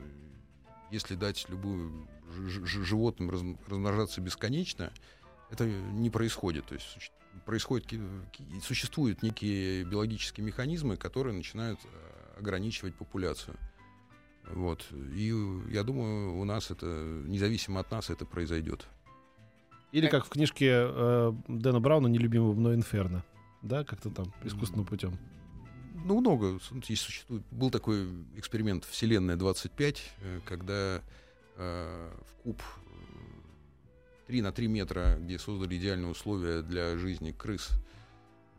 если 0.91 1.15
дать 1.15 1.47
любую 1.49 2.07
животным 2.47 3.30
раз- 3.30 3.41
размножаться 3.67 4.21
бесконечно, 4.21 4.91
это 5.49 5.65
не 5.65 6.09
происходит. 6.09 6.65
То 6.65 6.76
есть 6.76 7.11
происходит, 7.45 7.99
существуют 8.63 9.23
некие 9.23 9.84
биологические 9.84 10.45
механизмы, 10.45 10.95
которые 10.95 11.36
начинают 11.36 11.80
э, 11.84 12.39
ограничивать 12.39 12.95
популяцию. 12.95 13.57
Вот. 14.47 14.86
И 14.91 15.34
я 15.71 15.84
думаю, 15.84 16.38
у 16.38 16.43
нас 16.45 16.69
это, 16.69 16.86
независимо 16.86 17.80
от 17.80 17.91
нас, 17.91 18.09
это 18.09 18.26
произойдет. 18.26 18.86
Или 19.95 20.07
как 20.07 20.25
в 20.25 20.29
книжке 20.29 20.71
э, 20.71 21.33
Дэна 21.47 21.79
Брауна 21.79 22.07
«Нелюбимого 22.07 22.53
мной 22.53 22.75
Инферно». 22.75 23.23
Да, 23.61 23.85
как-то 23.85 24.09
там, 24.09 24.33
искусственным 24.43 24.85
путем. 24.85 25.17
Ну, 26.03 26.19
много. 26.19 26.59
Смотрите, 26.59 27.01
существует. 27.01 27.43
Был 27.49 27.71
такой 27.71 28.09
эксперимент 28.35 28.83
«Вселенная 28.83 29.37
25», 29.37 29.99
э, 30.19 30.41
когда 30.43 31.01
э, 31.55 32.11
в 32.27 32.43
куб 32.43 32.61
э, 32.61 34.27
3 34.27 34.41
на 34.41 34.51
3 34.51 34.67
метра, 34.67 35.15
где 35.17 35.39
создали 35.39 35.77
идеальные 35.77 36.11
условия 36.11 36.61
для 36.61 36.97
жизни 36.97 37.31
крыс, 37.31 37.69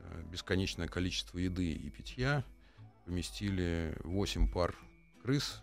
э, 0.00 0.22
бесконечное 0.32 0.88
количество 0.88 1.36
еды 1.36 1.70
и 1.70 1.90
питья, 1.90 2.44
поместили 3.04 3.94
8 4.04 4.50
пар 4.50 4.74
крыс, 5.22 5.60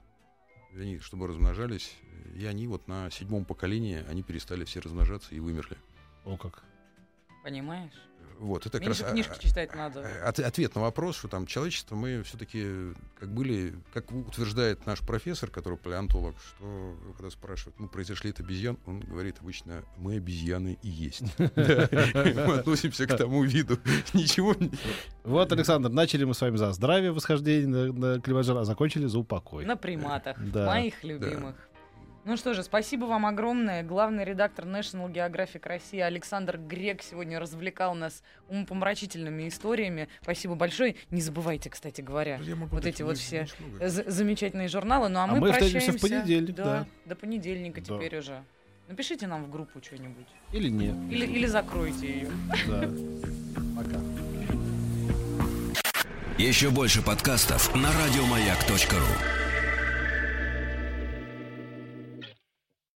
они, 0.75 0.99
чтобы 0.99 1.27
размножались, 1.27 1.95
и 2.35 2.45
они 2.45 2.67
вот 2.67 2.87
на 2.87 3.09
седьмом 3.09 3.45
поколении, 3.45 4.03
они 4.09 4.23
перестали 4.23 4.65
все 4.65 4.79
размножаться 4.79 5.33
и 5.35 5.39
вымерли. 5.39 5.77
О, 6.25 6.37
как. 6.37 6.63
Понимаешь? 7.43 7.93
Вот, 8.39 8.65
это 8.65 8.79
как 8.79 8.87
Меньше 8.87 9.03
раз, 9.03 9.09
а, 9.09 9.13
книжки 9.13 9.33
а, 9.35 9.39
читать 9.39 9.75
надо. 9.75 10.01
Э, 10.01 10.23
от- 10.23 10.39
ответ 10.39 10.75
на 10.75 10.81
вопрос, 10.81 11.17
что 11.17 11.27
там 11.27 11.45
человечество 11.45 11.95
мы 11.95 12.23
все-таки 12.23 12.93
как 13.19 13.29
были, 13.29 13.73
как 13.93 14.11
утверждает 14.11 14.85
наш 14.85 14.99
профессор, 14.99 15.49
который 15.49 15.77
палеонтолог, 15.77 16.35
что 16.39 16.97
когда 17.17 17.29
спрашивают, 17.29 17.79
ну, 17.79 17.87
произошли 17.87 18.31
от 18.31 18.39
обезьян, 18.39 18.77
он 18.85 18.99
говорит 18.99 19.37
обычно, 19.39 19.83
мы 19.97 20.15
обезьяны 20.17 20.77
и 20.81 20.89
есть. 20.89 21.23
Мы 21.37 22.55
относимся 22.59 23.05
к 23.07 23.15
тому 23.17 23.43
виду. 23.43 23.77
Ничего 24.13 24.55
Вот, 25.23 25.51
Александр, 25.51 25.89
начали 25.89 26.23
мы 26.23 26.33
с 26.33 26.41
вами 26.41 26.57
за 26.57 26.71
здравие, 26.73 27.11
восхождение 27.11 27.91
на, 27.91 28.19
Килиманджаро, 28.19 28.59
а 28.59 28.65
закончили 28.65 29.05
за 29.05 29.19
упокой. 29.19 29.65
На 29.65 29.75
приматах, 29.75 30.37
моих 30.37 31.03
любимых. 31.03 31.55
Ну 32.25 32.37
что 32.37 32.53
же, 32.53 32.63
спасибо 32.63 33.03
вам 33.05 33.25
огромное. 33.25 33.83
Главный 33.83 34.23
редактор 34.23 34.63
National 34.65 35.11
Geographic 35.11 35.67
России 35.67 35.99
Александр 35.99 36.57
Грек 36.57 37.01
сегодня 37.03 37.37
развлекал 37.37 37.95
нас 37.95 38.23
умопомрачительными 38.47 39.49
историями. 39.49 40.07
Спасибо 40.21 40.55
большое. 40.55 40.95
Не 41.11 41.19
забывайте, 41.19 41.69
кстати 41.69 41.99
говоря, 41.99 42.39
вот 42.71 42.85
эти 42.85 43.03
вот 43.03 43.17
все 43.17 43.45
замечательные 43.81 44.69
журналы. 44.69 45.09
Ну 45.09 45.19
а, 45.19 45.23
А 45.25 45.27
мы, 45.27 45.39
мы 45.41 45.49
прощаемся. 45.51 45.91
в 45.91 45.99
понедельник, 45.99 46.55
да. 46.55 46.85
До 47.05 47.15
понедельника 47.15 47.81
Да. 47.81 47.95
теперь 47.97 48.17
уже. 48.17 48.41
Напишите 48.87 49.27
нам 49.27 49.43
в 49.43 49.49
группу 49.49 49.81
что-нибудь. 49.83 50.27
Или 50.53 50.69
нет. 50.69 50.95
Или, 51.09 51.25
или 51.25 51.45
закройте 51.45 52.07
ее. 52.07 52.29
Да. 52.67 52.89
Пока. 53.75 53.99
Еще 56.37 56.69
больше 56.69 57.01
подкастов 57.01 57.73
на 57.75 57.89
радиомаяк.ру. 57.91 59.42